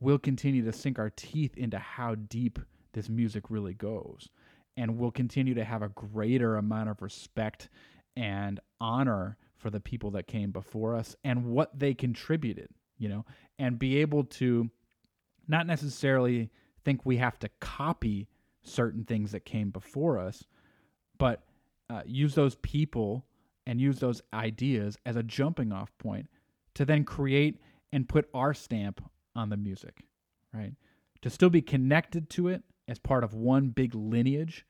we'll 0.00 0.18
continue 0.18 0.64
to 0.64 0.72
sink 0.72 0.98
our 0.98 1.10
teeth 1.10 1.56
into 1.56 1.78
how 1.78 2.14
deep 2.14 2.58
this 2.92 3.08
music 3.08 3.44
really 3.50 3.74
goes. 3.74 4.28
And 4.76 4.96
we'll 4.96 5.10
continue 5.10 5.54
to 5.54 5.64
have 5.64 5.82
a 5.82 5.88
greater 5.88 6.56
amount 6.56 6.90
of 6.90 7.02
respect 7.02 7.68
and 8.16 8.60
honor 8.80 9.36
for 9.56 9.70
the 9.70 9.80
people 9.80 10.12
that 10.12 10.28
came 10.28 10.52
before 10.52 10.94
us 10.94 11.16
and 11.24 11.44
what 11.44 11.76
they 11.78 11.94
contributed 11.94 12.68
you 12.96 13.08
know 13.08 13.24
and 13.58 13.78
be 13.78 13.98
able 13.98 14.24
to 14.24 14.70
not 15.46 15.66
necessarily 15.66 16.50
think 16.84 17.04
we 17.04 17.16
have 17.16 17.38
to 17.38 17.48
copy 17.60 18.28
certain 18.62 19.04
things 19.04 19.32
that 19.32 19.44
came 19.44 19.70
before 19.70 20.18
us 20.18 20.44
but 21.16 21.42
uh, 21.90 22.02
use 22.06 22.34
those 22.34 22.56
people 22.56 23.24
and 23.66 23.80
use 23.80 23.98
those 23.98 24.22
ideas 24.32 24.96
as 25.04 25.16
a 25.16 25.22
jumping 25.22 25.72
off 25.72 25.90
point 25.98 26.28
to 26.74 26.84
then 26.84 27.04
create 27.04 27.60
and 27.92 28.08
put 28.08 28.28
our 28.34 28.54
stamp 28.54 29.02
on 29.34 29.48
the 29.48 29.56
music, 29.56 30.02
right? 30.52 30.72
To 31.22 31.30
still 31.30 31.50
be 31.50 31.62
connected 31.62 32.30
to 32.30 32.48
it 32.48 32.62
as 32.86 32.98
part 32.98 33.24
of 33.24 33.34
one 33.34 33.68
big 33.68 33.94
lineage, 33.94 34.66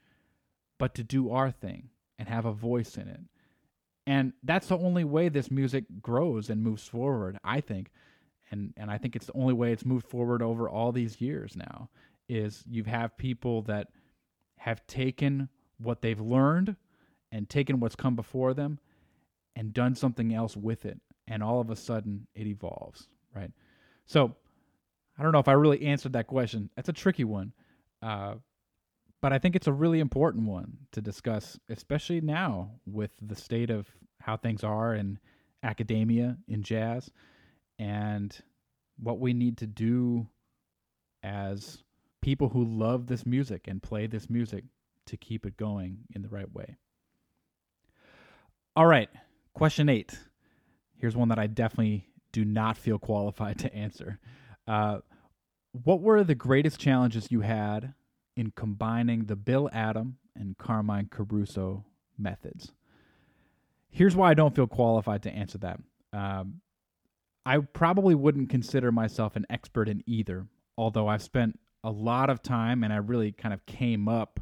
but 0.79 0.95
to 0.95 1.05
do 1.05 1.31
our 1.31 1.51
thing 1.51 1.91
and 2.19 2.29
have 2.29 2.45
a 2.45 2.53
voice 2.53 2.97
in 2.97 3.09
it. 3.09 3.21
And 4.07 4.33
that's 4.43 4.69
the 4.69 4.79
only 4.79 5.05
way 5.05 5.29
this 5.29 5.51
music 5.51 5.85
grows 6.01 6.51
and 6.51 6.63
moves 6.63 6.87
forward, 6.87 7.39
I 7.45 7.61
think. 7.61 7.91
And 8.51 8.73
and 8.77 8.91
I 8.91 8.97
think 8.97 9.15
it's 9.15 9.27
the 9.27 9.37
only 9.37 9.53
way 9.53 9.73
it's 9.73 9.85
moved 9.85 10.07
forward 10.09 10.41
over 10.41 10.69
all 10.69 10.93
these 10.93 11.21
years 11.21 11.55
now 11.55 11.91
is 12.29 12.65
you 12.67 12.85
have 12.85 13.19
people 13.19 13.63
that 13.63 13.89
have 14.57 14.87
taken 14.87 15.49
what 15.79 16.01
they've 16.01 16.21
learned 16.21 16.77
and 17.33 17.49
taken 17.49 17.81
what's 17.81 17.97
come 17.97 18.17
before 18.17 18.55
them 18.55 18.79
and 19.57 19.73
done 19.73 19.95
something 19.95 20.35
else 20.35 20.57
with 20.57 20.85
it 20.85 21.01
and 21.27 21.43
all 21.43 21.61
of 21.61 21.71
a 21.71 21.77
sudden 21.77 22.27
it 22.35 22.47
evolves, 22.47 23.09
right? 23.35 23.51
So 24.07 24.35
I 25.19 25.23
don't 25.23 25.33
know 25.33 25.39
if 25.39 25.49
I 25.49 25.53
really 25.53 25.83
answered 25.83 26.13
that 26.15 26.27
question. 26.27 26.71
That's 26.77 26.89
a 26.89 26.95
tricky 26.95 27.25
one. 27.25 27.53
Uh, 28.03 28.35
but 29.21 29.33
I 29.33 29.39
think 29.39 29.57
it's 29.57 29.67
a 29.67 29.73
really 29.73 30.01
important 30.01 30.47
one 30.47 30.79
to 30.93 31.01
discuss, 31.01 31.59
especially 31.69 32.21
now 32.21 32.71
with 32.87 33.11
the 33.21 33.35
state 33.35 33.71
of 33.71 33.89
how 34.21 34.37
things 34.37 34.63
are 34.63 34.95
in 34.95 35.19
academia 35.63 36.37
in 36.47 36.63
jazz 36.63 37.11
and 37.79 38.37
what 38.99 39.19
we 39.19 39.33
need 39.33 39.59
to 39.59 39.67
do 39.67 40.29
as 41.23 41.83
people 42.21 42.49
who 42.49 42.65
love 42.65 43.07
this 43.07 43.27
music 43.27 43.67
and 43.67 43.83
play 43.83 44.07
this 44.07 44.31
music 44.31 44.65
to 45.07 45.17
keep 45.17 45.47
it 45.47 45.57
going 45.57 45.99
in 46.15 46.23
the 46.23 46.29
right 46.29 46.53
way. 46.55 46.77
All 48.79 48.87
right, 48.87 49.11
question 49.55 49.89
eight. 49.89 50.17
Here's 50.99 51.17
one 51.17 51.31
that 51.31 51.39
I 51.41 51.49
definitely 51.49 52.05
do 52.31 52.45
not 52.45 52.79
feel 52.79 52.97
qualified 52.97 53.59
to 53.59 53.75
answer. 53.75 54.21
Uh, 54.69 54.99
what 55.73 56.01
were 56.01 56.23
the 56.23 56.37
greatest 56.37 56.79
challenges 56.79 57.33
you 57.33 57.41
had 57.41 57.95
in 58.37 58.53
combining 58.53 59.25
the 59.25 59.35
Bill 59.35 59.69
Adam 59.73 60.19
and 60.37 60.57
Carmine 60.59 61.09
Caruso 61.11 61.87
methods? 62.17 62.71
Here's 63.91 64.15
why 64.15 64.31
I 64.31 64.35
don't 64.35 64.55
feel 64.55 64.69
qualified 64.69 65.25
to 65.25 65.33
answer 65.33 65.59
that. 65.59 65.81
Um, 66.13 66.61
I 67.45 67.59
probably 67.59 68.15
wouldn't 68.15 68.49
consider 68.49 68.93
myself 68.93 69.35
an 69.35 69.45
expert 69.51 69.89
in 69.89 70.05
either, 70.07 70.47
although 70.77 71.09
I've 71.09 71.23
spent 71.23 71.59
a 71.83 71.91
lot 71.91 72.31
of 72.31 72.45
time 72.45 72.85
and 72.85 72.93
I 72.93 72.99
really 72.99 73.33
kind 73.33 73.53
of 73.53 73.67
came 73.67 74.09
up 74.09 74.39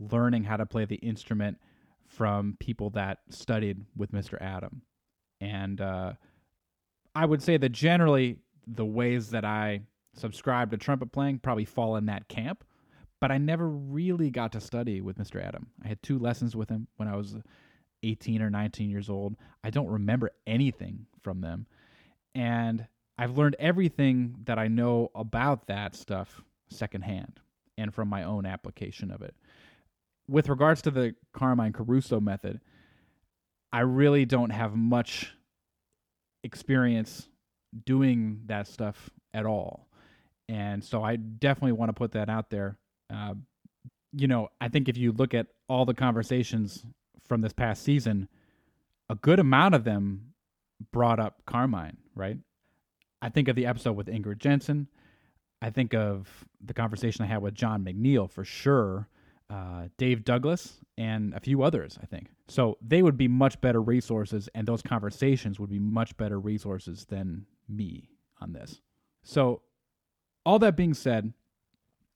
learning 0.00 0.42
how 0.42 0.56
to 0.56 0.66
play 0.66 0.86
the 0.86 0.96
instrument 0.96 1.58
from 2.06 2.56
people 2.60 2.90
that 2.90 3.18
studied 3.30 3.84
with 3.96 4.12
Mr. 4.12 4.40
Adam 4.40 4.82
and 5.40 5.80
uh, 5.80 6.12
I 7.14 7.24
would 7.24 7.42
say 7.42 7.56
that 7.56 7.70
generally 7.70 8.38
the 8.66 8.84
ways 8.84 9.30
that 9.30 9.44
I 9.44 9.82
subscribe 10.14 10.70
to 10.70 10.76
trumpet 10.76 11.12
playing 11.12 11.40
probably 11.40 11.64
fall 11.64 11.96
in 11.96 12.06
that 12.06 12.28
camp. 12.28 12.64
But 13.20 13.32
I 13.32 13.38
never 13.38 13.68
really 13.68 14.30
got 14.30 14.52
to 14.52 14.60
study 14.60 15.00
with 15.00 15.16
Mr. 15.16 15.42
Adam. 15.42 15.68
I 15.82 15.88
had 15.88 16.02
two 16.02 16.18
lessons 16.18 16.54
with 16.54 16.68
him 16.68 16.86
when 16.96 17.08
I 17.08 17.16
was 17.16 17.36
18 18.02 18.42
or 18.42 18.50
19 18.50 18.90
years 18.90 19.08
old. 19.08 19.36
I 19.64 19.70
don't 19.70 19.88
remember 19.88 20.32
anything 20.46 21.06
from 21.22 21.40
them. 21.40 21.66
And 22.34 22.86
I've 23.16 23.38
learned 23.38 23.56
everything 23.58 24.36
that 24.44 24.58
I 24.58 24.68
know 24.68 25.10
about 25.14 25.68
that 25.68 25.96
stuff 25.96 26.42
secondhand 26.68 27.40
and 27.78 27.94
from 27.94 28.08
my 28.08 28.24
own 28.24 28.44
application 28.44 29.10
of 29.10 29.22
it. 29.22 29.34
With 30.28 30.48
regards 30.48 30.82
to 30.82 30.90
the 30.90 31.14
Carmine 31.32 31.72
Caruso 31.72 32.20
method, 32.20 32.60
I 33.72 33.80
really 33.80 34.24
don't 34.24 34.50
have 34.50 34.74
much 34.74 35.32
experience 36.42 37.28
doing 37.84 38.42
that 38.46 38.66
stuff 38.66 39.10
at 39.34 39.46
all. 39.46 39.88
And 40.48 40.82
so 40.82 41.02
I 41.02 41.16
definitely 41.16 41.72
want 41.72 41.88
to 41.90 41.92
put 41.92 42.12
that 42.12 42.28
out 42.28 42.50
there. 42.50 42.78
Uh, 43.12 43.34
you 44.12 44.28
know, 44.28 44.48
I 44.60 44.68
think 44.68 44.88
if 44.88 44.96
you 44.96 45.12
look 45.12 45.34
at 45.34 45.48
all 45.68 45.84
the 45.84 45.94
conversations 45.94 46.84
from 47.28 47.40
this 47.40 47.52
past 47.52 47.82
season, 47.82 48.28
a 49.10 49.14
good 49.14 49.38
amount 49.38 49.74
of 49.74 49.84
them 49.84 50.32
brought 50.92 51.20
up 51.20 51.42
Carmine, 51.46 51.96
right? 52.14 52.38
I 53.20 53.28
think 53.28 53.48
of 53.48 53.56
the 53.56 53.66
episode 53.66 53.96
with 53.96 54.06
Ingrid 54.06 54.38
Jensen. 54.38 54.88
I 55.60 55.70
think 55.70 55.94
of 55.94 56.28
the 56.64 56.74
conversation 56.74 57.24
I 57.24 57.28
had 57.28 57.42
with 57.42 57.54
John 57.54 57.84
McNeil 57.84 58.30
for 58.30 58.44
sure, 58.44 59.08
uh, 59.50 59.88
Dave 59.96 60.24
Douglas, 60.24 60.80
and 60.98 61.34
a 61.34 61.40
few 61.40 61.62
others, 61.62 61.98
I 62.02 62.06
think. 62.06 62.28
So 62.48 62.78
they 62.80 63.02
would 63.02 63.16
be 63.16 63.28
much 63.28 63.60
better 63.60 63.80
resources, 63.80 64.48
and 64.54 64.66
those 64.66 64.82
conversations 64.82 65.60
would 65.60 65.70
be 65.70 65.78
much 65.78 66.16
better 66.16 66.40
resources 66.40 67.04
than 67.06 67.46
me 67.68 68.10
on 68.40 68.52
this. 68.52 68.80
So, 69.22 69.62
all 70.44 70.58
that 70.60 70.76
being 70.76 70.94
said, 70.94 71.32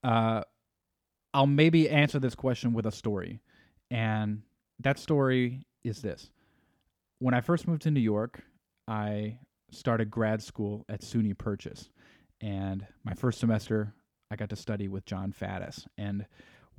uh, 0.05 0.43
I'll 1.35 1.47
maybe 1.47 1.89
answer 1.89 2.18
this 2.18 2.35
question 2.35 2.72
with 2.72 2.87
a 2.87 2.93
story. 2.93 3.41
And 3.91 4.43
that 4.78 4.99
story 4.99 5.66
is 5.85 6.03
this 6.03 6.31
When 7.18 7.35
I 7.35 7.41
first 7.41 7.66
moved 7.66 7.83
to 7.83 7.91
New 7.91 8.01
York, 8.01 8.43
I 8.89 9.39
started 9.70 10.11
grad 10.11 10.43
school 10.43 10.85
at 10.89 11.03
SUNY 11.03 11.37
Purchase. 11.37 11.91
And 12.41 12.87
my 13.05 13.14
first 13.14 13.39
semester, 13.39 13.93
I 14.31 14.37
got 14.37 14.49
to 14.51 14.57
study 14.57 14.89
with 14.89 15.05
Jon 15.05 15.33
Faddis. 15.33 15.87
And 15.99 16.26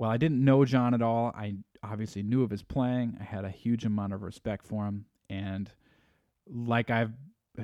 while 0.02 0.10
I 0.10 0.18
didn't 0.18 0.44
know 0.44 0.66
Jon 0.66 0.96
at 0.96 1.04
all, 1.04 1.28
I 1.28 1.58
obviously 1.84 2.24
knew 2.24 2.42
of 2.42 2.50
his 2.50 2.64
playing. 2.64 3.18
I 3.20 3.24
had 3.24 3.46
a 3.46 3.52
huge 3.52 3.86
amount 3.86 4.14
of 4.14 4.24
respect 4.24 4.66
for 4.66 4.88
him. 4.88 5.06
And 5.30 5.72
like 6.48 6.90
I've 6.90 7.12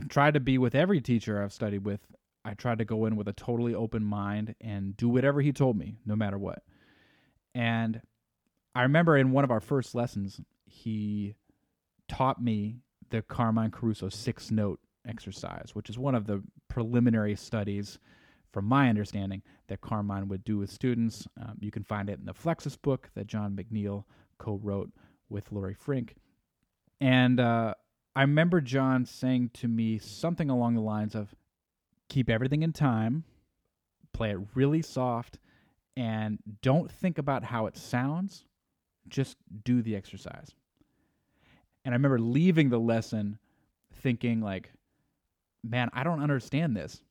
tried 0.07 0.35
to 0.35 0.39
be 0.39 0.59
with 0.59 0.75
every 0.75 1.01
teacher 1.01 1.41
I've 1.41 1.51
studied 1.51 1.83
with, 1.83 2.01
I 2.45 2.53
tried 2.53 2.77
to 2.77 2.85
go 2.85 3.07
in 3.07 3.15
with 3.15 3.27
a 3.27 3.33
totally 3.33 3.73
open 3.73 4.03
mind 4.03 4.53
and 4.61 4.95
do 4.95 5.09
whatever 5.09 5.41
he 5.41 5.51
told 5.51 5.79
me, 5.79 5.97
no 6.05 6.15
matter 6.15 6.37
what. 6.37 6.61
And 7.55 8.01
I 8.75 8.83
remember 8.83 9.17
in 9.17 9.31
one 9.31 9.43
of 9.43 9.49
our 9.49 9.59
first 9.59 9.95
lessons, 9.95 10.39
he 10.67 11.33
taught 12.07 12.39
me 12.39 12.81
the 13.09 13.23
Carmine 13.23 13.71
Caruso 13.71 14.09
six 14.09 14.51
note 14.51 14.79
exercise, 15.07 15.71
which 15.73 15.89
is 15.89 15.97
one 15.97 16.13
of 16.13 16.27
the 16.27 16.43
preliminary 16.67 17.35
studies, 17.35 17.97
from 18.51 18.65
my 18.65 18.89
understanding, 18.89 19.41
that 19.67 19.81
Carmine 19.81 20.27
would 20.29 20.43
do 20.43 20.57
with 20.57 20.69
students. 20.69 21.27
Um, 21.39 21.57
you 21.59 21.71
can 21.71 21.83
find 21.83 22.09
it 22.09 22.19
in 22.19 22.25
the 22.25 22.33
Flexus 22.33 22.81
book 22.81 23.09
that 23.15 23.27
John 23.27 23.55
McNeil 23.55 24.05
co 24.37 24.59
wrote 24.63 24.91
with 25.29 25.51
Laurie 25.51 25.73
Frink. 25.73 26.15
And 27.01 27.39
uh, 27.39 27.73
I 28.15 28.21
remember 28.21 28.61
Jon 28.61 29.05
saying 29.05 29.51
to 29.55 29.67
me 29.67 29.99
something 29.99 30.49
along 30.49 30.75
the 30.75 30.81
lines 30.81 31.15
of 31.15 31.35
keep 32.09 32.29
everything 32.29 32.63
in 32.63 32.73
time, 32.73 33.23
play 34.13 34.31
it 34.31 34.39
really 34.55 34.81
soft, 34.81 35.39
and 35.95 36.39
don't 36.61 36.91
think 36.91 37.17
about 37.17 37.43
how 37.43 37.65
it 37.65 37.77
sounds. 37.77 38.45
Just 39.07 39.37
do 39.63 39.81
the 39.81 39.95
exercise. 39.95 40.51
And 41.85 41.93
I 41.93 41.95
remember 41.95 42.19
leaving 42.19 42.69
the 42.69 42.79
lesson 42.79 43.39
thinking, 44.01 44.41
like, 44.41 44.71
man, 45.63 45.89
I 45.93 46.03
don't 46.03 46.21
understand 46.21 46.75
this. 46.75 47.01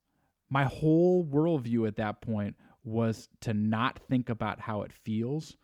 My 0.49 0.65
whole 0.65 1.25
worldview 1.25 1.89
at 1.89 1.97
that 1.97 2.21
point 2.21 2.57
was 2.85 3.29
to 3.41 3.53
not 3.53 3.99
think 4.09 4.29
about 4.29 4.61
how 4.61 4.83
it 4.83 4.93
feels 4.93 5.57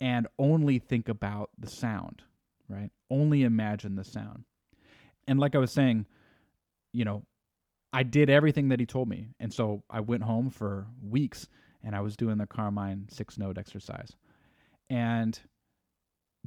and 0.00 0.26
only 0.38 0.78
think 0.78 1.08
about 1.08 1.50
the 1.58 1.68
sound, 1.68 2.22
right? 2.68 2.90
Only 3.10 3.44
imagine 3.44 3.94
the 3.94 4.04
sound. 4.04 4.44
And 5.28 5.38
like 5.38 5.54
I 5.54 5.58
was 5.58 5.72
saying, 5.72 6.06
you 6.92 7.04
know, 7.04 7.22
I 7.92 8.02
did 8.02 8.28
everything 8.28 8.68
that 8.68 8.80
he 8.80 8.86
told 8.86 9.08
me. 9.08 9.28
And 9.40 9.52
so 9.52 9.82
I 9.88 10.00
went 10.00 10.24
home 10.24 10.50
for 10.50 10.86
weeks 11.02 11.46
and 11.82 11.94
I 11.94 12.00
was 12.00 12.16
doing 12.16 12.38
the 12.38 12.46
Carmine 12.46 13.06
six 13.10 13.38
note 13.38 13.58
exercise. 13.58 14.10
And 14.90 15.38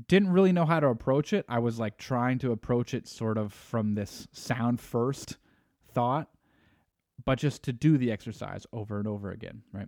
didn't 0.08 0.32
really 0.32 0.52
know 0.52 0.66
how 0.66 0.80
to 0.80 0.88
approach 0.88 1.34
it. 1.34 1.46
I 1.50 1.60
was 1.60 1.80
like 1.80 1.98
trying 1.98 2.40
to 2.40 2.52
approach 2.52 2.94
it 2.94 3.08
sort 3.08 3.38
of 3.38 3.54
from 3.54 3.96
this 3.96 4.28
sound 4.32 4.80
first 4.80 5.38
thought, 5.94 6.30
but 7.26 7.40
just 7.40 7.64
to 7.64 7.74
do 7.74 7.98
the 7.98 8.12
exercise 8.12 8.66
over 8.74 8.98
and 8.98 9.08
over 9.08 9.32
again, 9.32 9.62
right? 9.74 9.88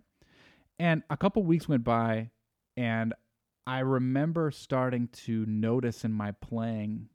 And 0.78 1.02
a 1.10 1.16
couple 1.16 1.42
weeks 1.42 1.68
went 1.68 1.84
by, 1.84 2.30
and 2.76 3.14
I 3.66 3.80
remember 3.80 4.50
starting 4.50 5.08
to 5.24 5.44
notice 5.46 6.04
in 6.04 6.12
my 6.12 6.32
playing 6.32 7.08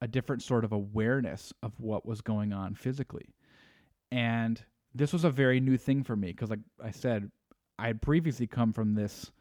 a 0.00 0.08
different 0.08 0.42
sort 0.42 0.64
of 0.64 0.72
awareness 0.72 1.52
of 1.62 1.78
what 1.80 2.04
was 2.04 2.20
going 2.20 2.52
on 2.52 2.74
physically. 2.74 3.34
And 4.12 4.62
this 4.94 5.12
was 5.12 5.24
a 5.24 5.30
very 5.30 5.60
new 5.60 5.78
thing 5.78 6.04
for 6.04 6.14
me 6.14 6.28
because, 6.28 6.50
like 6.50 6.60
I 6.82 6.90
said, 6.90 7.30
I 7.78 7.86
had 7.88 8.02
previously 8.02 8.46
come 8.46 8.72
from 8.72 8.94
this 8.94 9.32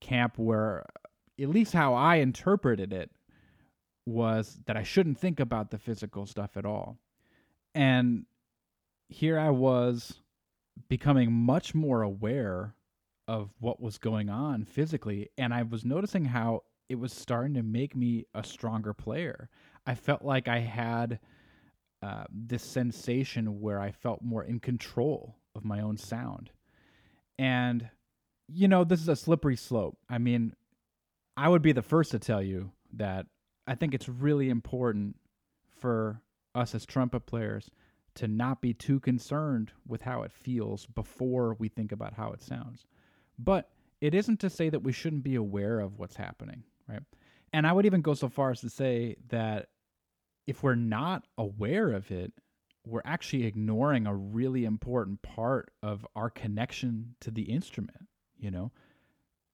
camp 0.00 0.38
where 0.38 0.86
at 1.40 1.48
least 1.48 1.72
how 1.72 1.94
I 1.94 2.16
interpreted 2.16 2.92
it 2.92 3.10
was 4.06 4.58
that 4.66 4.76
I 4.76 4.82
shouldn't 4.82 5.18
think 5.18 5.40
about 5.40 5.70
the 5.70 5.78
physical 5.78 6.26
stuff 6.26 6.56
at 6.56 6.64
all. 6.64 6.98
And 7.74 8.24
here 9.10 9.38
I 9.38 9.50
was 9.50 10.20
becoming 10.88 11.32
much 11.32 11.74
more 11.74 12.02
aware 12.02 12.74
of 13.28 13.50
what 13.58 13.80
was 13.80 13.98
going 13.98 14.30
on 14.30 14.64
physically. 14.64 15.28
And 15.36 15.52
I 15.52 15.62
was 15.62 15.84
noticing 15.84 16.24
how 16.24 16.62
it 16.88 16.98
was 16.98 17.12
starting 17.12 17.54
to 17.54 17.62
make 17.62 17.94
me 17.94 18.26
a 18.34 18.42
stronger 18.42 18.94
player. 18.94 19.48
I 19.86 19.94
felt 19.94 20.22
like 20.24 20.48
I 20.48 20.60
had 20.60 21.20
uh, 22.02 22.24
this 22.32 22.62
sensation 22.62 23.60
where 23.60 23.80
I 23.80 23.92
felt 23.92 24.22
more 24.22 24.44
in 24.44 24.60
control 24.60 25.36
of 25.54 25.64
my 25.64 25.80
own 25.80 25.96
sound. 25.96 26.50
And, 27.38 27.90
you 28.48 28.68
know, 28.68 28.84
this 28.84 29.00
is 29.00 29.08
a 29.08 29.16
slippery 29.16 29.56
slope. 29.56 29.98
I 30.08 30.18
mean, 30.18 30.54
I 31.36 31.48
would 31.48 31.62
be 31.62 31.72
the 31.72 31.82
first 31.82 32.10
to 32.12 32.18
tell 32.18 32.42
you 32.42 32.72
that 32.94 33.26
I 33.66 33.74
think 33.74 33.94
it's 33.94 34.08
really 34.08 34.50
important 34.50 35.16
for 35.78 36.20
us 36.54 36.74
as 36.74 36.86
trumpet 36.86 37.26
players 37.26 37.70
to 38.16 38.28
not 38.28 38.60
be 38.60 38.74
too 38.74 39.00
concerned 39.00 39.72
with 39.86 40.02
how 40.02 40.22
it 40.22 40.32
feels 40.32 40.86
before 40.86 41.54
we 41.58 41.68
think 41.68 41.92
about 41.92 42.14
how 42.14 42.32
it 42.32 42.42
sounds. 42.42 42.86
But 43.38 43.70
it 44.00 44.14
isn't 44.14 44.40
to 44.40 44.50
say 44.50 44.68
that 44.70 44.82
we 44.82 44.92
shouldn't 44.92 45.22
be 45.22 45.34
aware 45.34 45.80
of 45.80 45.98
what's 45.98 46.16
happening, 46.16 46.64
right? 46.88 47.02
And 47.52 47.66
I 47.66 47.72
would 47.72 47.86
even 47.86 48.02
go 48.02 48.14
so 48.14 48.28
far 48.28 48.50
as 48.50 48.60
to 48.60 48.70
say 48.70 49.16
that 49.28 49.68
if 50.46 50.62
we're 50.62 50.74
not 50.74 51.26
aware 51.38 51.90
of 51.90 52.10
it, 52.10 52.32
we're 52.86 53.02
actually 53.04 53.44
ignoring 53.44 54.06
a 54.06 54.14
really 54.14 54.64
important 54.64 55.20
part 55.22 55.70
of 55.82 56.06
our 56.16 56.30
connection 56.30 57.14
to 57.20 57.30
the 57.30 57.42
instrument, 57.42 58.06
you 58.38 58.50
know? 58.50 58.72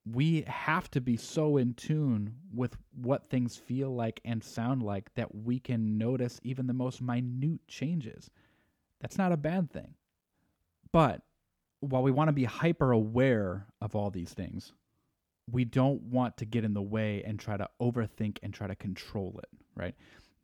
we 0.07 0.44
have 0.46 0.88
to 0.92 1.00
be 1.00 1.16
so 1.16 1.57
in 1.57 1.74
tune 1.74 2.36
with 2.54 2.76
what 2.94 3.26
things 3.26 3.57
feel 3.57 3.94
like 3.94 4.20
and 4.24 4.42
sound 4.42 4.82
like 4.82 5.12
that 5.14 5.34
we 5.34 5.59
can 5.59 5.98
notice 5.98 6.40
even 6.44 6.66
the 6.66 6.72
most 6.72 7.02
minute 7.02 7.61
changes. 7.66 8.30
That's 9.01 9.18
not 9.18 9.32
a 9.32 9.36
bad 9.36 9.70
thing. 9.70 9.94
But 10.92 11.22
while 11.80 12.03
we 12.03 12.11
want 12.11 12.28
to 12.28 12.32
be 12.32 12.44
hyper 12.44 12.92
aware 12.92 13.66
of 13.80 13.94
all 13.94 14.11
these 14.11 14.32
things, 14.32 14.72
we 15.51 15.64
don't 15.64 16.03
want 16.03 16.36
to 16.38 16.44
get 16.44 16.64
in 16.64 16.74
the 16.74 16.82
way 16.82 17.22
and 17.24 17.38
try 17.38 17.57
to 17.57 17.68
overthink 17.80 18.38
and 18.42 18.53
try 18.53 18.66
to 18.66 18.74
control 18.74 19.38
it, 19.42 19.49
right? 19.74 19.94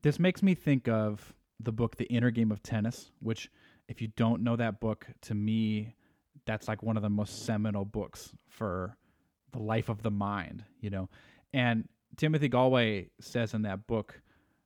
This 0.03 0.18
makes 0.18 0.42
me 0.42 0.55
think 0.55 0.88
of 0.88 1.34
the 1.59 1.72
book 1.72 1.96
The 1.96 2.05
Inner 2.05 2.30
Game 2.30 2.53
of 2.53 2.62
Tennis, 2.62 3.11
which, 3.20 3.50
if 3.88 4.00
you 4.00 4.09
don't 4.09 4.42
know 4.42 4.57
that 4.57 4.80
book, 4.80 5.07
to 5.22 5.34
me, 5.34 5.94
that's 6.46 6.68
like 6.68 6.82
one 6.82 6.96
of 6.96 7.03
the 7.03 7.11
most 7.11 7.44
seminal 7.44 7.84
books 7.84 8.32
for 8.48 8.96
the 9.53 9.61
life 9.61 9.88
of 9.88 10.03
the 10.03 10.11
mind, 10.11 10.64
you 10.80 10.90
know. 10.90 11.09
And 11.53 11.88
Timothy 12.16 12.48
Gallwey 12.48 13.11
says 13.20 13.55
in 13.55 13.62
that 13.62 13.86
book 13.86 14.20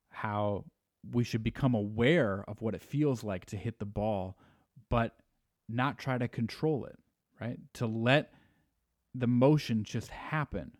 how 0.08 0.64
we 1.12 1.24
should 1.24 1.42
become 1.42 1.74
aware 1.74 2.44
of 2.48 2.60
what 2.60 2.74
it 2.74 2.82
feels 2.82 3.22
like 3.22 3.46
to 3.46 3.56
hit 3.56 3.78
the 3.78 3.84
ball, 3.84 4.36
but 4.88 5.16
not 5.68 5.98
try 5.98 6.18
to 6.18 6.28
control 6.28 6.84
it, 6.84 6.98
right? 7.40 7.58
To 7.74 7.86
let 7.86 8.32
the 9.14 9.26
motion 9.26 9.84
just 9.84 10.08
happen. 10.10 10.72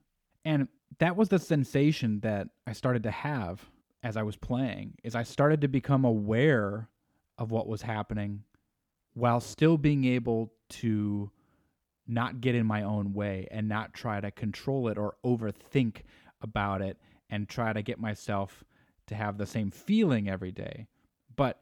And 0.45 0.69
that 0.99 1.17
was 1.17 1.29
the 1.29 1.39
sensation 1.39 2.21
that 2.21 2.49
I 2.67 2.73
started 2.73 3.03
to 3.05 3.11
have 3.11 3.65
as 4.03 4.17
I 4.17 4.23
was 4.23 4.37
playing 4.37 4.95
is 5.03 5.15
I 5.15 5.25
started 5.25 5.63
to 5.63 5.69
become 5.69 6.05
aware 6.05 6.89
of 7.39 7.51
what 7.51 7.67
was 7.67 7.83
happening 7.83 8.45
while 9.15 9.41
still 9.41 9.77
being 9.77 10.05
able 10.05 10.53
to 10.69 11.31
not 12.07 12.41
get 12.41 12.55
in 12.55 12.67
my 12.67 12.83
own 12.83 13.13
way 13.13 13.49
and 13.51 13.69
not 13.69 13.95
try 13.95 14.21
to 14.21 14.31
control 14.31 14.89
it 14.89 14.97
or 14.97 15.17
overthink 15.25 16.03
about 16.41 16.83
it 16.83 16.99
and 17.31 17.49
try 17.49 17.73
to 17.73 17.83
get 17.83 17.99
myself 17.99 18.63
to 19.07 19.15
have 19.15 19.39
the 19.39 19.47
same 19.47 19.71
feeling 19.71 20.29
every 20.29 20.53
day. 20.53 20.87
But 21.35 21.61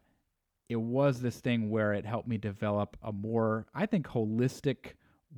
it 0.68 0.76
was 0.76 1.20
this 1.20 1.40
thing 1.40 1.70
where 1.70 1.92
it 1.92 2.06
helped 2.06 2.28
me 2.28 2.38
develop 2.38 2.96
a 3.02 3.12
more, 3.12 3.66
I 3.74 3.86
think, 3.86 4.06
holistic 4.06 4.94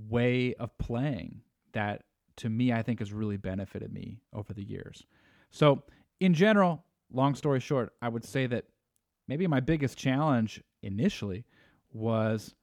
way 0.08 0.54
of 0.54 0.76
playing 0.78 1.40
that 1.72 2.04
to 2.36 2.48
me, 2.48 2.72
I 2.72 2.82
think 2.82 2.98
has 2.98 3.12
really 3.12 3.36
benefited 3.36 3.92
me 3.92 4.20
over 4.32 4.52
the 4.52 4.62
years. 4.62 5.04
So, 5.50 5.82
in 6.20 6.34
general, 6.34 6.84
long 7.12 7.34
story 7.34 7.60
short, 7.60 7.92
I 8.02 8.08
would 8.08 8.24
say 8.24 8.46
that 8.46 8.66
maybe 9.26 9.46
my 9.46 9.60
biggest 9.60 9.98
challenge 9.98 10.62
initially 10.82 11.44
was 11.92 12.54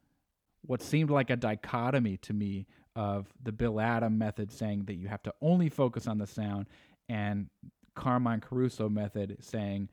what 0.61 0.81
seemed 0.81 1.09
like 1.09 1.29
a 1.29 1.35
dichotomy 1.35 2.17
to 2.17 2.33
me 2.33 2.67
of 2.95 3.27
the 3.41 3.51
Bill 3.51 3.79
Adam 3.79 4.17
method 4.17 4.51
saying 4.51 4.85
that 4.85 4.95
you 4.95 5.07
have 5.07 5.23
to 5.23 5.33
only 5.41 5.69
focus 5.69 6.07
on 6.07 6.17
the 6.17 6.27
sound 6.27 6.67
and 7.09 7.47
Carmine 7.95 8.41
Caruso 8.41 8.89
method 8.89 9.37
saying, 9.41 9.89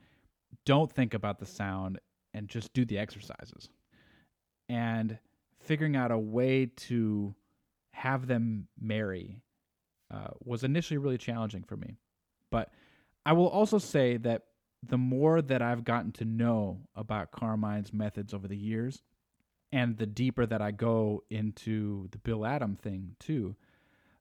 don't 0.65 0.91
think 0.91 1.15
about 1.15 1.39
the 1.39 1.47
sound 1.47 1.99
and 2.35 2.49
just 2.49 2.73
do 2.73 2.85
the 2.85 2.99
exercises. 2.99 3.69
And 4.69 5.19
figuring 5.61 5.97
out 5.97 6.11
a 6.11 6.19
way 6.19 6.67
to 6.67 7.35
have 7.93 8.27
them 8.27 8.69
marry 8.81 9.43
uh, 10.11 10.29
was 10.45 10.65
initially 10.65 10.99
really 10.99 11.19
challenging 11.19 11.63
for 11.63 11.77
me. 11.77 11.97
But 12.51 12.73
I 13.25 13.33
will 13.33 13.49
also 13.49 13.79
say 13.79 14.17
that 14.19 14.45
the 14.83 14.99
more 14.99 15.43
that 15.43 15.61
I've 15.61 15.85
gotten 15.85 16.13
to 16.13 16.25
know 16.25 16.81
about 16.95 17.33
Carmine's 17.33 17.93
methods 17.93 18.33
over 18.33 18.49
the 18.49 18.57
years, 18.57 19.03
and 19.73 19.99
the 19.99 20.07
deeper 20.07 20.47
that 20.47 20.63
I 20.63 20.71
go 20.71 21.23
into 21.31 22.09
the 22.11 22.19
Bill 22.19 22.45
Adam 22.45 22.77
thing 22.77 23.15
too, 23.21 23.55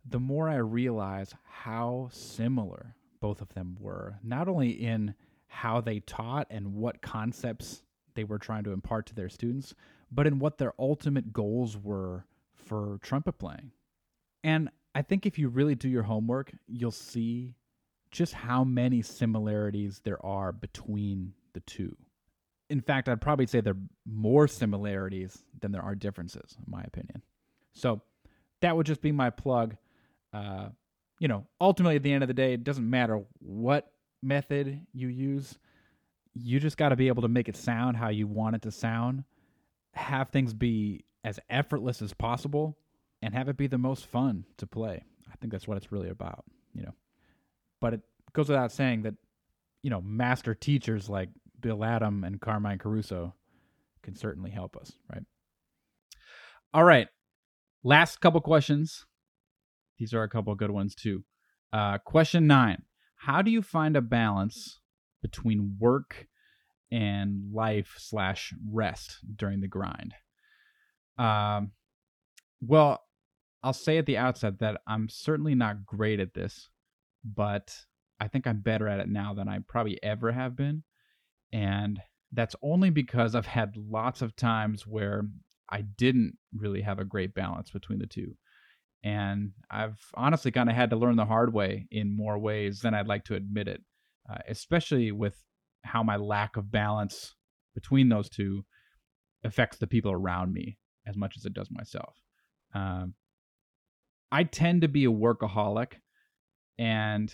the 0.05 0.19
more 0.19 0.49
I 0.49 0.57
realize 0.57 1.33
how 1.43 2.09
similar 2.11 2.95
both 3.21 3.41
of 3.41 3.53
them 3.53 3.77
were, 3.79 4.19
not 4.23 4.47
only 4.47 4.69
in 4.69 5.15
how 5.47 5.81
they 5.81 5.99
taught 5.99 6.47
and 6.49 6.73
what 6.73 7.01
concepts 7.01 7.83
they 8.15 8.23
were 8.23 8.39
trying 8.39 8.63
to 8.63 8.71
impart 8.71 9.05
to 9.07 9.15
their 9.15 9.29
students, 9.29 9.73
but 10.11 10.27
in 10.27 10.39
what 10.39 10.57
their 10.57 10.73
ultimate 10.79 11.33
goals 11.33 11.77
were 11.77 12.25
for 12.53 12.99
trumpet 13.01 13.33
playing. 13.33 13.71
And 14.43 14.69
I 14.95 15.01
think 15.01 15.25
if 15.25 15.37
you 15.37 15.49
really 15.49 15.75
do 15.75 15.89
your 15.89 16.03
homework, 16.03 16.51
you'll 16.67 16.91
see 16.91 17.55
just 18.11 18.33
how 18.33 18.63
many 18.63 19.01
similarities 19.01 20.01
there 20.03 20.23
are 20.25 20.51
between 20.51 21.33
the 21.53 21.59
two. 21.61 21.95
In 22.69 22.81
fact, 22.81 23.09
I'd 23.09 23.21
probably 23.21 23.47
say 23.47 23.61
there 23.61 23.73
are 23.73 23.77
more 24.05 24.47
similarities 24.47 25.43
than 25.59 25.71
there 25.71 25.81
are 25.81 25.95
differences, 25.95 26.57
in 26.57 26.71
my 26.71 26.81
opinion. 26.81 27.21
So 27.73 28.01
that 28.61 28.75
would 28.75 28.85
just 28.85 29.01
be 29.01 29.11
my 29.11 29.29
plug. 29.29 29.75
Uh, 30.33 30.69
you 31.19 31.27
know, 31.27 31.45
ultimately, 31.59 31.97
at 31.97 32.03
the 32.03 32.11
end 32.13 32.23
of 32.23 32.27
the 32.27 32.33
day, 32.33 32.53
it 32.53 32.63
doesn't 32.63 32.89
matter 32.89 33.21
what 33.39 33.91
method 34.23 34.81
you 34.93 35.09
use. 35.09 35.57
You 36.33 36.59
just 36.59 36.77
got 36.77 36.89
to 36.89 36.95
be 36.95 37.09
able 37.09 37.21
to 37.23 37.27
make 37.27 37.49
it 37.49 37.57
sound 37.57 37.97
how 37.97 38.09
you 38.09 38.25
want 38.25 38.55
it 38.55 38.61
to 38.63 38.71
sound, 38.71 39.25
have 39.93 40.29
things 40.29 40.53
be 40.53 41.03
as 41.23 41.39
effortless 41.49 42.01
as 42.01 42.13
possible, 42.13 42.77
and 43.21 43.33
have 43.33 43.49
it 43.49 43.57
be 43.57 43.67
the 43.67 43.77
most 43.77 44.05
fun 44.05 44.45
to 44.57 44.65
play. 44.65 45.03
I 45.29 45.35
think 45.35 45.51
that's 45.51 45.67
what 45.67 45.77
it's 45.77 45.91
really 45.91 46.09
about, 46.09 46.45
you 46.73 46.83
know. 46.83 46.93
But 47.81 47.95
it 47.95 48.01
goes 48.33 48.47
without 48.47 48.71
saying 48.71 49.03
that, 49.03 49.15
you 49.83 49.89
know, 49.89 50.01
master 50.01 50.55
teachers 50.55 51.09
like 51.09 51.29
Bill 51.59 51.83
Adam 51.83 52.23
and 52.23 52.39
Carmine 52.39 52.77
Caruso 52.77 53.33
can 54.03 54.15
certainly 54.15 54.51
help 54.51 54.77
us, 54.77 54.93
right? 55.11 55.23
All 56.73 56.83
right. 56.83 57.07
Last 57.83 58.21
couple 58.21 58.39
questions. 58.41 59.05
These 59.99 60.13
are 60.13 60.23
a 60.23 60.29
couple 60.29 60.55
good 60.55 60.71
ones 60.71 60.95
too. 60.95 61.23
Uh, 61.71 61.99
question 61.99 62.47
nine 62.47 62.83
How 63.15 63.41
do 63.41 63.51
you 63.51 63.61
find 63.61 63.95
a 63.95 64.01
balance 64.01 64.79
between 65.21 65.75
work 65.79 66.27
and 66.91 67.53
life 67.53 67.95
slash 67.97 68.53
rest 68.71 69.19
during 69.35 69.59
the 69.59 69.67
grind? 69.67 70.15
Um, 71.17 71.71
well, 72.61 73.03
I'll 73.61 73.73
say 73.73 73.97
at 73.97 74.05
the 74.05 74.17
outset 74.17 74.59
that 74.59 74.81
I'm 74.87 75.09
certainly 75.09 75.53
not 75.53 75.85
great 75.85 76.19
at 76.19 76.33
this, 76.33 76.69
but 77.23 77.75
I 78.19 78.27
think 78.27 78.47
I'm 78.47 78.61
better 78.61 78.87
at 78.87 78.99
it 78.99 79.09
now 79.09 79.33
than 79.33 79.49
I 79.49 79.59
probably 79.67 80.01
ever 80.01 80.31
have 80.31 80.55
been. 80.55 80.83
And 81.51 81.99
that's 82.31 82.55
only 82.61 82.89
because 82.89 83.35
I've 83.35 83.45
had 83.45 83.75
lots 83.75 84.21
of 84.21 84.35
times 84.35 84.87
where 84.87 85.23
I 85.69 85.81
didn't 85.81 86.37
really 86.55 86.81
have 86.81 86.99
a 86.99 87.05
great 87.05 87.33
balance 87.33 87.71
between 87.71 87.99
the 87.99 88.07
two. 88.07 88.35
And 89.03 89.51
I've 89.71 89.99
honestly 90.13 90.51
kind 90.51 90.69
of 90.69 90.75
had 90.75 90.89
to 90.89 90.97
learn 90.97 91.15
the 91.15 91.25
hard 91.25 91.53
way 91.53 91.87
in 91.89 92.15
more 92.15 92.37
ways 92.37 92.81
than 92.81 92.93
I'd 92.93 93.07
like 93.07 93.25
to 93.25 93.35
admit 93.35 93.67
it, 93.67 93.81
uh, 94.29 94.39
especially 94.47 95.11
with 95.11 95.35
how 95.83 96.03
my 96.03 96.17
lack 96.17 96.57
of 96.57 96.71
balance 96.71 97.35
between 97.73 98.09
those 98.09 98.29
two 98.29 98.65
affects 99.43 99.77
the 99.77 99.87
people 99.87 100.11
around 100.11 100.53
me 100.53 100.77
as 101.07 101.15
much 101.15 101.37
as 101.37 101.45
it 101.45 101.53
does 101.53 101.69
myself. 101.71 102.13
Um, 102.73 103.13
I 104.31 104.43
tend 104.43 104.81
to 104.81 104.87
be 104.87 105.05
a 105.05 105.11
workaholic, 105.11 105.93
and 106.77 107.33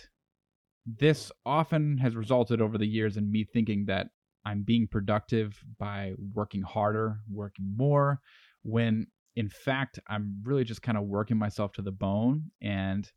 this 0.86 1.32
often 1.44 1.98
has 1.98 2.14
resulted 2.14 2.60
over 2.60 2.78
the 2.78 2.86
years 2.86 3.16
in 3.16 3.30
me 3.30 3.44
thinking 3.44 3.86
that 3.86 4.06
I'm 4.44 4.62
being 4.62 4.86
productive 4.86 5.60
by 5.78 6.12
working 6.32 6.62
harder, 6.62 7.18
working 7.28 7.74
more, 7.76 8.20
when 8.62 9.08
in 9.36 9.48
fact, 9.48 10.00
I'm 10.08 10.42
really 10.42 10.64
just 10.64 10.82
kind 10.82 10.98
of 10.98 11.04
working 11.04 11.36
myself 11.36 11.72
to 11.72 11.82
the 11.82 11.92
bone 11.92 12.50
and 12.62 13.10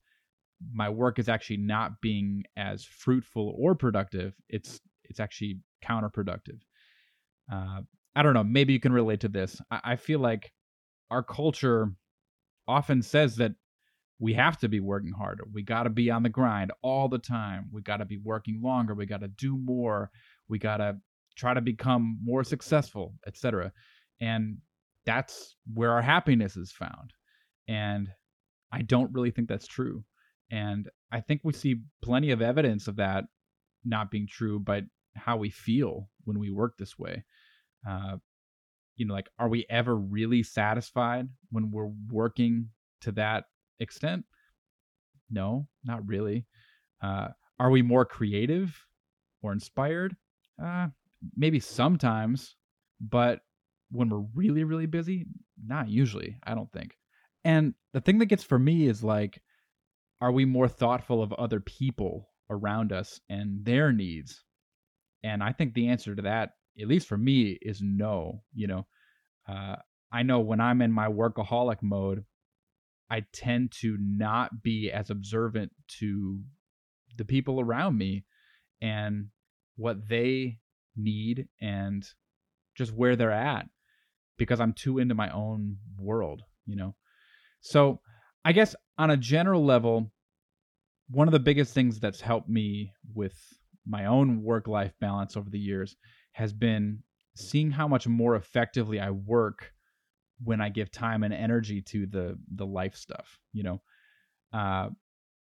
my 0.73 0.89
work 0.89 1.19
is 1.19 1.29
actually 1.29 1.57
not 1.57 2.01
being 2.01 2.43
as 2.57 2.83
fruitful 2.83 3.55
or 3.57 3.75
productive. 3.75 4.33
It's 4.49 4.81
it's 5.05 5.19
actually 5.19 5.59
counterproductive. 5.83 6.59
Uh, 7.51 7.81
I 8.15 8.21
don't 8.21 8.33
know. 8.33 8.43
Maybe 8.43 8.73
you 8.73 8.79
can 8.79 8.91
relate 8.91 9.21
to 9.21 9.29
this. 9.29 9.59
I, 9.71 9.79
I 9.83 9.95
feel 9.95 10.19
like 10.19 10.51
our 11.09 11.23
culture 11.23 11.93
often 12.67 13.01
says 13.01 13.37
that 13.37 13.53
we 14.19 14.33
have 14.33 14.57
to 14.59 14.67
be 14.67 14.81
working 14.81 15.13
harder. 15.13 15.45
We 15.51 15.63
got 15.63 15.83
to 15.83 15.89
be 15.89 16.11
on 16.11 16.23
the 16.23 16.29
grind 16.29 16.73
all 16.83 17.07
the 17.07 17.17
time. 17.17 17.69
We 17.71 17.81
got 17.81 17.97
to 17.97 18.05
be 18.05 18.17
working 18.17 18.61
longer. 18.61 18.93
We 18.93 19.05
got 19.05 19.21
to 19.21 19.29
do 19.29 19.57
more. 19.57 20.11
We 20.49 20.59
got 20.59 20.77
to 20.77 20.97
try 21.37 21.53
to 21.53 21.61
become 21.61 22.19
more 22.21 22.43
successful, 22.43 23.15
etc. 23.25 23.71
And 24.19 24.57
that's 25.09 25.55
where 25.73 25.91
our 25.91 26.03
happiness 26.03 26.55
is 26.55 26.71
found. 26.71 27.13
And 27.67 28.09
I 28.71 28.83
don't 28.83 29.11
really 29.11 29.31
think 29.31 29.49
that's 29.49 29.65
true. 29.65 30.03
And 30.51 30.87
I 31.11 31.19
think 31.19 31.41
we 31.43 31.51
see 31.51 31.81
plenty 32.03 32.29
of 32.29 32.43
evidence 32.43 32.87
of 32.87 32.97
that 32.97 33.23
not 33.83 34.11
being 34.11 34.27
true, 34.29 34.59
but 34.59 34.83
how 35.15 35.37
we 35.37 35.49
feel 35.49 36.09
when 36.25 36.37
we 36.37 36.51
work 36.51 36.77
this 36.77 36.99
way. 36.99 37.23
Uh, 37.89 38.17
you 38.97 39.07
know, 39.07 39.15
like, 39.15 39.29
are 39.39 39.49
we 39.49 39.65
ever 39.67 39.95
really 39.95 40.43
satisfied 40.43 41.27
when 41.49 41.71
we're 41.71 41.89
working 42.11 42.69
to 43.01 43.11
that 43.13 43.45
extent? 43.79 44.25
No, 45.31 45.67
not 45.83 46.05
really. 46.07 46.45
Uh, 47.01 47.29
are 47.59 47.71
we 47.71 47.81
more 47.81 48.05
creative 48.05 48.77
or 49.41 49.53
inspired? 49.53 50.15
Uh, 50.63 50.89
maybe 51.35 51.59
sometimes, 51.59 52.55
but 53.01 53.39
when 53.91 54.09
we're 54.09 54.25
really, 54.35 54.63
really 54.63 54.85
busy, 54.85 55.25
not 55.63 55.89
usually, 55.89 56.37
I 56.43 56.55
don't 56.55 56.71
think. 56.71 56.95
And 57.43 57.73
the 57.93 58.01
thing 58.01 58.19
that 58.19 58.27
gets 58.27 58.43
for 58.43 58.59
me 58.59 58.87
is 58.87 59.03
like, 59.03 59.41
are 60.21 60.31
we 60.31 60.45
more 60.45 60.67
thoughtful 60.67 61.23
of 61.23 61.33
other 61.33 61.59
people 61.59 62.29
around 62.49 62.91
us 62.91 63.19
and 63.29 63.63
their 63.63 63.91
needs? 63.91 64.43
And 65.23 65.41
I 65.41 65.53
think 65.53 65.73
the 65.73 65.89
answer 65.89 66.15
to 66.15 66.21
that, 66.23 66.51
at 66.79 66.87
least 66.87 67.07
for 67.07 67.17
me, 67.17 67.57
is 67.61 67.81
no. 67.81 68.43
You 68.53 68.67
know, 68.67 68.87
uh, 69.47 69.77
I 70.11 70.23
know 70.23 70.39
when 70.39 70.59
I'm 70.59 70.81
in 70.81 70.91
my 70.91 71.07
workaholic 71.07 71.81
mode, 71.81 72.25
I 73.09 73.23
tend 73.33 73.71
to 73.81 73.97
not 73.99 74.61
be 74.61 74.91
as 74.91 75.09
observant 75.09 75.71
to 75.99 76.41
the 77.17 77.25
people 77.25 77.59
around 77.59 77.97
me 77.97 78.25
and 78.81 79.27
what 79.77 80.07
they 80.07 80.59
need 80.95 81.47
and 81.59 82.05
just 82.75 82.93
where 82.93 83.15
they're 83.15 83.31
at 83.31 83.67
because 84.39 84.59
I'm 84.59 84.73
too 84.73 84.97
into 84.97 85.13
my 85.13 85.29
own 85.29 85.77
world, 85.99 86.41
you 86.65 86.75
know. 86.75 86.95
So, 87.61 87.99
I 88.43 88.53
guess 88.53 88.75
on 88.97 89.11
a 89.11 89.17
general 89.17 89.63
level, 89.63 90.11
one 91.09 91.27
of 91.27 91.33
the 91.33 91.39
biggest 91.39 91.73
things 91.73 91.99
that's 91.99 92.21
helped 92.21 92.49
me 92.49 92.93
with 93.13 93.35
my 93.85 94.05
own 94.05 94.41
work 94.43 94.67
life 94.67 94.93
balance 94.99 95.35
over 95.35 95.49
the 95.49 95.59
years 95.59 95.95
has 96.31 96.53
been 96.53 97.03
seeing 97.35 97.71
how 97.71 97.87
much 97.87 98.07
more 98.07 98.35
effectively 98.35 98.99
I 98.99 99.11
work 99.11 99.73
when 100.43 100.61
I 100.61 100.69
give 100.69 100.91
time 100.91 101.23
and 101.23 101.33
energy 101.33 101.81
to 101.81 102.05
the 102.05 102.37
the 102.55 102.65
life 102.65 102.95
stuff. 102.95 103.39
You 103.53 103.63
know, 103.63 103.81
uh, 104.53 104.89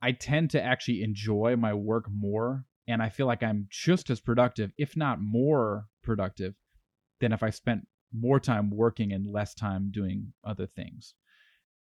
I 0.02 0.12
tend 0.14 0.52
to 0.52 0.62
actually 0.62 1.04
enjoy 1.04 1.56
my 1.58 1.74
work 1.74 2.06
more, 2.10 2.66
and 2.88 3.02
I 3.02 3.10
feel 3.10 3.26
like 3.26 3.44
I'm 3.44 3.68
just 3.70 4.10
as 4.10 4.22
productive, 4.22 4.72
if 4.78 4.96
not 4.96 5.20
more 5.20 5.88
productive, 6.04 6.54
than 7.20 7.34
if 7.34 7.44
I 7.44 7.50
spent 7.50 7.88
more 8.14 8.40
time 8.40 8.70
working 8.70 9.14
and 9.14 9.28
less 9.28 9.54
time 9.54 9.90
doing 9.92 10.34
other 10.44 10.68
things. 10.68 11.14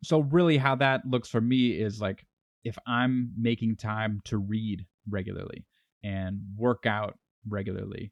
So 0.03 0.19
really, 0.19 0.57
how 0.57 0.75
that 0.75 1.01
looks 1.07 1.29
for 1.29 1.41
me 1.41 1.71
is 1.71 2.01
like 2.01 2.25
if 2.63 2.77
I'm 2.87 3.31
making 3.37 3.77
time 3.77 4.21
to 4.25 4.37
read 4.37 4.85
regularly 5.09 5.65
and 6.03 6.39
work 6.57 6.85
out 6.85 7.17
regularly, 7.47 8.11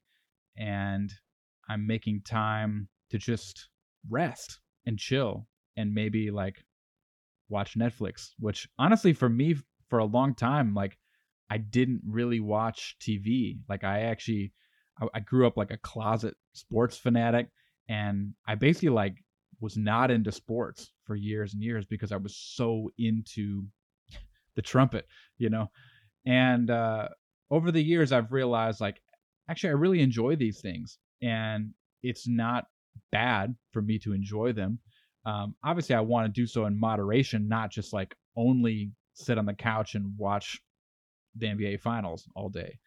and 0.57 1.11
I'm 1.69 1.87
making 1.87 2.21
time 2.21 2.87
to 3.09 3.17
just 3.17 3.69
rest 4.09 4.59
and 4.85 4.97
chill 4.97 5.47
and 5.77 5.93
maybe 5.93 6.31
like 6.31 6.63
watch 7.49 7.77
Netflix, 7.77 8.31
which 8.39 8.67
honestly 8.79 9.13
for 9.13 9.29
me 9.29 9.55
for 9.89 9.99
a 9.99 10.05
long 10.05 10.33
time 10.33 10.73
like 10.73 10.97
I 11.49 11.57
didn't 11.57 12.01
really 12.07 12.39
watch 12.39 12.95
TV. 13.01 13.59
Like 13.67 13.83
I 13.83 14.03
actually 14.03 14.53
I, 15.13 15.19
grew 15.19 15.45
up 15.45 15.57
like 15.57 15.71
a 15.71 15.77
closet 15.77 16.35
sports 16.53 16.97
fanatic 16.97 17.49
and 17.91 18.33
I 18.47 18.55
basically 18.55 18.89
like 18.89 19.17
was 19.59 19.77
not 19.77 20.11
into 20.11 20.31
sports 20.31 20.93
for 21.05 21.15
years 21.15 21.53
and 21.53 21.61
years 21.61 21.85
because 21.85 22.11
I 22.11 22.17
was 22.17 22.35
so 22.35 22.89
into 22.97 23.63
the 24.55 24.61
trumpet, 24.61 25.05
you 25.37 25.49
know. 25.49 25.69
And 26.25 26.69
uh 26.69 27.09
over 27.51 27.69
the 27.71 27.83
years, 27.83 28.13
I've 28.13 28.31
realized 28.31 28.79
like, 28.79 29.01
actually, 29.49 29.71
I 29.71 29.73
really 29.73 29.99
enjoy 29.99 30.37
these 30.37 30.61
things, 30.61 30.97
and 31.21 31.73
it's 32.01 32.27
not 32.27 32.65
bad 33.11 33.55
for 33.71 33.81
me 33.81 33.99
to 33.99 34.13
enjoy 34.13 34.53
them. 34.53 34.79
Um, 35.25 35.55
obviously, 35.63 35.95
I 35.95 35.99
want 35.99 36.27
to 36.27 36.41
do 36.41 36.47
so 36.47 36.65
in 36.65 36.79
moderation, 36.79 37.49
not 37.49 37.69
just 37.71 37.91
like 37.91 38.15
only 38.37 38.93
sit 39.13 39.37
on 39.37 39.45
the 39.45 39.53
couch 39.53 39.95
and 39.95 40.13
watch 40.17 40.61
the 41.35 41.47
NBA 41.47 41.81
finals 41.81 42.27
all 42.35 42.49
day. 42.49 42.79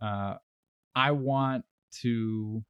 Uh, 0.00 0.36
I 0.94 1.10
want 1.10 1.64
to, 2.02 2.64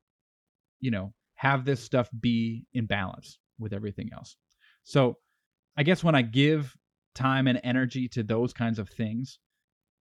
you 0.81 0.91
know, 0.91 1.13
have 1.43 1.65
this 1.65 1.83
stuff 1.83 2.09
be 2.21 2.65
in 2.73 2.87
balance 2.87 3.37
with 3.59 3.73
everything 3.73 4.09
else. 4.15 4.37
So 4.85 5.17
I 5.77 5.83
guess 5.83 6.05
when 6.05 6.15
I 6.15 6.23
give 6.23 6.73
time 7.17 7.49
and 7.49 7.61
energy 7.65 8.07
to 8.11 8.23
those 8.23 8.53
kinds 8.53 8.79
of 8.79 8.89
things 8.89 9.41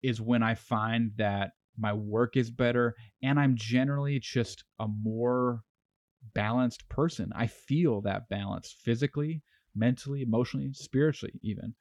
is 0.02 0.22
when 0.22 0.42
I 0.42 0.56
find 0.56 1.12
that 1.18 1.52
my 1.78 1.92
work 1.92 2.38
is 2.38 2.50
better 2.50 2.96
and 3.22 3.38
I'm 3.38 3.58
generally 3.58 4.18
just 4.18 4.64
a 4.80 4.88
more 4.88 5.60
balanced 6.34 6.88
person. 6.88 7.34
I 7.36 7.48
feel 7.48 8.00
that 8.04 8.30
balance 8.30 8.74
physically, 8.86 9.42
mentally, 9.76 10.22
emotionally, 10.22 10.72
spiritually, 10.72 11.34
even. 11.44 11.76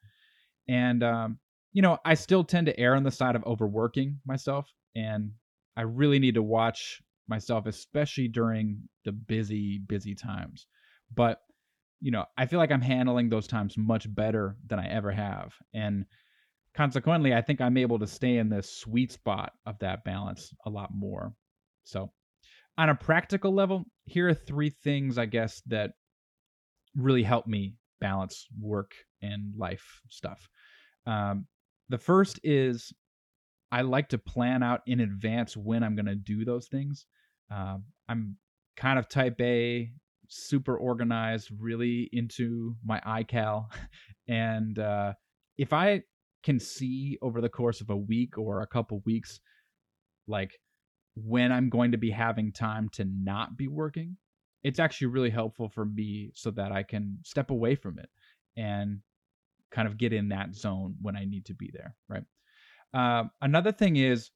And, 0.66 1.04
um, 1.04 1.38
you 1.72 1.80
know, 1.80 1.98
I 2.04 2.14
still 2.14 2.42
tend 2.42 2.66
to 2.66 2.80
err 2.80 2.96
on 2.96 3.04
the 3.04 3.12
side 3.12 3.36
of 3.36 3.44
overworking 3.44 4.18
myself. 4.26 4.68
And 4.96 5.30
I 5.76 5.82
really 5.82 6.18
need 6.18 6.34
to 6.34 6.42
watch 6.42 7.00
myself, 7.28 7.66
especially 7.66 8.28
during 8.28 8.88
the 9.04 9.12
busy, 9.12 9.78
busy 9.78 10.14
times. 10.14 10.66
But, 11.14 11.40
you 12.00 12.10
know, 12.10 12.24
I 12.36 12.46
feel 12.46 12.58
like 12.58 12.72
I'm 12.72 12.80
handling 12.80 13.28
those 13.28 13.46
times 13.46 13.76
much 13.78 14.12
better 14.14 14.56
than 14.66 14.78
I 14.78 14.88
ever 14.88 15.10
have. 15.10 15.54
And 15.72 16.06
consequently, 16.74 17.34
I 17.34 17.40
think 17.40 17.60
I'm 17.60 17.76
able 17.76 17.98
to 17.98 18.06
stay 18.06 18.38
in 18.38 18.48
this 18.48 18.70
sweet 18.70 19.12
spot 19.12 19.52
of 19.66 19.78
that 19.78 20.04
balance 20.04 20.52
a 20.66 20.70
lot 20.70 20.90
more. 20.94 21.34
So, 21.84 22.12
on 22.76 22.88
a 22.88 22.94
practical 22.94 23.54
level, 23.54 23.84
here 24.04 24.28
are 24.28 24.34
three 24.34 24.70
things 24.70 25.16
I 25.16 25.26
guess 25.26 25.62
that 25.66 25.92
really 26.96 27.22
help 27.22 27.46
me 27.46 27.74
balance 28.00 28.46
work 28.60 28.92
and 29.22 29.54
life 29.56 30.00
stuff. 30.08 30.48
Um, 31.06 31.46
the 31.88 31.98
first 31.98 32.40
is 32.42 32.92
I 33.70 33.82
like 33.82 34.08
to 34.10 34.18
plan 34.18 34.62
out 34.62 34.82
in 34.86 35.00
advance 35.00 35.56
when 35.56 35.82
I'm 35.82 35.96
going 35.96 36.06
to 36.06 36.14
do 36.14 36.44
those 36.44 36.68
things. 36.68 37.06
Uh, 37.50 37.78
I'm 38.08 38.36
kind 38.76 38.98
of 38.98 39.08
type 39.08 39.40
A, 39.40 39.90
super 40.28 40.76
organized, 40.76 41.50
really 41.58 42.08
into 42.12 42.76
my 42.84 43.00
iCal. 43.00 43.66
And 44.26 44.78
uh, 44.78 45.12
if 45.58 45.74
I 45.74 46.02
can 46.42 46.58
see 46.58 47.18
over 47.20 47.42
the 47.42 47.48
course 47.50 47.82
of 47.82 47.90
a 47.90 47.96
week 47.96 48.38
or 48.38 48.62
a 48.62 48.66
couple 48.66 49.02
weeks, 49.04 49.38
like 50.26 50.58
when 51.14 51.52
I'm 51.52 51.68
going 51.68 51.92
to 51.92 51.98
be 51.98 52.10
having 52.10 52.50
time 52.50 52.88
to 52.94 53.04
not 53.04 53.58
be 53.58 53.68
working, 53.68 54.16
it's 54.62 54.78
actually 54.78 55.08
really 55.08 55.30
helpful 55.30 55.68
for 55.68 55.84
me 55.84 56.30
so 56.34 56.50
that 56.52 56.72
I 56.72 56.82
can 56.82 57.18
step 57.22 57.50
away 57.50 57.74
from 57.74 57.98
it 57.98 58.08
and 58.56 59.00
kind 59.70 59.86
of 59.86 59.98
get 59.98 60.12
in 60.12 60.30
that 60.30 60.54
zone 60.54 60.94
when 61.02 61.16
I 61.16 61.24
need 61.24 61.44
to 61.46 61.54
be 61.54 61.70
there, 61.72 61.94
right? 62.08 62.24
Uh, 62.94 63.24
another 63.42 63.72
thing 63.72 63.96
is, 63.96 64.30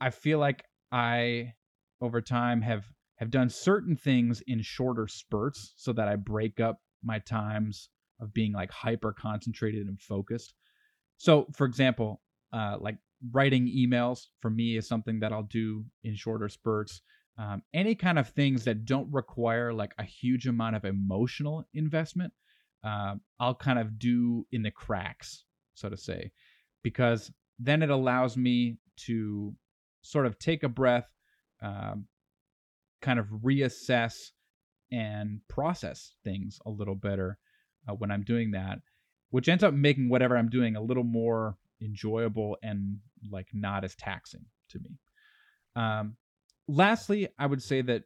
I 0.00 0.10
feel 0.10 0.38
like 0.38 0.64
I, 0.90 1.52
over 2.00 2.20
time, 2.20 2.62
have 2.62 2.84
have 3.16 3.30
done 3.30 3.50
certain 3.50 3.96
things 3.96 4.42
in 4.46 4.62
shorter 4.62 5.06
spurts 5.06 5.74
so 5.76 5.92
that 5.92 6.08
I 6.08 6.16
break 6.16 6.58
up 6.58 6.80
my 7.04 7.18
times 7.18 7.90
of 8.18 8.32
being 8.32 8.52
like 8.52 8.70
hyper 8.70 9.12
concentrated 9.12 9.86
and 9.86 10.00
focused. 10.00 10.54
So, 11.18 11.46
for 11.54 11.66
example, 11.66 12.22
uh, 12.52 12.78
like 12.80 12.96
writing 13.30 13.66
emails 13.66 14.26
for 14.40 14.50
me 14.50 14.76
is 14.76 14.88
something 14.88 15.20
that 15.20 15.32
I'll 15.32 15.42
do 15.42 15.84
in 16.02 16.16
shorter 16.16 16.48
spurts. 16.48 17.02
Um, 17.38 17.62
any 17.74 17.94
kind 17.94 18.18
of 18.18 18.28
things 18.28 18.64
that 18.64 18.84
don't 18.84 19.12
require 19.12 19.72
like 19.72 19.92
a 19.98 20.02
huge 20.02 20.46
amount 20.46 20.76
of 20.76 20.84
emotional 20.84 21.66
investment, 21.74 22.32
uh, 22.84 23.16
I'll 23.38 23.54
kind 23.54 23.78
of 23.78 23.98
do 23.98 24.46
in 24.52 24.62
the 24.62 24.70
cracks, 24.70 25.44
so 25.74 25.88
to 25.88 25.96
say, 25.96 26.32
because 26.82 27.30
then 27.58 27.82
it 27.82 27.90
allows 27.90 28.36
me 28.36 28.78
to 29.06 29.54
sort 30.02 30.26
of 30.26 30.38
take 30.38 30.62
a 30.62 30.68
breath, 30.68 31.06
um, 31.62 32.06
kind 33.02 33.18
of 33.18 33.26
reassess 33.44 34.30
and 34.92 35.40
process 35.48 36.14
things 36.24 36.58
a 36.66 36.70
little 36.70 36.94
better 36.94 37.38
uh, 37.88 37.94
when 37.94 38.10
I'm 38.10 38.22
doing 38.22 38.52
that, 38.52 38.78
which 39.30 39.48
ends 39.48 39.64
up 39.64 39.74
making 39.74 40.08
whatever 40.08 40.36
I'm 40.36 40.48
doing 40.50 40.76
a 40.76 40.82
little 40.82 41.04
more 41.04 41.56
enjoyable 41.80 42.56
and 42.62 42.98
like 43.30 43.48
not 43.52 43.84
as 43.84 43.94
taxing 43.94 44.44
to 44.70 44.78
me. 44.78 44.98
Um, 45.76 46.16
lastly, 46.68 47.28
I 47.38 47.46
would 47.46 47.62
say 47.62 47.82
that 47.82 48.02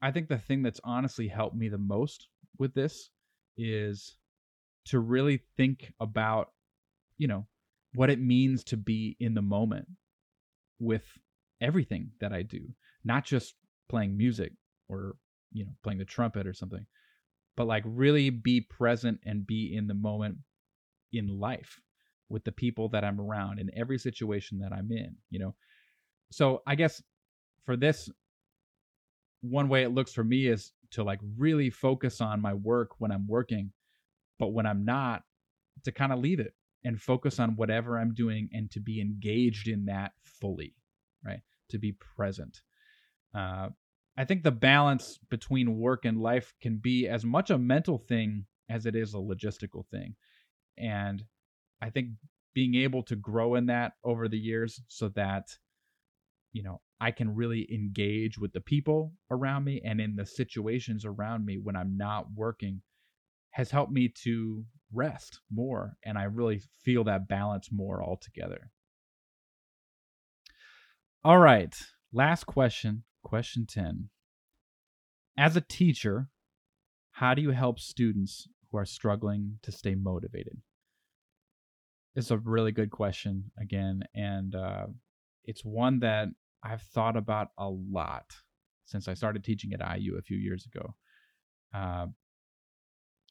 I 0.00 0.10
think 0.10 0.28
the 0.28 0.38
thing 0.38 0.62
that's 0.62 0.80
honestly 0.84 1.28
helped 1.28 1.56
me 1.56 1.68
the 1.68 1.78
most 1.78 2.28
with 2.58 2.74
this 2.74 3.10
is 3.56 4.16
to 4.86 5.00
really 5.00 5.42
think 5.56 5.92
about, 6.00 6.52
you 7.18 7.26
know, 7.26 7.46
what 7.94 8.10
it 8.10 8.20
means 8.20 8.62
to 8.64 8.76
be 8.76 9.16
in 9.18 9.34
the 9.34 9.42
moment 9.42 9.88
with 10.78 11.04
everything 11.60 12.10
that 12.20 12.32
I 12.32 12.42
do, 12.42 12.68
not 13.04 13.24
just 13.24 13.54
playing 13.88 14.16
music 14.16 14.52
or, 14.88 15.16
you 15.52 15.64
know, 15.64 15.72
playing 15.82 15.98
the 15.98 16.04
trumpet 16.04 16.46
or 16.46 16.52
something, 16.52 16.86
but 17.56 17.66
like 17.66 17.84
really 17.86 18.30
be 18.30 18.60
present 18.60 19.20
and 19.24 19.46
be 19.46 19.74
in 19.74 19.86
the 19.86 19.94
moment 19.94 20.38
in 21.12 21.40
life 21.40 21.80
with 22.28 22.44
the 22.44 22.52
people 22.52 22.88
that 22.90 23.04
I'm 23.04 23.20
around 23.20 23.60
in 23.60 23.70
every 23.76 23.98
situation 23.98 24.58
that 24.58 24.72
I'm 24.72 24.90
in, 24.90 25.14
you 25.30 25.38
know. 25.38 25.54
So 26.32 26.62
I 26.66 26.74
guess 26.74 27.02
for 27.64 27.76
this 27.76 28.10
one 29.42 29.68
way 29.68 29.84
it 29.84 29.94
looks 29.94 30.12
for 30.12 30.24
me 30.24 30.46
is 30.46 30.72
to 30.90 31.04
like 31.04 31.20
really 31.36 31.70
focus 31.70 32.20
on 32.20 32.40
my 32.40 32.54
work 32.54 32.90
when 32.98 33.12
I'm 33.12 33.26
working, 33.26 33.72
but 34.38 34.48
when 34.48 34.66
I'm 34.66 34.84
not, 34.84 35.22
to 35.84 35.92
kind 35.92 36.12
of 36.12 36.18
leave 36.18 36.40
it 36.40 36.54
and 36.84 37.00
focus 37.00 37.38
on 37.38 37.56
whatever 37.56 37.98
I'm 37.98 38.14
doing 38.14 38.48
and 38.52 38.70
to 38.72 38.80
be 38.80 39.00
engaged 39.00 39.68
in 39.68 39.84
that 39.86 40.12
fully, 40.22 40.74
right? 41.24 41.40
To 41.70 41.78
be 41.78 41.92
present. 41.92 42.60
Uh, 43.34 43.68
I 44.16 44.24
think 44.24 44.42
the 44.42 44.50
balance 44.50 45.18
between 45.28 45.78
work 45.78 46.04
and 46.04 46.20
life 46.20 46.54
can 46.62 46.78
be 46.78 47.06
as 47.06 47.24
much 47.24 47.50
a 47.50 47.58
mental 47.58 47.98
thing 47.98 48.46
as 48.68 48.86
it 48.86 48.96
is 48.96 49.14
a 49.14 49.18
logistical 49.18 49.86
thing. 49.90 50.14
And 50.78 51.22
I 51.82 51.90
think 51.90 52.10
being 52.54 52.74
able 52.74 53.02
to 53.04 53.16
grow 53.16 53.54
in 53.54 53.66
that 53.66 53.92
over 54.02 54.28
the 54.28 54.38
years 54.38 54.80
so 54.88 55.10
that 55.10 55.48
you 56.52 56.62
know 56.62 56.80
I 57.00 57.10
can 57.10 57.34
really 57.34 57.68
engage 57.72 58.38
with 58.38 58.52
the 58.52 58.62
people 58.62 59.12
around 59.30 59.64
me 59.64 59.82
and 59.84 60.00
in 60.00 60.16
the 60.16 60.24
situations 60.24 61.04
around 61.04 61.44
me 61.44 61.58
when 61.62 61.76
I'm 61.76 61.98
not 61.98 62.32
working 62.34 62.80
has 63.50 63.70
helped 63.70 63.92
me 63.92 64.12
to 64.24 64.64
rest 64.92 65.40
more 65.52 65.96
and 66.02 66.16
I 66.16 66.24
really 66.24 66.62
feel 66.82 67.04
that 67.04 67.28
balance 67.28 67.68
more 67.70 68.02
altogether. 68.02 68.70
All 71.26 71.38
right, 71.38 71.76
last 72.12 72.44
question, 72.44 73.02
question 73.24 73.66
10. 73.66 74.10
As 75.36 75.56
a 75.56 75.60
teacher, 75.60 76.28
how 77.10 77.34
do 77.34 77.42
you 77.42 77.50
help 77.50 77.80
students 77.80 78.46
who 78.70 78.78
are 78.78 78.84
struggling 78.84 79.58
to 79.62 79.72
stay 79.72 79.96
motivated? 79.96 80.58
It's 82.14 82.30
a 82.30 82.38
really 82.38 82.70
good 82.70 82.92
question 82.92 83.50
again, 83.60 84.04
and 84.14 84.54
uh, 84.54 84.86
it's 85.42 85.64
one 85.64 85.98
that 85.98 86.28
I've 86.62 86.82
thought 86.82 87.16
about 87.16 87.48
a 87.58 87.68
lot 87.68 88.26
since 88.84 89.08
I 89.08 89.14
started 89.14 89.42
teaching 89.42 89.72
at 89.72 89.98
IU 89.98 90.18
a 90.18 90.22
few 90.22 90.38
years 90.38 90.64
ago. 90.64 90.94
Uh, 91.74 92.06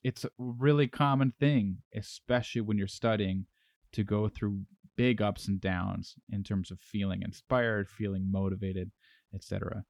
it's 0.04 0.26
a 0.26 0.30
really 0.38 0.90
common 0.90 1.32
thing, 1.40 1.78
especially 1.96 2.60
when 2.60 2.78
you're 2.78 2.88
studying, 2.88 3.46
to 3.94 4.04
go 4.04 4.28
through 4.28 4.64
big 4.96 5.22
ups 5.22 5.48
and 5.48 5.60
downs 5.60 6.16
in 6.30 6.44
terms 6.44 6.72
of 6.72 6.80
feeling 6.80 7.22
inspired, 7.22 7.90
feeling 7.90 8.32
motivated, 8.32 8.92
etc. 9.34 9.84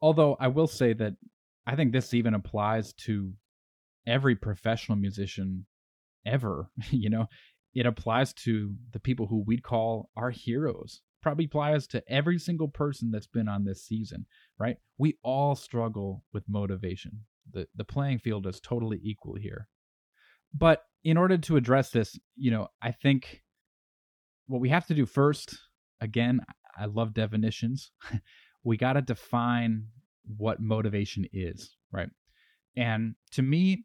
Although 0.00 0.36
I 0.38 0.48
will 0.48 0.66
say 0.66 0.92
that 0.94 1.14
I 1.66 1.76
think 1.76 1.92
this 1.92 2.14
even 2.14 2.34
applies 2.34 2.92
to 3.04 3.32
every 4.06 4.36
professional 4.36 4.96
musician 4.96 5.66
ever. 6.24 6.70
you 6.90 7.10
know, 7.10 7.26
it 7.74 7.86
applies 7.86 8.32
to 8.32 8.74
the 8.92 9.00
people 9.00 9.26
who 9.26 9.44
we'd 9.46 9.62
call 9.62 10.10
our 10.16 10.30
heroes. 10.30 11.02
Probably 11.22 11.46
applies 11.46 11.86
to 11.88 12.04
every 12.08 12.38
single 12.38 12.68
person 12.68 13.10
that's 13.10 13.26
been 13.26 13.48
on 13.48 13.64
this 13.64 13.84
season, 13.84 14.26
right? 14.58 14.76
We 14.96 15.18
all 15.22 15.56
struggle 15.56 16.22
with 16.32 16.44
motivation. 16.48 17.24
The 17.52 17.66
the 17.74 17.84
playing 17.84 18.18
field 18.18 18.46
is 18.46 18.60
totally 18.60 19.00
equal 19.02 19.34
here. 19.34 19.68
But 20.54 20.84
in 21.02 21.16
order 21.16 21.36
to 21.36 21.56
address 21.56 21.90
this, 21.90 22.18
you 22.36 22.50
know, 22.50 22.68
I 22.80 22.92
think 22.92 23.42
what 24.46 24.60
we 24.60 24.68
have 24.68 24.86
to 24.86 24.94
do 24.94 25.06
first, 25.06 25.56
again, 26.00 26.40
I 26.76 26.86
love 26.86 27.14
definitions. 27.14 27.90
we 28.64 28.76
got 28.76 28.94
to 28.94 29.02
define 29.02 29.86
what 30.36 30.60
motivation 30.60 31.26
is, 31.32 31.76
right? 31.92 32.08
And 32.76 33.14
to 33.32 33.42
me, 33.42 33.84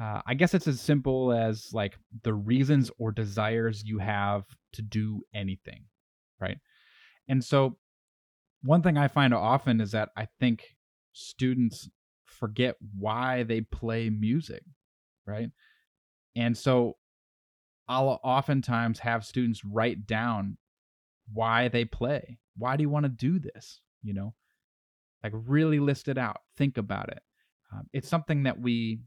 uh, 0.00 0.22
I 0.26 0.34
guess 0.34 0.54
it's 0.54 0.68
as 0.68 0.80
simple 0.80 1.32
as 1.32 1.70
like 1.72 1.96
the 2.22 2.34
reasons 2.34 2.90
or 2.98 3.12
desires 3.12 3.82
you 3.84 3.98
have 3.98 4.44
to 4.74 4.82
do 4.82 5.22
anything, 5.34 5.84
right? 6.40 6.58
And 7.28 7.44
so, 7.44 7.76
one 8.62 8.82
thing 8.82 8.96
I 8.96 9.08
find 9.08 9.34
often 9.34 9.80
is 9.80 9.90
that 9.90 10.10
I 10.16 10.28
think 10.38 10.64
students 11.12 11.88
forget 12.24 12.76
why 12.98 13.42
they 13.42 13.60
play 13.60 14.08
music, 14.08 14.62
right? 15.26 15.50
And 16.36 16.56
so, 16.56 16.96
I'll 17.88 18.20
oftentimes 18.22 19.00
have 19.00 19.24
students 19.24 19.64
write 19.64 20.06
down 20.06 20.56
why 21.32 21.68
they 21.68 21.84
play. 21.84 22.38
Why 22.56 22.76
do 22.76 22.82
you 22.82 22.90
want 22.90 23.04
to 23.04 23.08
do 23.08 23.38
this? 23.38 23.80
You 24.02 24.14
know, 24.14 24.34
like 25.22 25.32
really 25.34 25.80
list 25.80 26.08
it 26.08 26.18
out, 26.18 26.40
think 26.56 26.78
about 26.78 27.10
it. 27.10 27.22
Um, 27.72 27.88
it's 27.92 28.08
something 28.08 28.42
that 28.44 28.60
we, 28.60 29.00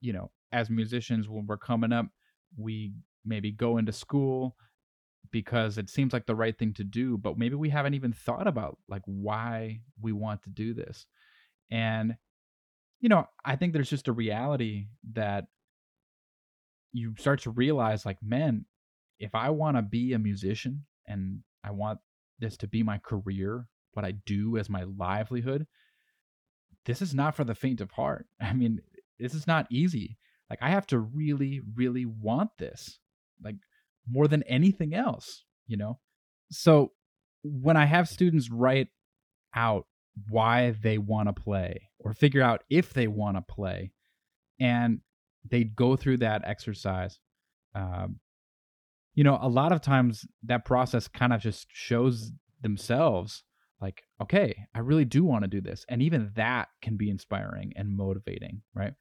you 0.00 0.12
know, 0.12 0.30
as 0.52 0.70
musicians, 0.70 1.28
when 1.28 1.46
we're 1.46 1.56
coming 1.56 1.92
up, 1.92 2.06
we 2.56 2.92
maybe 3.24 3.50
go 3.50 3.78
into 3.78 3.92
school 3.92 4.56
because 5.30 5.76
it 5.78 5.90
seems 5.90 6.12
like 6.12 6.26
the 6.26 6.34
right 6.34 6.56
thing 6.58 6.72
to 6.74 6.84
do, 6.84 7.18
but 7.18 7.38
maybe 7.38 7.54
we 7.54 7.68
haven't 7.68 7.94
even 7.94 8.12
thought 8.12 8.46
about 8.46 8.78
like 8.88 9.02
why 9.04 9.80
we 10.00 10.12
want 10.12 10.42
to 10.42 10.50
do 10.50 10.72
this. 10.72 11.06
And, 11.70 12.16
you 13.00 13.08
know, 13.08 13.26
I 13.44 13.56
think 13.56 13.72
there's 13.72 13.90
just 13.90 14.08
a 14.08 14.12
reality 14.12 14.86
that 15.12 15.46
you 16.92 17.14
start 17.18 17.42
to 17.42 17.50
realize 17.50 18.06
like, 18.06 18.18
man, 18.22 18.64
if 19.18 19.34
I 19.34 19.50
want 19.50 19.76
to 19.76 19.82
be 19.82 20.12
a 20.12 20.18
musician 20.18 20.84
and 21.06 21.40
I 21.64 21.70
want 21.70 21.98
this 22.38 22.56
to 22.58 22.68
be 22.68 22.82
my 22.82 22.98
career, 22.98 23.66
what 23.92 24.04
I 24.04 24.12
do 24.12 24.56
as 24.56 24.70
my 24.70 24.84
livelihood, 24.84 25.66
this 26.86 27.02
is 27.02 27.14
not 27.14 27.34
for 27.34 27.44
the 27.44 27.54
faint 27.54 27.80
of 27.80 27.90
heart. 27.90 28.26
I 28.40 28.52
mean, 28.52 28.80
this 29.18 29.34
is 29.34 29.46
not 29.46 29.66
easy. 29.70 30.18
Like 30.48 30.60
I 30.62 30.70
have 30.70 30.86
to 30.88 30.98
really, 30.98 31.60
really 31.74 32.06
want 32.06 32.50
this, 32.58 32.98
like 33.42 33.56
more 34.08 34.28
than 34.28 34.42
anything 34.44 34.94
else, 34.94 35.44
you 35.66 35.76
know? 35.76 35.98
So 36.50 36.92
when 37.42 37.76
I 37.76 37.84
have 37.84 38.08
students 38.08 38.50
write 38.50 38.88
out 39.54 39.86
why 40.28 40.70
they 40.82 40.98
want 40.98 41.28
to 41.28 41.32
play 41.40 41.90
or 41.98 42.14
figure 42.14 42.42
out 42.42 42.62
if 42.70 42.92
they 42.94 43.06
want 43.06 43.36
to 43.36 43.42
play, 43.42 43.92
and 44.58 45.00
they 45.50 45.64
go 45.64 45.96
through 45.96 46.18
that 46.18 46.42
exercise, 46.44 47.18
um, 47.74 48.20
you 49.14 49.24
know, 49.24 49.38
a 49.40 49.48
lot 49.48 49.72
of 49.72 49.80
times 49.80 50.24
that 50.44 50.64
process 50.64 51.08
kind 51.08 51.32
of 51.32 51.40
just 51.40 51.66
shows 51.72 52.32
themselves 52.62 53.42
like, 53.80 54.02
okay, 54.20 54.56
I 54.74 54.80
really 54.80 55.04
do 55.04 55.24
want 55.24 55.44
to 55.44 55.48
do 55.48 55.60
this. 55.60 55.84
And 55.88 56.02
even 56.02 56.32
that 56.36 56.68
can 56.82 56.96
be 56.96 57.10
inspiring 57.10 57.72
and 57.76 57.96
motivating, 57.96 58.62
right? 58.74 58.94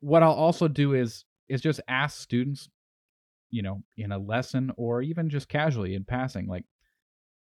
What 0.00 0.22
I'll 0.22 0.32
also 0.32 0.68
do 0.68 0.94
is 0.94 1.24
is 1.48 1.60
just 1.60 1.80
ask 1.88 2.20
students, 2.20 2.68
you 3.50 3.62
know, 3.62 3.82
in 3.96 4.12
a 4.12 4.18
lesson 4.18 4.72
or 4.76 5.02
even 5.02 5.30
just 5.30 5.48
casually 5.48 5.94
in 5.94 6.04
passing, 6.04 6.46
like, 6.48 6.64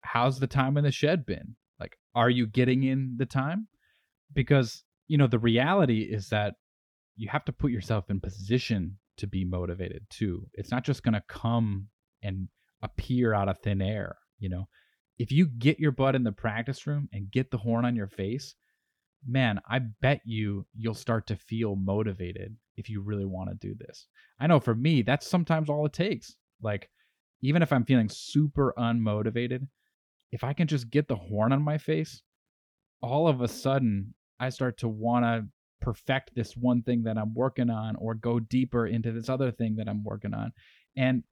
how's 0.02 0.38
the 0.38 0.46
time 0.46 0.76
in 0.76 0.84
the 0.84 0.90
shed 0.90 1.24
been? 1.24 1.56
Like, 1.80 1.96
are 2.14 2.30
you 2.30 2.46
getting 2.46 2.82
in 2.84 3.14
the 3.16 3.26
time? 3.26 3.68
Because, 4.32 4.84
you 5.08 5.16
know, 5.16 5.26
the 5.26 5.38
reality 5.38 6.02
is 6.02 6.28
that 6.28 6.54
you 7.16 7.28
have 7.28 7.44
to 7.46 7.52
put 7.52 7.70
yourself 7.70 8.10
in 8.10 8.20
position 8.20 8.98
to 9.16 9.26
be 9.26 9.44
motivated 9.44 10.04
too. 10.10 10.46
It's 10.54 10.70
not 10.70 10.84
just 10.84 11.02
going 11.02 11.14
to 11.14 11.22
come 11.28 11.88
and 12.22 12.48
appear 12.82 13.32
out 13.32 13.48
of 13.48 13.58
thin 13.58 13.80
air, 13.80 14.16
you 14.38 14.48
know. 14.48 14.68
If 15.18 15.32
you 15.32 15.46
get 15.46 15.80
your 15.80 15.92
butt 15.92 16.14
in 16.14 16.24
the 16.24 16.32
practice 16.32 16.86
room 16.86 17.08
and 17.12 17.30
get 17.30 17.50
the 17.50 17.56
horn 17.56 17.86
on 17.86 17.96
your 17.96 18.08
face, 18.08 18.54
man, 19.26 19.60
I 19.68 19.78
bet 19.78 20.20
you 20.24 20.66
you'll 20.74 20.94
start 20.94 21.26
to 21.28 21.36
feel 21.36 21.74
motivated 21.74 22.54
if 22.76 22.90
you 22.90 23.00
really 23.00 23.24
want 23.24 23.48
to 23.48 23.66
do 23.66 23.74
this. 23.74 24.06
I 24.38 24.46
know 24.46 24.60
for 24.60 24.74
me, 24.74 25.00
that's 25.00 25.26
sometimes 25.26 25.70
all 25.70 25.86
it 25.86 25.94
takes. 25.94 26.36
Like, 26.60 26.90
even 27.40 27.62
if 27.62 27.72
I'm 27.72 27.84
feeling 27.84 28.10
super 28.10 28.74
unmotivated, 28.78 29.66
if 30.32 30.44
I 30.44 30.52
can 30.52 30.66
just 30.66 30.90
get 30.90 31.08
the 31.08 31.16
horn 31.16 31.52
on 31.52 31.62
my 31.62 31.78
face, 31.78 32.22
all 33.00 33.26
of 33.26 33.40
a 33.40 33.48
sudden 33.48 34.14
I 34.38 34.50
start 34.50 34.78
to 34.78 34.88
want 34.88 35.24
to 35.24 35.46
perfect 35.80 36.34
this 36.34 36.56
one 36.56 36.82
thing 36.82 37.04
that 37.04 37.18
I'm 37.18 37.34
working 37.34 37.70
on 37.70 37.96
or 37.96 38.14
go 38.14 38.40
deeper 38.40 38.86
into 38.86 39.12
this 39.12 39.28
other 39.28 39.50
thing 39.50 39.76
that 39.76 39.88
I'm 39.88 40.02
working 40.04 40.34
on. 40.34 40.52
And, 40.96 41.24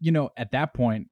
you 0.00 0.12
know, 0.12 0.30
at 0.36 0.52
that 0.52 0.74
point, 0.74 1.08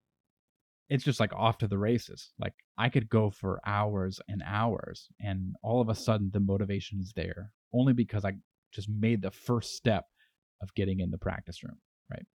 it's 0.88 1.04
just 1.04 1.20
like 1.20 1.32
off 1.32 1.58
to 1.58 1.68
the 1.68 1.78
races. 1.78 2.30
Like 2.38 2.54
I 2.76 2.88
could 2.88 3.08
go 3.08 3.30
for 3.30 3.60
hours 3.64 4.20
and 4.28 4.42
hours, 4.46 5.08
and 5.20 5.54
all 5.62 5.80
of 5.80 5.88
a 5.88 5.94
sudden 5.94 6.30
the 6.32 6.40
motivation 6.40 7.00
is 7.00 7.12
there 7.16 7.52
only 7.72 7.94
because 7.94 8.24
I 8.24 8.34
just 8.72 8.88
made 8.88 9.22
the 9.22 9.30
first 9.30 9.74
step 9.74 10.04
of 10.60 10.74
getting 10.74 11.00
in 11.00 11.10
the 11.10 11.18
practice 11.18 11.62
room, 11.62 11.78
right? 12.10 12.26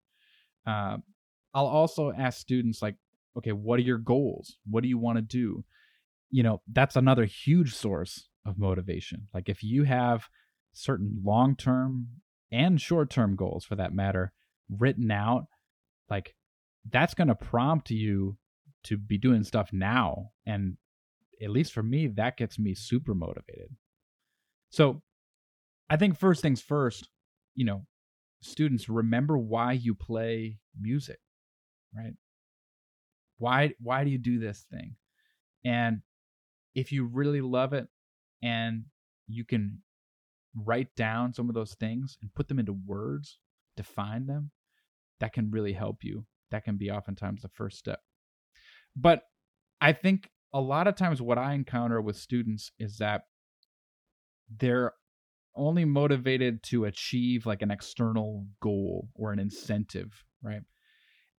Uh, 0.66 0.98
I'll 1.54 1.68
also 1.68 2.12
ask 2.12 2.40
students, 2.40 2.82
like, 2.82 2.96
okay, 3.38 3.52
what 3.52 3.80
are 3.80 3.84
your 3.84 4.00
goals? 4.00 4.58
What 4.70 4.82
do 4.82 4.90
you 4.90 4.98
want 4.98 5.18
to 5.18 5.22
do? 5.22 5.64
You 6.30 6.44
know, 6.44 6.62
that's 6.72 6.96
another 6.96 7.26
huge 7.26 7.74
source 7.74 8.28
of 8.48 8.58
motivation. 8.58 9.28
Like 9.34 9.50
if 9.50 9.64
you 9.64 9.84
have 9.84 10.28
certain 10.74 11.22
long 11.24 11.56
term 11.56 12.08
and 12.52 12.80
short 12.80 13.10
term 13.10 13.36
goals 13.36 13.66
for 13.66 13.76
that 13.76 13.94
matter 13.94 14.32
written 14.70 15.12
out, 15.12 15.46
like 16.10 16.34
that's 16.90 17.14
going 17.14 17.28
to 17.28 17.36
prompt 17.36 17.92
you 17.92 18.38
to 18.84 18.98
be 18.98 19.18
doing 19.18 19.44
stuff 19.44 19.72
now. 19.74 20.30
And 20.46 20.78
at 21.44 21.50
least 21.50 21.74
for 21.74 21.84
me, 21.84 22.08
that 22.08 22.38
gets 22.38 22.58
me 22.58 22.74
super 22.74 23.14
motivated. 23.14 23.76
So 24.70 25.02
I 25.90 25.98
think 25.98 26.18
first 26.18 26.42
things 26.42 26.62
first, 26.62 27.10
you 27.54 27.66
know, 27.66 27.86
students 28.42 28.88
remember 28.88 29.38
why 29.38 29.74
you 29.74 29.94
play 29.94 30.60
music, 30.80 31.20
right? 31.96 32.14
Why 33.40 33.74
why 33.80 34.04
do 34.04 34.10
you 34.10 34.18
do 34.18 34.40
this 34.40 34.66
thing? 34.72 34.96
And 35.66 36.02
if 36.76 36.92
you 36.92 37.06
really 37.06 37.42
love 37.42 37.74
it, 37.74 37.88
and 38.42 38.86
you 39.28 39.44
can 39.46 39.82
write 40.56 40.96
down 40.96 41.34
some 41.34 41.50
of 41.50 41.56
those 41.56 41.76
things 41.76 42.18
and 42.22 42.34
put 42.34 42.48
them 42.48 42.60
into 42.60 42.74
words, 42.86 43.40
define 43.76 44.26
them, 44.28 44.52
that 45.20 45.34
can 45.34 45.52
really 45.52 45.74
help 45.74 46.04
you. 46.04 46.26
That 46.52 46.64
can 46.64 46.78
be 46.78 46.90
oftentimes 46.90 47.42
the 47.42 47.50
first 47.50 47.78
step. 47.78 48.00
But 48.96 49.24
I 49.82 49.94
think 49.94 50.30
a 50.54 50.62
lot 50.62 50.88
of 50.88 50.96
times 50.96 51.22
what 51.22 51.38
I 51.38 51.54
encounter 51.54 52.02
with 52.02 52.16
students 52.16 52.72
is 52.80 52.98
that 52.98 53.24
they're 54.50 54.94
only 55.56 55.86
motivated 55.86 56.64
to 56.64 56.86
achieve 56.86 57.46
like 57.46 57.62
an 57.62 57.72
external 57.72 58.46
goal 58.62 59.10
or 59.14 59.34
an 59.34 59.40
incentive, 59.40 60.24
right? 60.42 60.62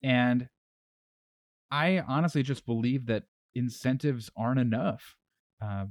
And 0.03 0.49
I 1.71 2.01
honestly 2.01 2.43
just 2.43 2.67
believe 2.67 3.07
that 3.07 3.25
incentives 3.55 4.31
aren't 4.37 4.61
enough. 4.61 5.17
Uh, 5.63 5.87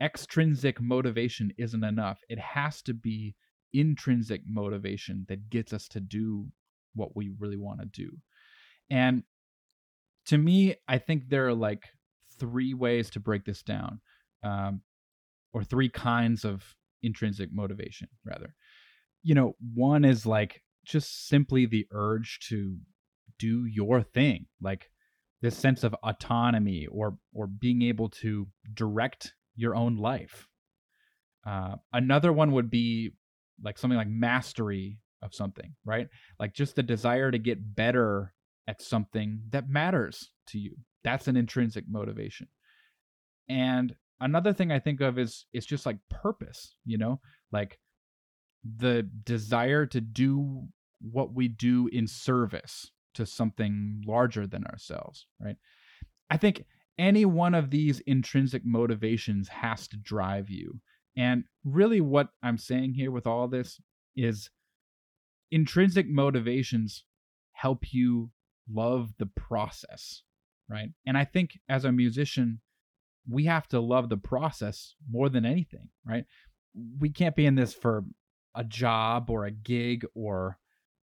extrinsic 0.00 0.80
motivation 0.80 1.52
isn't 1.58 1.84
enough. 1.84 2.20
It 2.28 2.38
has 2.38 2.82
to 2.82 2.94
be 2.94 3.34
intrinsic 3.72 4.42
motivation 4.46 5.26
that 5.28 5.50
gets 5.50 5.72
us 5.72 5.88
to 5.88 6.00
do 6.00 6.46
what 6.94 7.14
we 7.14 7.30
really 7.38 7.56
want 7.56 7.80
to 7.80 7.86
do. 7.86 8.10
And 8.90 9.22
to 10.26 10.38
me, 10.38 10.76
I 10.88 10.98
think 10.98 11.28
there 11.28 11.46
are 11.46 11.54
like 11.54 11.84
three 12.38 12.74
ways 12.74 13.10
to 13.10 13.20
break 13.20 13.44
this 13.44 13.62
down, 13.62 14.00
um, 14.42 14.82
or 15.52 15.64
three 15.64 15.88
kinds 15.88 16.44
of 16.44 16.64
intrinsic 17.02 17.52
motivation, 17.52 18.08
rather. 18.24 18.54
You 19.22 19.34
know, 19.34 19.56
one 19.74 20.04
is 20.04 20.26
like 20.26 20.62
just 20.84 21.28
simply 21.28 21.66
the 21.66 21.86
urge 21.92 22.38
to 22.48 22.78
do 23.38 23.66
your 23.66 24.02
thing, 24.02 24.46
like 24.60 24.90
this 25.42 25.56
sense 25.56 25.84
of 25.84 25.94
autonomy 26.02 26.86
or 26.86 27.18
or 27.32 27.46
being 27.46 27.82
able 27.82 28.08
to 28.08 28.46
direct 28.74 29.34
your 29.60 29.76
own 29.76 29.96
life. 29.96 30.48
Uh, 31.46 31.76
another 31.92 32.32
one 32.32 32.52
would 32.52 32.70
be 32.70 33.12
like 33.62 33.78
something 33.78 33.96
like 33.96 34.08
mastery 34.08 34.98
of 35.22 35.34
something, 35.34 35.74
right? 35.84 36.08
Like 36.38 36.54
just 36.54 36.76
the 36.76 36.82
desire 36.82 37.30
to 37.30 37.38
get 37.38 37.76
better 37.76 38.32
at 38.66 38.80
something 38.80 39.42
that 39.50 39.68
matters 39.68 40.30
to 40.48 40.58
you. 40.58 40.76
That's 41.04 41.28
an 41.28 41.36
intrinsic 41.36 41.84
motivation. 41.88 42.48
And 43.48 43.94
another 44.20 44.52
thing 44.52 44.72
I 44.72 44.78
think 44.78 45.00
of 45.00 45.18
is 45.18 45.46
is 45.52 45.66
just 45.66 45.84
like 45.86 45.98
purpose, 46.08 46.74
you 46.84 46.98
know? 46.98 47.20
Like 47.52 47.78
the 48.64 49.08
desire 49.24 49.86
to 49.86 50.00
do 50.00 50.68
what 51.00 51.34
we 51.34 51.48
do 51.48 51.88
in 51.92 52.06
service 52.06 52.90
to 53.14 53.26
something 53.26 54.02
larger 54.06 54.46
than 54.46 54.64
ourselves, 54.66 55.26
right? 55.40 55.56
I 56.30 56.36
think 56.36 56.64
any 56.98 57.24
one 57.24 57.54
of 57.54 57.70
these 57.70 58.00
intrinsic 58.00 58.62
motivations 58.64 59.48
has 59.48 59.88
to 59.88 59.96
drive 59.96 60.50
you. 60.50 60.80
And 61.16 61.44
really, 61.64 62.00
what 62.00 62.28
I'm 62.42 62.58
saying 62.58 62.94
here 62.94 63.10
with 63.10 63.26
all 63.26 63.48
this 63.48 63.80
is 64.16 64.50
intrinsic 65.50 66.08
motivations 66.08 67.04
help 67.52 67.92
you 67.92 68.30
love 68.72 69.12
the 69.18 69.26
process, 69.26 70.22
right? 70.68 70.90
And 71.06 71.18
I 71.18 71.24
think 71.24 71.58
as 71.68 71.84
a 71.84 71.92
musician, 71.92 72.60
we 73.28 73.44
have 73.44 73.68
to 73.68 73.80
love 73.80 74.08
the 74.08 74.16
process 74.16 74.94
more 75.10 75.28
than 75.28 75.44
anything, 75.44 75.88
right? 76.06 76.24
We 76.98 77.10
can't 77.10 77.36
be 77.36 77.46
in 77.46 77.54
this 77.54 77.74
for 77.74 78.04
a 78.54 78.64
job 78.64 79.30
or 79.30 79.44
a 79.44 79.50
gig 79.50 80.06
or 80.14 80.58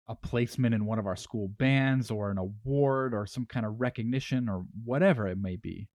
a 0.08 0.14
placement 0.14 0.74
in 0.74 0.84
one 0.84 0.98
of 0.98 1.06
our 1.06 1.16
school 1.16 1.48
bands 1.48 2.10
or 2.10 2.30
an 2.30 2.38
award 2.38 3.14
or 3.14 3.26
some 3.26 3.46
kind 3.46 3.64
of 3.64 3.80
recognition 3.80 4.48
or 4.48 4.64
whatever 4.84 5.28
it 5.28 5.38
may 5.38 5.56
be. 5.56 5.88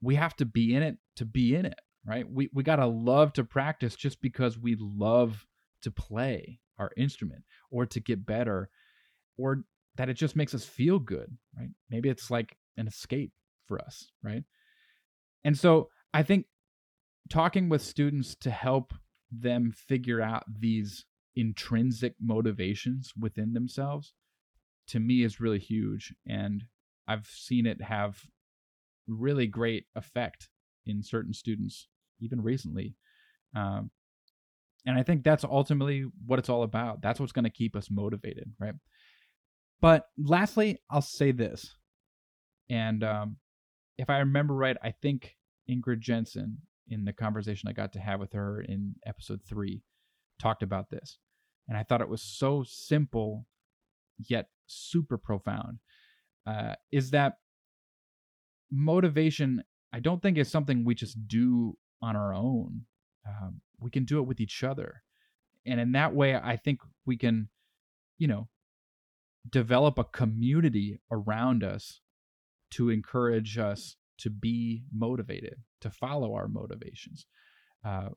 We 0.00 0.16
have 0.16 0.34
to 0.36 0.44
be 0.44 0.74
in 0.74 0.82
it 0.82 0.96
to 1.16 1.24
be 1.24 1.54
in 1.54 1.66
it, 1.66 1.78
right? 2.04 2.28
We 2.30 2.50
we 2.52 2.62
got 2.62 2.76
to 2.76 2.86
love 2.86 3.32
to 3.34 3.44
practice 3.44 3.96
just 3.96 4.20
because 4.20 4.58
we 4.58 4.76
love 4.78 5.46
to 5.82 5.90
play 5.90 6.60
our 6.78 6.90
instrument 6.96 7.44
or 7.70 7.86
to 7.86 8.00
get 8.00 8.26
better 8.26 8.70
or 9.36 9.64
that 9.96 10.08
it 10.08 10.14
just 10.14 10.36
makes 10.36 10.54
us 10.54 10.64
feel 10.64 10.98
good, 10.98 11.36
right? 11.56 11.70
Maybe 11.90 12.08
it's 12.08 12.30
like 12.30 12.56
an 12.76 12.86
escape 12.86 13.32
for 13.66 13.80
us, 13.80 14.10
right? 14.22 14.44
And 15.44 15.56
so 15.56 15.88
I 16.14 16.22
think 16.22 16.46
talking 17.28 17.68
with 17.68 17.82
students 17.82 18.34
to 18.36 18.50
help 18.50 18.94
them 19.30 19.72
figure 19.72 20.20
out 20.20 20.44
these 20.48 21.04
intrinsic 21.36 22.14
motivations 22.20 23.12
within 23.18 23.52
themselves 23.52 24.12
to 24.88 24.98
me 24.98 25.22
is 25.22 25.40
really 25.40 25.58
huge. 25.58 26.14
And 26.26 26.64
i've 27.06 27.26
seen 27.26 27.66
it 27.66 27.80
have 27.82 28.20
really 29.06 29.46
great 29.46 29.86
effect 29.94 30.48
in 30.84 31.02
certain 31.02 31.32
students 31.32 31.88
even 32.20 32.42
recently. 32.42 32.96
Um, 33.54 33.90
and 34.86 34.98
i 34.98 35.02
think 35.02 35.22
that's 35.22 35.44
ultimately 35.44 36.04
what 36.26 36.38
it's 36.38 36.48
all 36.48 36.62
about. 36.62 37.02
That's 37.02 37.20
what's 37.20 37.32
going 37.32 37.44
to 37.44 37.50
keep 37.50 37.76
us 37.76 37.90
motivated 37.90 38.52
right? 38.58 38.74
But 39.80 40.06
lastly 40.18 40.78
i'll 40.90 41.02
say 41.02 41.32
this. 41.32 41.74
And 42.70 43.02
um, 43.04 43.36
if 43.96 44.10
i 44.10 44.18
remember 44.18 44.54
right 44.54 44.76
i 44.82 44.90
think 44.90 45.36
Ingrid 45.70 46.00
Jensen 46.00 46.58
in 46.88 47.04
the 47.04 47.12
conversation 47.12 47.68
i 47.68 47.72
got 47.72 47.92
to 47.92 48.00
have 48.00 48.20
with 48.20 48.32
her 48.32 48.62
in 48.62 48.94
episode 49.06 49.40
three 49.46 49.82
talked 50.38 50.62
about 50.62 50.90
this 50.90 51.18
and 51.68 51.76
I 51.76 51.82
thought 51.82 52.00
it 52.00 52.08
was 52.08 52.22
so 52.22 52.64
simple 52.66 53.46
yet 54.26 54.48
super 54.66 55.18
profound. 55.18 55.78
Uh, 56.46 56.74
is 56.90 57.10
that 57.10 57.34
motivation? 58.70 59.62
I 59.92 60.00
don't 60.00 60.22
think 60.22 60.38
is 60.38 60.50
something 60.50 60.84
we 60.84 60.94
just 60.94 61.28
do 61.28 61.76
on 62.02 62.16
our 62.16 62.34
own. 62.34 62.82
Um, 63.26 63.60
we 63.78 63.90
can 63.90 64.04
do 64.04 64.18
it 64.18 64.26
with 64.26 64.40
each 64.40 64.64
other, 64.64 65.02
and 65.66 65.78
in 65.78 65.92
that 65.92 66.14
way, 66.14 66.34
I 66.34 66.56
think 66.56 66.80
we 67.04 67.16
can, 67.16 67.48
you 68.16 68.26
know, 68.26 68.48
develop 69.48 69.98
a 69.98 70.04
community 70.04 71.00
around 71.10 71.62
us 71.62 72.00
to 72.70 72.90
encourage 72.90 73.58
us 73.58 73.96
to 74.18 74.30
be 74.30 74.82
motivated, 74.92 75.56
to 75.80 75.90
follow 75.90 76.34
our 76.34 76.48
motivations. 76.48 77.26
Uh, 77.84 78.08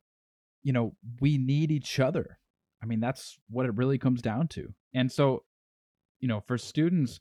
you 0.64 0.74
know, 0.74 0.94
we 1.20 1.38
need 1.38 1.72
each 1.72 2.00
other 2.00 2.40
I 2.82 2.86
mean, 2.86 3.00
that's 3.00 3.38
what 3.50 3.66
it 3.66 3.76
really 3.76 3.98
comes 3.98 4.22
down 4.22 4.48
to. 4.50 4.74
And 4.94 5.12
so, 5.12 5.44
you 6.20 6.28
know, 6.28 6.42
for 6.48 6.58
students, 6.58 7.20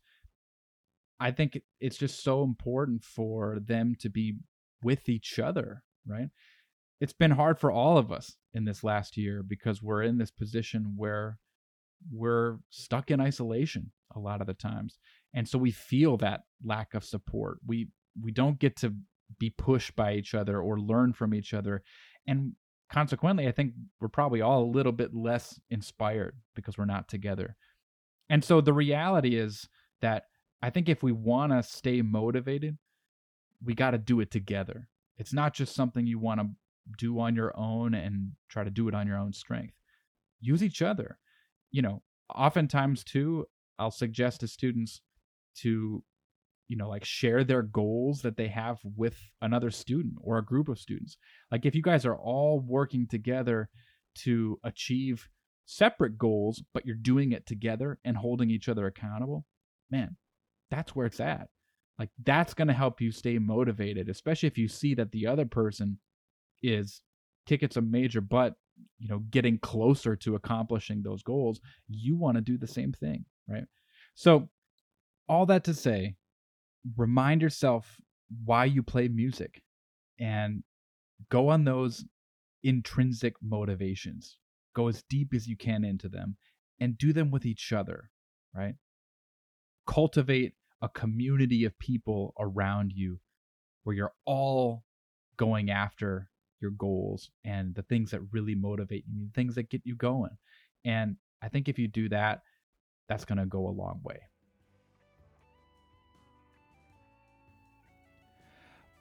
I 1.19 1.31
think 1.31 1.61
it's 1.81 1.99
just 1.99 2.23
so 2.23 2.43
important 2.43 3.05
for 3.05 3.59
them 3.61 3.95
to 4.01 4.09
be 4.09 4.37
with 4.83 5.09
each 5.09 5.39
other, 5.39 5.83
right? 6.07 6.29
It's 7.01 7.13
been 7.13 7.33
hard 7.33 7.59
for 7.59 7.71
all 7.71 7.99
of 7.99 8.11
us 8.11 8.37
in 8.55 8.65
this 8.65 8.83
last 8.83 9.17
year 9.17 9.43
because 9.47 9.83
we're 9.83 10.03
in 10.03 10.19
this 10.19 10.31
position 10.31 10.95
where 10.97 11.39
we're 12.11 12.59
stuck 12.71 13.11
in 13.11 13.21
isolation 13.21 13.93
a 14.15 14.19
lot 14.19 14.41
of 14.41 14.47
the 14.47 14.55
times. 14.55 14.99
And 15.35 15.47
so 15.47 15.59
we 15.59 15.71
feel 15.71 16.17
that 16.19 16.41
lack 16.65 16.95
of 16.95 17.05
support. 17.05 17.59
We 17.67 17.89
we 18.21 18.33
don't 18.33 18.59
get 18.59 18.77
to 18.77 18.95
be 19.39 19.51
pushed 19.51 19.95
by 19.95 20.15
each 20.15 20.35
other 20.35 20.61
or 20.61 20.81
learn 20.81 21.13
from 21.13 21.33
each 21.33 21.55
other. 21.55 21.83
And 22.27 22.55
consequently, 22.91 23.47
I 23.47 23.53
think 23.53 23.75
we're 24.01 24.09
probably 24.09 24.41
all 24.41 24.65
a 24.65 24.73
little 24.73 24.93
bit 24.93 25.15
less 25.15 25.61
inspired 25.71 26.37
because 26.55 26.77
we're 26.77 26.85
not 26.85 27.09
together. 27.09 27.57
And 28.29 28.45
so 28.45 28.61
the 28.61 28.73
reality 28.73 29.37
is 29.37 29.69
that 30.01 30.25
I 30.63 30.71
think 30.71 30.89
if 30.89 31.03
we 31.03 31.13
want 31.13 31.53
to 31.53 31.63
stay 31.63 32.03
motivated, 32.03 32.79
we 33.65 33.75
got 33.75 33.93
to 33.93 33.99
do 33.99 34.21
it 34.21 34.31
together. 34.31 34.89
It's 35.19 35.33
not 35.33 35.55
just 35.55 35.75
something 35.75 36.07
you 36.07 36.19
want 36.19 36.41
to 36.41 36.49
do 36.99 37.21
on 37.21 37.35
your 37.35 37.53
own 37.57 37.95
and 37.95 38.33
try 38.49 38.65
to 38.65 38.71
do 38.71 38.89
it 38.89 38.95
on 38.95 39.07
your 39.07 39.19
own 39.19 39.33
strength. 39.33 39.75
Use 40.41 40.63
each 40.63 40.83
other. 40.83 41.19
You 41.71 41.83
know, 41.83 42.03
oftentimes 42.35 43.05
too, 43.05 43.47
I'll 43.79 43.91
suggest 43.91 44.41
to 44.41 44.49
students 44.49 45.01
to 45.57 46.03
you 46.71 46.77
know 46.77 46.89
like 46.89 47.05
share 47.05 47.43
their 47.43 47.63
goals 47.63 48.23
that 48.23 48.37
they 48.37 48.47
have 48.47 48.79
with 48.97 49.19
another 49.43 49.73
student 49.73 50.15
or 50.23 50.39
a 50.39 50.45
group 50.45 50.69
of 50.69 50.79
students. 50.79 51.17
Like 51.51 51.67
if 51.67 51.75
you 51.75 51.83
guys 51.83 52.07
are 52.07 52.17
all 52.17 52.61
working 52.61 53.09
together 53.09 53.69
to 54.19 54.57
achieve 54.63 55.29
separate 55.67 56.17
goals 56.17 56.63
but 56.73 56.87
you're 56.87 56.95
doing 56.95 57.33
it 57.33 57.45
together 57.45 57.99
and 58.05 58.17
holding 58.17 58.51
each 58.51 58.69
other 58.69 58.87
accountable 58.87 59.45
man 59.91 60.17
that's 60.71 60.95
where 60.95 61.07
it's 61.07 61.19
at. 61.19 61.49
Like 61.99 62.11
that's 62.25 62.55
going 62.55 62.69
to 62.69 62.75
help 62.75 63.01
you 63.01 63.11
stay 63.11 63.37
motivated 63.39 64.09
especially 64.09 64.47
if 64.47 64.57
you 64.57 64.69
see 64.69 64.95
that 64.95 65.11
the 65.11 65.27
other 65.27 65.47
person 65.47 65.99
is 66.63 67.03
kicking 67.47 67.71
some 67.71 67.91
major 67.91 68.21
butt 68.21 68.55
you 69.01 69.09
know 69.09 69.19
getting 69.31 69.59
closer 69.59 70.15
to 70.15 70.37
accomplishing 70.37 71.03
those 71.03 71.25
goals 71.25 71.61
you 71.89 72.17
want 72.17 72.37
to 72.37 72.41
do 72.41 72.57
the 72.57 72.69
same 72.69 72.93
thing 72.93 73.25
right? 73.49 73.65
So 74.15 74.49
all 75.29 75.47
that 75.47 75.65
to 75.65 75.75
say 75.75 76.15
remind 76.97 77.43
yourself 77.43 78.01
why 78.45 78.65
you 78.65 78.83
play 78.83 79.09
music 79.09 79.63
and 80.19 80.63
go 81.31 81.49
on 81.49 81.65
those 81.65 82.05
intrinsic 82.63 83.35
motivations. 83.43 84.39
Go 84.75 84.89
as 84.89 85.03
deep 85.09 85.35
as 85.35 85.47
you 85.47 85.57
can 85.57 85.85
into 85.85 86.09
them 86.09 86.37
and 86.79 86.97
do 86.97 87.13
them 87.13 87.31
with 87.31 87.45
each 87.45 87.73
other, 87.73 88.11
right? 88.55 88.75
Cultivate 89.87 90.55
a 90.83 90.89
community 90.89 91.65
of 91.65 91.79
people 91.79 92.35
around 92.39 92.93
you 92.95 93.21
where 93.83 93.97
you're 93.97 94.15
all 94.25 94.85
going 95.37 95.71
after 95.71 96.31
your 96.61 96.71
goals 96.71 97.31
and 97.45 97.75
the 97.75 97.83
things 97.83 98.11
that 98.11 98.21
really 98.33 98.55
motivate 98.55 99.05
you, 99.09 99.27
the 99.27 99.33
things 99.35 99.55
that 99.55 99.71
get 99.71 99.83
you 99.85 99.97
going. 99.97 100.37
And 100.85 101.17
I 101.43 101.49
think 101.49 101.69
if 101.69 101.79
you 101.79 101.89
do 101.89 102.09
that, 102.11 102.43
that's 103.09 103.25
going 103.25 103.39
to 103.39 103.47
go 103.47 103.67
a 103.67 103.71
long 103.71 104.01
way. 104.05 104.21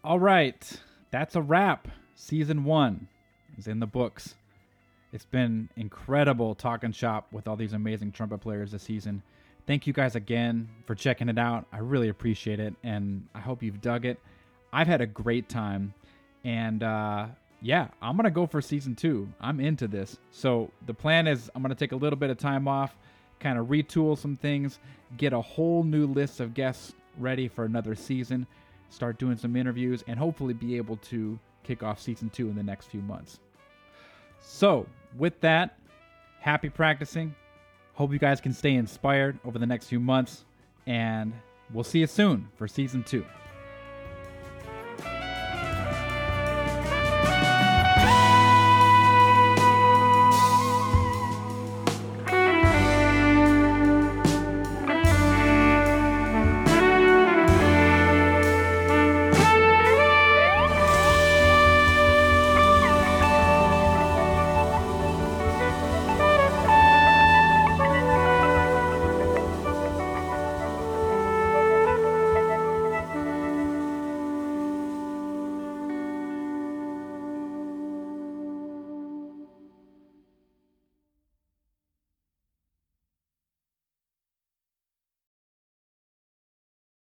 All 0.01 0.17
right, 0.17 0.81
that's 1.11 1.35
a 1.35 1.41
wrap. 1.41 1.89
Season 2.15 2.63
one 2.63 3.09
is 3.57 3.67
in 3.67 3.81
the 3.81 3.85
books. 3.85 4.33
It's 5.11 5.25
been 5.25 5.67
incredible 5.75 6.55
talking 6.55 6.93
shop 6.93 7.27
with 7.33 7.49
all 7.49 7.57
these 7.57 7.73
amazing 7.73 8.13
trumpet 8.13 8.37
players 8.37 8.71
this 8.71 8.83
season. 8.83 9.21
Thank 9.67 9.87
you 9.87 9.91
guys 9.91 10.15
again 10.15 10.69
for 10.85 10.95
checking 10.95 11.27
it 11.27 11.37
out. 11.37 11.65
I 11.73 11.79
really 11.79 12.07
appreciate 12.07 12.61
it, 12.61 12.75
and 12.81 13.27
I 13.35 13.41
hope 13.41 13.61
you've 13.61 13.81
dug 13.81 14.05
it. 14.05 14.21
I've 14.71 14.87
had 14.87 15.01
a 15.01 15.05
great 15.05 15.49
time, 15.49 15.93
and 16.45 16.81
uh, 16.81 17.25
yeah, 17.61 17.89
I'm 18.01 18.15
gonna 18.15 18.31
go 18.31 18.47
for 18.47 18.61
season 18.61 18.95
two. 18.95 19.27
I'm 19.41 19.59
into 19.59 19.85
this. 19.85 20.17
So 20.31 20.71
the 20.85 20.93
plan 20.93 21.27
is 21.27 21.51
I'm 21.53 21.61
gonna 21.61 21.75
take 21.75 21.91
a 21.91 21.97
little 21.97 22.17
bit 22.17 22.29
of 22.29 22.37
time 22.37 22.69
off, 22.69 22.95
kind 23.41 23.59
of 23.59 23.67
retool 23.67 24.17
some 24.17 24.37
things, 24.37 24.79
get 25.17 25.33
a 25.33 25.41
whole 25.41 25.83
new 25.83 26.07
list 26.07 26.39
of 26.39 26.53
guests 26.53 26.93
ready 27.17 27.49
for 27.49 27.65
another 27.65 27.95
season 27.95 28.47
start 28.89 29.17
doing 29.19 29.37
some 29.37 29.55
interviews, 29.55 30.03
and 30.07 30.17
hopefully 30.17 30.53
be 30.53 30.77
able 30.77 30.97
to 30.97 31.39
kick 31.63 31.83
off 31.83 31.99
season 31.99 32.29
two 32.29 32.49
in 32.49 32.55
the 32.55 32.63
next 32.63 32.87
few 32.87 33.01
months. 33.01 33.39
So, 34.41 34.87
with 35.17 35.39
that, 35.41 35.77
happy 36.39 36.69
practicing. 36.69 37.35
Hope 37.93 38.13
you 38.13 38.19
guys 38.19 38.39
can 38.39 38.53
stay 38.53 38.75
inspired 38.75 39.37
over 39.43 39.59
the 39.59 39.65
next 39.65 39.87
few 39.87 39.99
months, 39.99 40.45
and 40.87 41.33
we'll 41.73 41.83
see 41.83 41.99
you 41.99 42.07
soon 42.07 42.47
for 42.55 42.67
season 42.67 43.03
two. 43.03 43.25